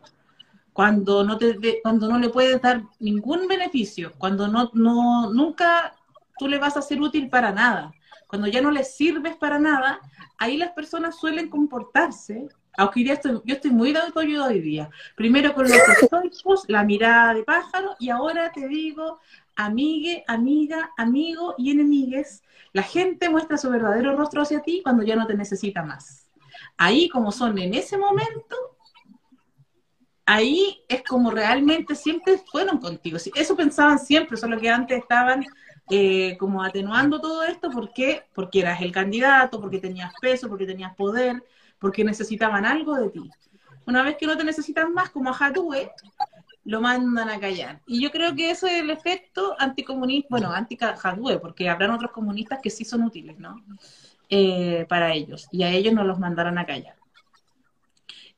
[0.74, 5.96] cuando no, te, cuando no le puedes dar ningún beneficio, cuando no, no, nunca
[6.40, 7.94] tú le vas a ser útil para nada,
[8.28, 10.00] cuando ya no le sirves para nada,
[10.38, 14.90] ahí las personas suelen comportarse aunque estoy, yo estoy muy de autoayuda hoy día.
[15.16, 19.20] Primero con los estoicos, la mirada de pájaro, y ahora te digo,
[19.56, 22.44] amigue, amiga, amigo y enemigues,
[22.74, 26.30] la gente muestra su verdadero rostro hacia ti cuando ya no te necesita más.
[26.78, 28.56] Ahí, como son en ese momento,
[30.26, 33.18] ahí es como realmente siempre fueron contigo.
[33.36, 35.46] Eso pensaban siempre, solo que antes estaban
[35.90, 38.24] eh, como atenuando todo esto, ¿por qué?
[38.34, 41.44] Porque eras el candidato, porque tenías peso, porque tenías poder,
[41.82, 43.30] porque necesitaban algo de ti.
[43.88, 45.92] Una vez que no te necesitan más, como a Hatue,
[46.64, 47.82] lo mandan a callar.
[47.88, 52.60] Y yo creo que eso es el efecto anticomunista, bueno, anti-Hatue, porque habrán otros comunistas
[52.62, 53.64] que sí son útiles, ¿no?
[54.30, 56.96] Eh, para ellos, y a ellos no los mandaron a callar.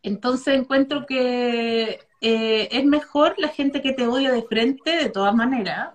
[0.01, 5.35] Entonces encuentro que eh, es mejor la gente que te odia de frente, de todas
[5.35, 5.89] maneras,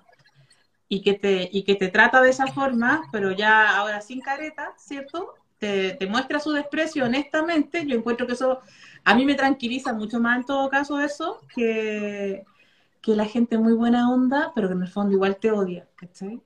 [0.89, 4.75] y que te, y que te trata de esa forma, pero ya ahora sin careta,
[4.77, 5.35] ¿cierto?
[5.59, 8.61] Te, muestra su desprecio honestamente, yo encuentro que eso
[9.05, 12.45] a mí me tranquiliza mucho más en todo caso eso que,
[13.01, 16.41] que la gente muy buena onda, pero que en el fondo igual te odia, ¿cachai?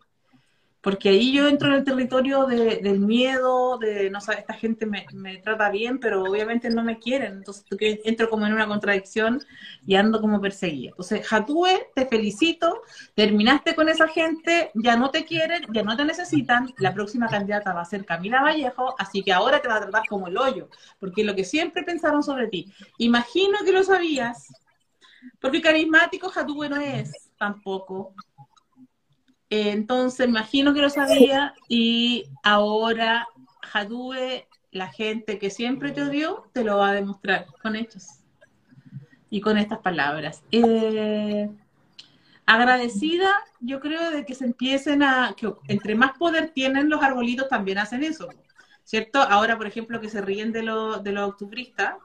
[0.82, 5.06] Porque ahí yo entro en el territorio del miedo, de, no sé, esta gente me,
[5.38, 7.64] trata bien, pero obviamente no me quieren, entonces
[8.04, 9.40] entro como en una contradicción
[9.86, 10.90] y ando como perseguida.
[10.90, 12.82] Entonces, Jatue, te felicito,
[13.14, 17.72] terminaste con esa gente, ya no te quieren, ya no te necesitan, la próxima candidata
[17.72, 20.68] va a ser Camila Vallejo, así que ahora te va a tratar como el hoyo,
[20.98, 24.48] porque lo que siempre pensaron sobre ti, imagino que lo sabías,
[25.40, 28.14] porque carismático Jatue no es tampoco,
[29.54, 33.28] entonces, imagino que lo sabía y ahora
[33.62, 38.20] Jadue, la gente que siempre te odió, te lo va a demostrar con hechos
[39.28, 40.42] y con estas palabras.
[40.52, 41.50] Eh,
[42.46, 43.28] agradecida,
[43.60, 47.76] yo creo, de que se empiecen a, que entre más poder tienen los arbolitos, también
[47.76, 48.30] hacen eso,
[48.84, 49.20] ¿cierto?
[49.20, 51.96] Ahora, por ejemplo, que se ríen de, lo, de los octubristas,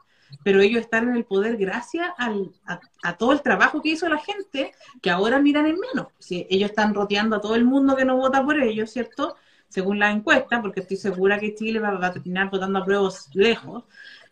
[0.44, 4.74] pero ellos están en el poder gracias a, todo el trabajo que hizo la gente,
[5.02, 6.08] que ahora miran en menos.
[6.20, 9.36] Si ellos están roteando a todo el mundo que no vota por ellos, ¿cierto?
[9.70, 13.84] Según la encuesta, porque estoy segura que Chile va, a terminar votando a pruebas lejos,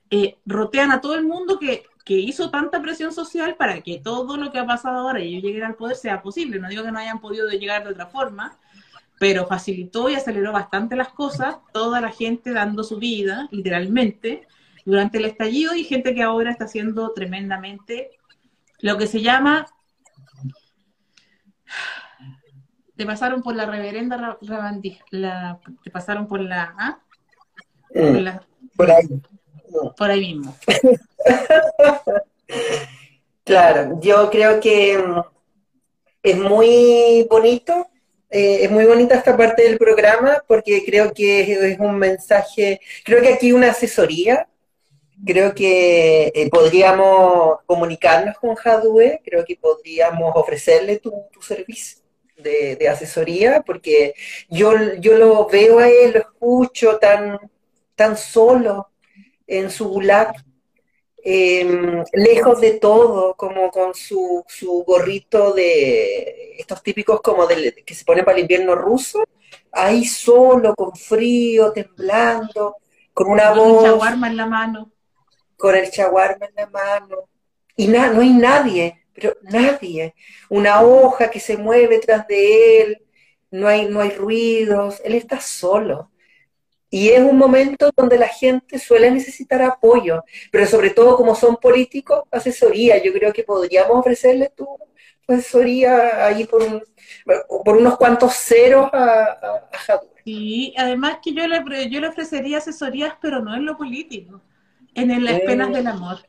[0.10, 4.38] eh, rotean a todo el mundo que, que hizo tanta presión social para que todo
[4.38, 6.60] lo que ha pasado ahora y ellos lleguen al poder sea posible.
[6.60, 8.58] No digo que no hayan podido llegar de otra forma,
[9.20, 14.48] pero facilitó y aceleró bastante las cosas, toda la gente dando su vida, literalmente,
[14.86, 18.12] durante el estallido y gente que ahora está haciendo tremendamente
[18.80, 19.66] lo que se llama
[22.96, 24.38] te pasaron por la reverenda
[25.10, 27.00] la, te pasaron por la, ¿ah?
[27.94, 28.28] mm,
[28.78, 29.08] por, ahí
[29.98, 30.56] por ahí mismo.
[33.44, 35.22] Claro yo creo que mm,
[36.24, 37.88] es muy bonito
[38.30, 43.22] eh, es muy bonita esta parte del programa porque creo que es un mensaje creo
[43.22, 44.48] que aquí una asesoría
[45.26, 51.12] creo que eh, podríamos comunicarnos con Jadue, creo que podríamos ofrecerle tu,
[51.42, 52.04] servicio
[52.38, 54.14] de, asesoría, porque
[54.50, 57.40] yo, yo lo veo a él, lo escucho tan,
[57.96, 58.90] tan solo
[59.48, 60.34] en su gulag,
[61.24, 67.96] em, lejos de todo, como con su, su, gorrito de estos típicos como del, que
[67.96, 69.24] se pone para el invierno ruso,
[69.72, 72.76] ahí solo, con frío, temblando,
[73.14, 74.04] con una voz...
[74.24, 74.95] en la mano
[75.66, 77.28] con el chaguarma en la mano.
[77.76, 80.14] Y no hay nadie, pero nadie.
[80.48, 83.02] Una hoja que se mueve tras de él,
[83.50, 86.12] no hay, no hay ruidos, él está solo.
[86.92, 91.56] Y es un momento donde la gente suele necesitar apoyo, pero sobre todo como son
[91.56, 93.02] políticos, asesoría.
[93.02, 94.68] Yo creo que podríamos ofrecerle tu
[95.28, 96.62] asesoría ahí por,
[97.66, 103.16] por unos cuantos ceros a, a, Sí, además que yo le, yo le ofrecería asesorías,
[103.20, 104.42] pero no en lo político,
[104.96, 106.20] en las penas del amor.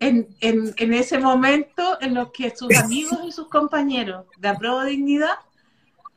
[0.00, 4.84] En, en, en, ese momento en los que sus amigos y sus compañeros de apruebo
[4.84, 5.38] dignidad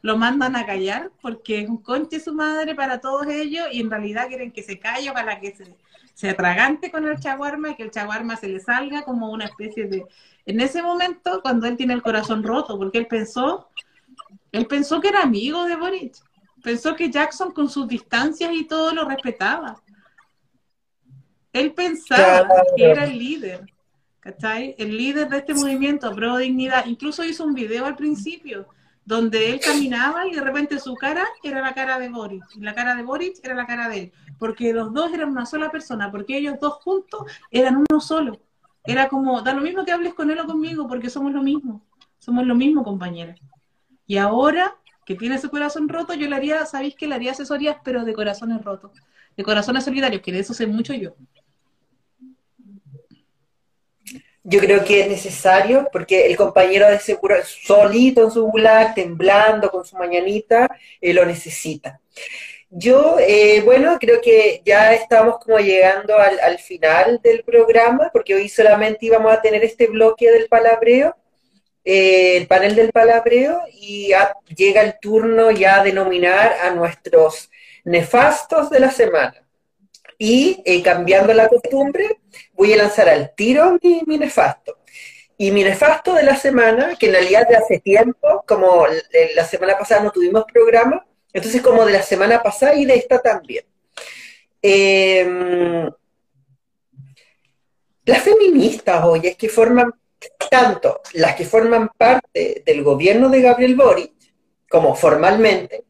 [0.03, 3.89] lo mandan a callar porque es un conche su madre para todos ellos y en
[3.89, 5.75] realidad quieren que se calle para que se,
[6.13, 9.87] se atragante con el chaguarma y que el chaguarma se le salga como una especie
[9.87, 10.05] de...
[10.45, 13.69] En ese momento, cuando él tiene el corazón roto, porque él pensó,
[14.51, 16.15] él pensó que era amigo de Boric,
[16.63, 19.81] pensó que Jackson con sus distancias y todo lo respetaba.
[21.53, 23.65] Él pensaba que era el líder,
[24.19, 24.75] ¿cachai?
[24.77, 26.85] El líder de este movimiento, Pro Dignidad.
[26.85, 28.67] Incluso hizo un video al principio
[29.03, 32.73] donde él caminaba y de repente su cara era la cara de Boris, y la
[32.73, 36.11] cara de Boris era la cara de él, porque los dos eran una sola persona,
[36.11, 38.39] porque ellos dos juntos eran uno solo.
[38.83, 41.83] Era como, da lo mismo que hables con él o conmigo, porque somos lo mismo,
[42.19, 43.39] somos lo mismo, compañeros.
[44.07, 44.75] Y ahora
[45.05, 48.13] que tiene su corazón roto, yo le haría, sabéis que le haría asesorías, pero de
[48.13, 48.91] corazones rotos,
[49.35, 51.15] de corazones solidarios, que de eso sé mucho yo.
[54.43, 59.69] Yo creo que es necesario, porque el compañero de seguro, solito en su gulag, temblando
[59.69, 60.69] con su mañanita,
[60.99, 61.99] eh, lo necesita.
[62.69, 68.49] Yo, eh, bueno, creo que ya estamos como llegando al, final del programa, porque hoy
[68.49, 71.15] solamente íbamos a tener este bloque del palabreo,
[71.83, 74.11] eh, el panel del palabreo, y
[74.55, 77.49] llega el turno ya de nominar a nuestros
[77.83, 79.45] nefastos de la semana.
[80.23, 82.19] Y eh, cambiando la costumbre,
[82.53, 84.77] voy a lanzar al tiro mi, nefasto.
[85.35, 88.85] Y mi nefasto de la semana, que en realidad de hace tiempo, como
[89.35, 91.03] la semana pasada no tuvimos programa,
[91.33, 93.65] entonces como de la semana pasada y de esta también.
[94.61, 95.89] Em,
[98.05, 99.91] las feministas hoy es que forman,
[100.51, 104.13] tanto las que forman parte del gobierno de Gabriel Boric,
[104.69, 105.83] como formalmente,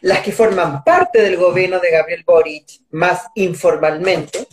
[0.00, 4.46] las que forman parte del gobierno de Gabriel Boric más informalmente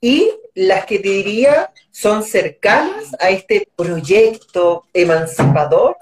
[0.00, 5.96] y las que diría son cercanas a este proyecto emancipador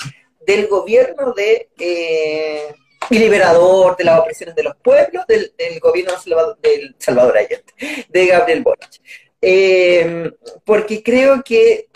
[0.46, 2.74] del gobierno de eh,
[3.10, 6.12] liberador de las opresiones de los pueblos del, gobierno
[6.60, 9.00] del Salvador Allende, de Gabriel Boric.
[9.40, 10.30] Eh,
[10.64, 11.88] porque creo que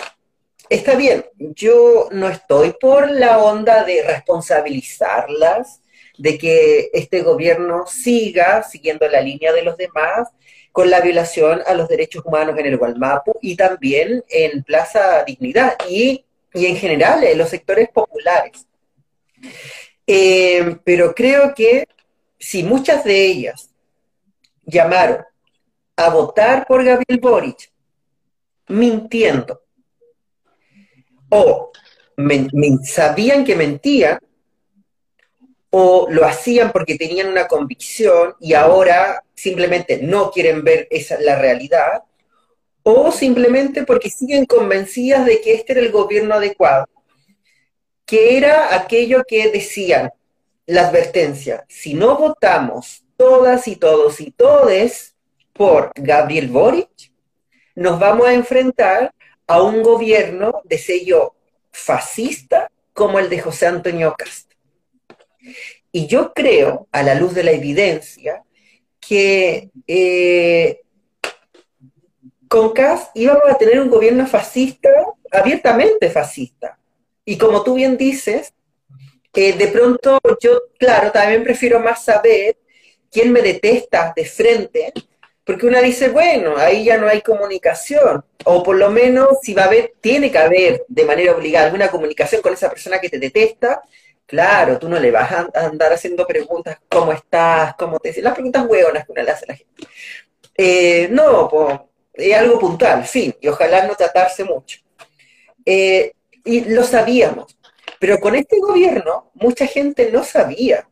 [0.69, 5.81] está bien, yo no estoy por la onda de responsabilizarlas,
[6.19, 10.29] de que este gobierno siga siguiendo la línea de los demás
[10.73, 15.77] con la violación a los derechos humanos en el Gualmapu y también en Plaza Dignidad
[15.89, 18.67] y, en general en los sectores populares.
[20.07, 21.87] Eh, pero creo que
[22.39, 23.71] si muchas de ellas
[24.65, 25.25] llamaron
[25.97, 27.73] a votar por Gabriel Boric
[28.69, 29.63] mintiendo
[31.29, 31.73] o
[32.85, 34.19] sabían que mentían,
[35.79, 41.39] o lo hacían porque tenían una convicción y ahora simplemente no quieren ver esa, la
[41.39, 42.03] realidad,
[42.83, 46.87] o simplemente porque siguen convencidas de que este era el gobierno adecuado,
[48.07, 50.11] que era aquello que decían,
[50.65, 55.15] la advertencia, si no votamos todas y todos y todes
[55.53, 57.13] por Gabriel Boric,
[57.75, 59.13] nos vamos a enfrentar
[59.47, 61.35] a un gobierno de sello
[61.71, 64.46] fascista como el de José Antonio Castro.
[65.93, 68.43] Y yo creo, a la luz de la evidencia,
[69.01, 70.81] que eh,
[72.49, 74.91] con CAS íbamos a tener un gobierno fascista,
[75.31, 76.79] abiertamente fascista.
[77.25, 78.53] Y como tú bien dices,
[79.35, 82.57] eh, de pronto yo, claro, también prefiero más saber
[83.11, 84.93] quién me detesta de frente,
[85.45, 89.63] porque una dice, bueno, ahí ya no hay comunicación, o por lo menos si va
[89.63, 93.19] a haber, tiene que haber de manera obligada alguna comunicación con esa persona que te
[93.19, 93.83] detesta,
[94.27, 97.75] Claro, tú no le vas a andar haciendo preguntas, ¿cómo estás?
[97.77, 99.87] ¿Cómo te Las preguntas hueonas que uno le hace a la gente.
[100.57, 101.79] Eh, no, pues,
[102.15, 104.81] es algo puntual, fin, y ojalá no tratarse mucho.
[105.65, 106.13] Eh,
[106.45, 107.57] y lo sabíamos,
[108.01, 110.89] pero con este gobierno mucha gente no sabía.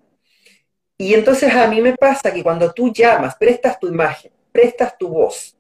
[0.97, 5.09] Y entonces a mí me pasa que cuando tú llamas, prestas tu imagen, prestas tu
[5.09, 5.56] voz,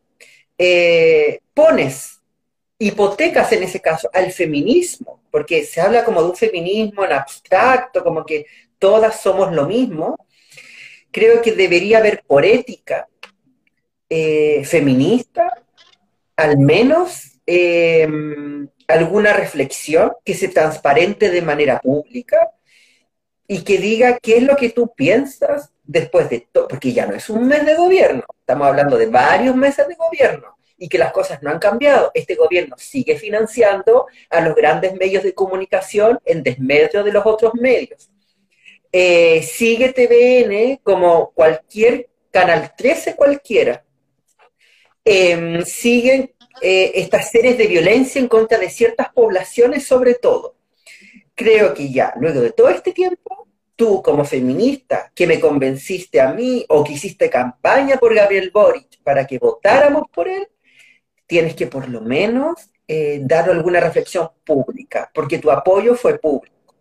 [0.56, 2.13] eh, pones
[2.86, 8.04] hipotecas en ese caso al feminismo, porque se habla como de un feminismo en abstracto,
[8.04, 8.44] como que
[8.78, 10.18] todas somos lo mismo,
[11.10, 13.08] creo que debería haber por ética
[14.10, 15.62] eh, feminista,
[16.36, 22.50] al menos em, alguna reflexión que se transparente de manera pública
[23.48, 27.14] y que diga qué es lo que tú piensas después de todo, porque ya no
[27.14, 30.53] es un mes de gobierno, estamos hablando de varios meses de gobierno
[30.84, 32.10] y que las cosas no han cambiado.
[32.12, 37.54] Este gobierno sigue financiando a los grandes medios de comunicación en desmedro de los otros
[37.54, 38.10] medios.
[38.92, 43.82] Eh, sigue TVN como cualquier canal 13 cualquiera.
[45.02, 50.54] Em, siguen eh, estas series de violencia en contra de ciertas poblaciones sobre todo.
[51.34, 56.30] Creo que ya, luego de todo este tiempo, tú como feminista que me convenciste a
[56.34, 60.46] mí o que hiciste campaña por Gabriel Boric para que votáramos por él,
[61.26, 66.74] tienes que por lo menos eh, dar alguna reflexión pública, porque tu apoyo fue público.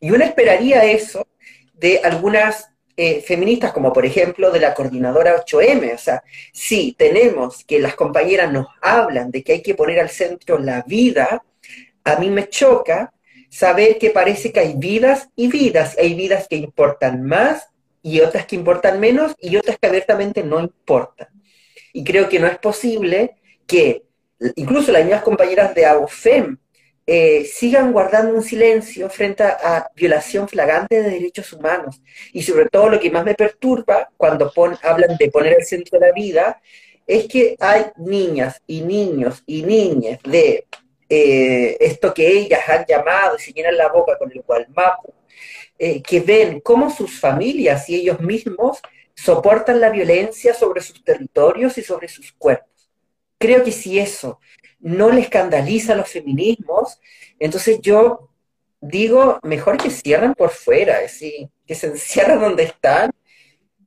[0.00, 1.26] Y uno esperaría eso
[1.72, 5.94] de algunas eh, feministas, como por ejemplo de la coordinadora 8M.
[5.94, 10.10] O sea, sí, tenemos que las compañeras nos hablan de que hay que poner al
[10.10, 11.42] centro la vida,
[12.04, 13.12] a mí me choca
[13.50, 15.96] saber que parece que hay vidas y vidas.
[15.98, 17.68] Hay vidas que importan más
[18.02, 21.28] y otras que importan menos y otras que abiertamente no importan.
[21.92, 23.36] Y creo que no es posible
[23.66, 24.04] que
[24.56, 26.58] incluso las mismas compañeras de AUFEM
[27.08, 32.02] eh, sigan guardando un silencio frente a, violación flagrante de derechos humanos.
[32.32, 34.52] Y sobre todo lo que más me perturba cuando
[34.82, 36.60] hablan de poner el centro de la vida
[37.06, 40.66] es que hay niñas y niños y niñas de
[41.08, 45.14] eh, esto que ellas han llamado y se llenan la boca con el Gualmapu,
[45.78, 48.80] eh, que ven cómo sus familias y ellos mismos
[49.14, 52.75] soportan la violencia sobre sus territorios y sobre sus cuerpos.
[53.38, 54.40] Creo que si eso
[54.80, 57.00] no le escandaliza a los feminismos,
[57.38, 58.30] entonces yo
[58.80, 60.98] digo, mejor que cierren por fuera,
[61.66, 63.10] que se encierren donde están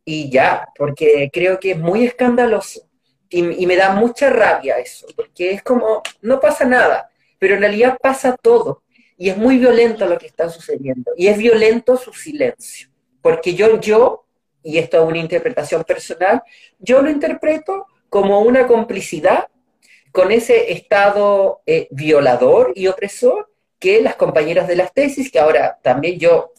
[0.03, 2.88] y ya, porque creo que es muy escandaloso.
[3.30, 7.61] Y, y, me da mucha rabia eso, porque es como, no pasa nada, pero en
[7.61, 8.81] realidad pasa todo.
[9.17, 11.11] Y es muy violento lo que está sucediendo.
[11.15, 12.89] Y es violento su silencio.
[13.21, 14.26] Porque yo, yo,
[14.63, 16.41] y esto es una interpretación personal,
[16.80, 19.48] yo lo interpreto como una complicidad
[20.11, 25.80] con ese estado eh, violador y opresor que las compañeras de las tesis, que ahora
[25.81, 26.52] también yo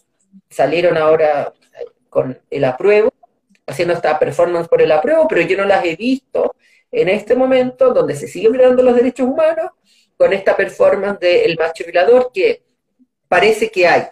[0.48, 3.12] salieron ahora eh, con el apruebo,
[3.66, 6.56] haciendo esta performance por el apruebo, pero yo no las he visto
[6.90, 9.70] en este momento donde se siguen violando los derechos humanos
[10.16, 12.62] con esta performance del macho violador que
[13.28, 14.02] parece que hay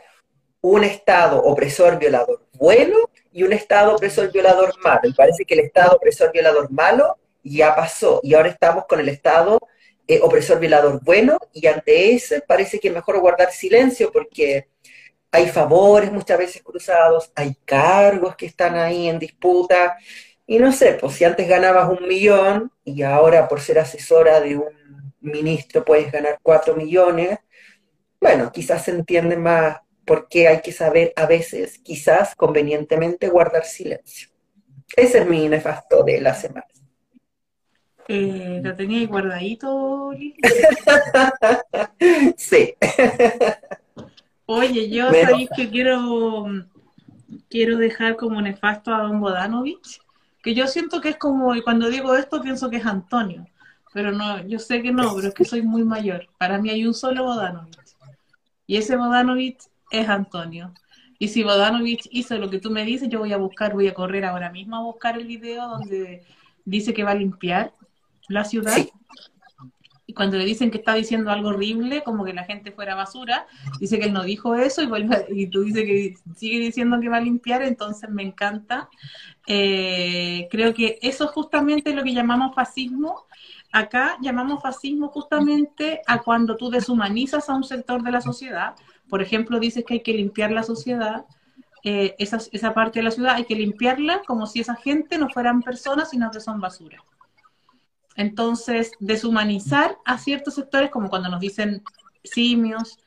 [0.61, 2.97] un Estado opresor violador bueno
[3.33, 5.01] y un Estado opresor violador malo.
[5.05, 7.19] Y parece que el Estado opresor violador malo
[7.57, 9.59] ya pasó y ahora estamos con el Estado
[10.07, 14.69] eh, opresor violador bueno y ante ese parece que es mejor guardar silencio porque
[15.31, 19.97] hay favores muchas veces cruzados, hay cargos que están ahí en disputa
[20.47, 24.57] y no sé, pues si antes ganabas un millón y ahora por ser asesora de
[24.57, 27.39] un ministro puedes ganar cuatro millones,
[28.21, 33.67] bueno, quizás se entiende más por qué hay que saber a veces, quizás convenientemente, guardar
[33.67, 34.29] silencio.
[34.97, 36.67] Ese es mi nefasto de la semana.
[38.11, 40.13] Eh, ¿Lo tenía guardadito,
[42.39, 42.75] Sí.
[44.47, 46.47] Oye, yo sabéis que quiero,
[47.51, 50.01] quiero dejar como nefasto a Don Bodanovich,
[50.43, 53.47] que yo siento que es como, y cuando digo esto pienso que es Antonio,
[53.93, 56.29] pero no, yo sé que no, pero es que soy muy mayor.
[56.39, 57.77] Para mí hay un solo Bodanovich.
[58.67, 59.59] Y ese Bodanovich
[59.91, 60.73] es Antonio.
[61.19, 63.93] Y si Bodanovich hizo lo que tú me dices, yo voy a buscar, voy a
[63.93, 66.25] correr ahora mismo a buscar el video donde
[66.65, 67.75] dice que va a limpiar
[68.29, 68.77] la ciudad.
[70.07, 73.47] Y cuando le dicen que está diciendo algo horrible, como que la gente fuera basura,
[73.79, 77.11] dice que él no dijo eso y, vuelve, y tú dices que sigue diciendo que
[77.11, 78.89] va a limpiar, entonces me encanta.
[79.47, 83.27] Eh, creo que eso es justamente lo que llamamos fascismo.
[83.71, 88.77] Acá llamamos fascismo justamente a cuando tú deshumanizas a un sector de la sociedad.
[89.11, 91.27] Por ejemplo, dices que hay que limpiar la sociedad,
[91.85, 95.29] eh, esa, esa parte de la ciudad hay que limpiarla como si esa gente no
[95.29, 97.05] fueran personas, sino que son basura.
[98.19, 101.85] Entonces, deshumanizar a ciertos sectores, como cuando nos dicen
[102.25, 102.99] simios,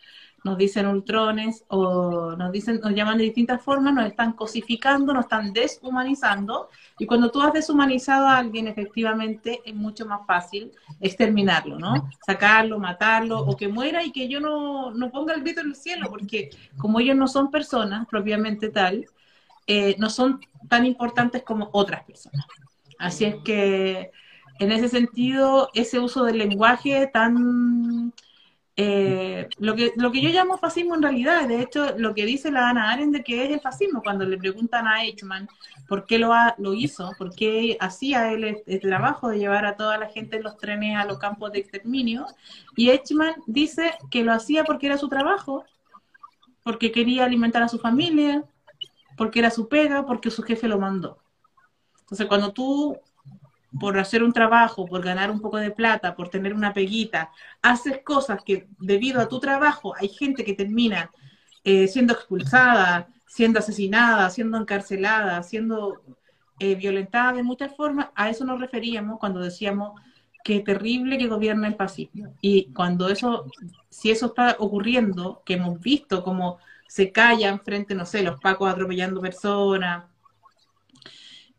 [0.45, 5.25] nos dicen ultrones o nos dicen, nos llaman de distintas formas, nos están cosificando, nos
[5.25, 6.69] están deshumanizando.
[6.97, 10.71] Y cuando tú has deshumanizado a alguien, efectivamente es mucho más fácil
[11.01, 12.09] exterminarlo, ¿no?
[12.25, 15.75] Sacarlo, matarlo o que muera y que yo no, no ponga el grito en el
[15.75, 19.05] cielo, porque como ellos no son personas propiamente tal,
[19.67, 20.39] eh, no son
[20.69, 22.45] tan importantes como otras personas.
[22.97, 24.11] Así es que
[24.61, 28.13] en ese sentido, ese uso del lenguaje tan...
[28.77, 32.51] Eh, lo, que, lo que yo llamo fascismo en realidad, de hecho, lo que dice
[32.51, 35.49] la Ana Arendt de que es el fascismo, cuando le preguntan a Eichmann
[35.87, 39.97] por qué lo, lo hizo, por qué hacía él el, trabajo de llevar a toda
[39.97, 42.27] la gente en los trenes a los campos de exterminio,
[42.75, 45.65] y Eichmann dice que lo hacía porque era su trabajo,
[46.63, 48.43] porque quería alimentar a su familia,
[49.17, 51.17] porque era su pega, porque su jefe lo mandó.
[52.01, 52.99] Entonces, cuando tú,
[53.79, 57.31] por hacer un trabajo, por ganar un poco de plata, por tener una peguita,
[57.61, 61.11] haces cosas que debido a tu trabajo hay gente que termina
[61.63, 66.01] eh, siendo expulsada, siendo asesinada, siendo encarcelada, siendo
[66.59, 69.99] eh, violentada de muchas formas, a eso nos referíamos cuando decíamos
[70.43, 72.35] que terrible que gobierna el fascismo.
[72.41, 73.45] Y cuando eso,
[73.89, 76.57] si eso está ocurriendo, que hemos visto como
[76.87, 80.05] se callan frente, no sé, los pacos atropellando personas,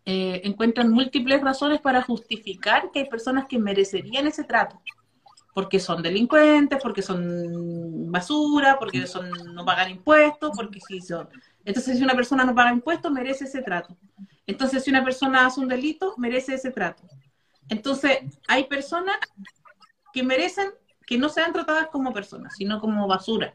[0.05, 4.81] eh, encuentran múltiples razones para justificar que hay personas que merecerían ese trato,
[5.55, 11.29] porque son delincuentes, porque son basura, porque son no pagan impuestos, porque si son...
[11.65, 13.97] Entonces, si una persona no paga impuestos, merece ese trato.
[14.47, 17.05] Entonces, si una persona hace un delito, merece ese trato.
[17.69, 18.19] Entonces,
[18.49, 19.17] hay personas
[20.13, 20.71] que merecen
[21.07, 23.55] que no sean tratadas como personas, sino como basura.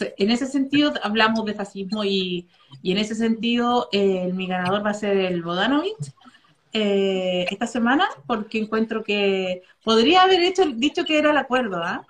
[0.00, 2.48] En ese sentido hablamos de fascismo y,
[2.84, 6.12] en ese sentido eh, mi ganador va a ser el Bodanovich
[6.72, 12.06] eh, esta semana porque encuentro que podría haber hecho, dicho que era el acuerdo, ¿ah?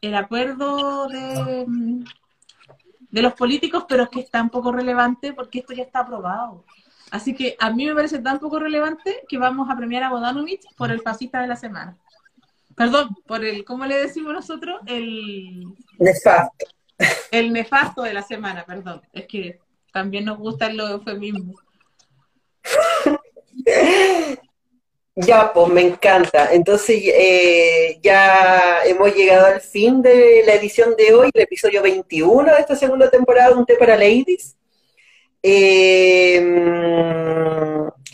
[0.00, 1.66] El acuerdo de,
[3.10, 6.64] de los políticos, pero es que está un poco relevante porque esto ya está aprobado.
[7.10, 10.66] Así que a mí me parece tan poco relevante que vamos a premiar a Bodanovich
[10.76, 11.96] por el fascista de la semana.
[12.74, 14.80] Perdón, por el, ¿cómo le decimos nosotros?
[14.86, 16.66] El nefasto.
[17.30, 19.02] El nefasto de la semana, perdón.
[19.12, 19.58] Es que
[19.92, 21.56] también nos gustan los eufemismos.
[25.20, 26.52] Ya, pues me encanta.
[26.52, 32.54] Entonces eh, ya hemos llegado al fin de la edición de hoy, el episodio 21
[32.54, 34.56] de esta segunda temporada Un Té para Ladies.
[35.42, 36.40] Eh,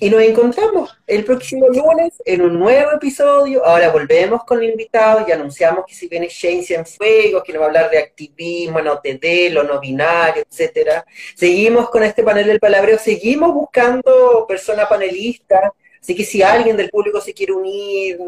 [0.01, 3.65] y nos encontramos el próximo lunes en un nuevo episodio.
[3.65, 7.67] Ahora volvemos con el invitado y anunciamos que si viene Shane Cienfuegos, que nos va
[7.67, 11.05] a hablar de activismo, no TD, lo no binario, etcétera.
[11.37, 15.71] Seguimos con este panel del palabreo, seguimos buscando personas panelistas.
[16.01, 18.19] Así que si alguien del público se quiere unir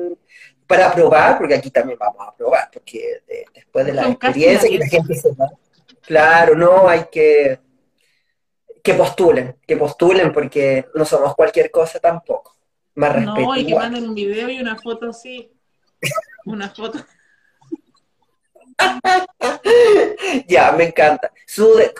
[0.67, 3.23] para probar, porque aquí también vamos a probar, porque
[3.55, 5.51] después de la experiencia que la gente se va.
[6.03, 7.59] Claro, no, hay que
[8.87, 12.55] que postulen, que postulen porque no somos cualquier cosa tampoco.
[12.95, 13.41] Más respeto.
[13.41, 15.51] No, y que manden un video y una foto así.
[16.47, 17.05] una foto.
[20.47, 21.33] ya, me encanta.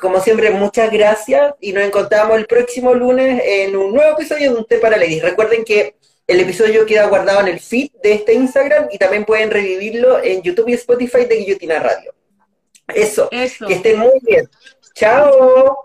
[0.01, 4.59] como siempre, muchas gracias y nos encontramos el próximo lunes en un nuevo episodio de
[4.59, 5.25] Un Té para Ladies.
[5.25, 5.97] Recuerden que
[6.29, 10.41] el episodio queda guardado en el feed de este Instagram y también pueden revivirlo en
[10.41, 12.15] YouTube y Spotify de Guillotina Radio.
[12.95, 13.67] Eso, Eso.
[13.67, 14.49] que estén muy bien.
[14.95, 15.85] Chao.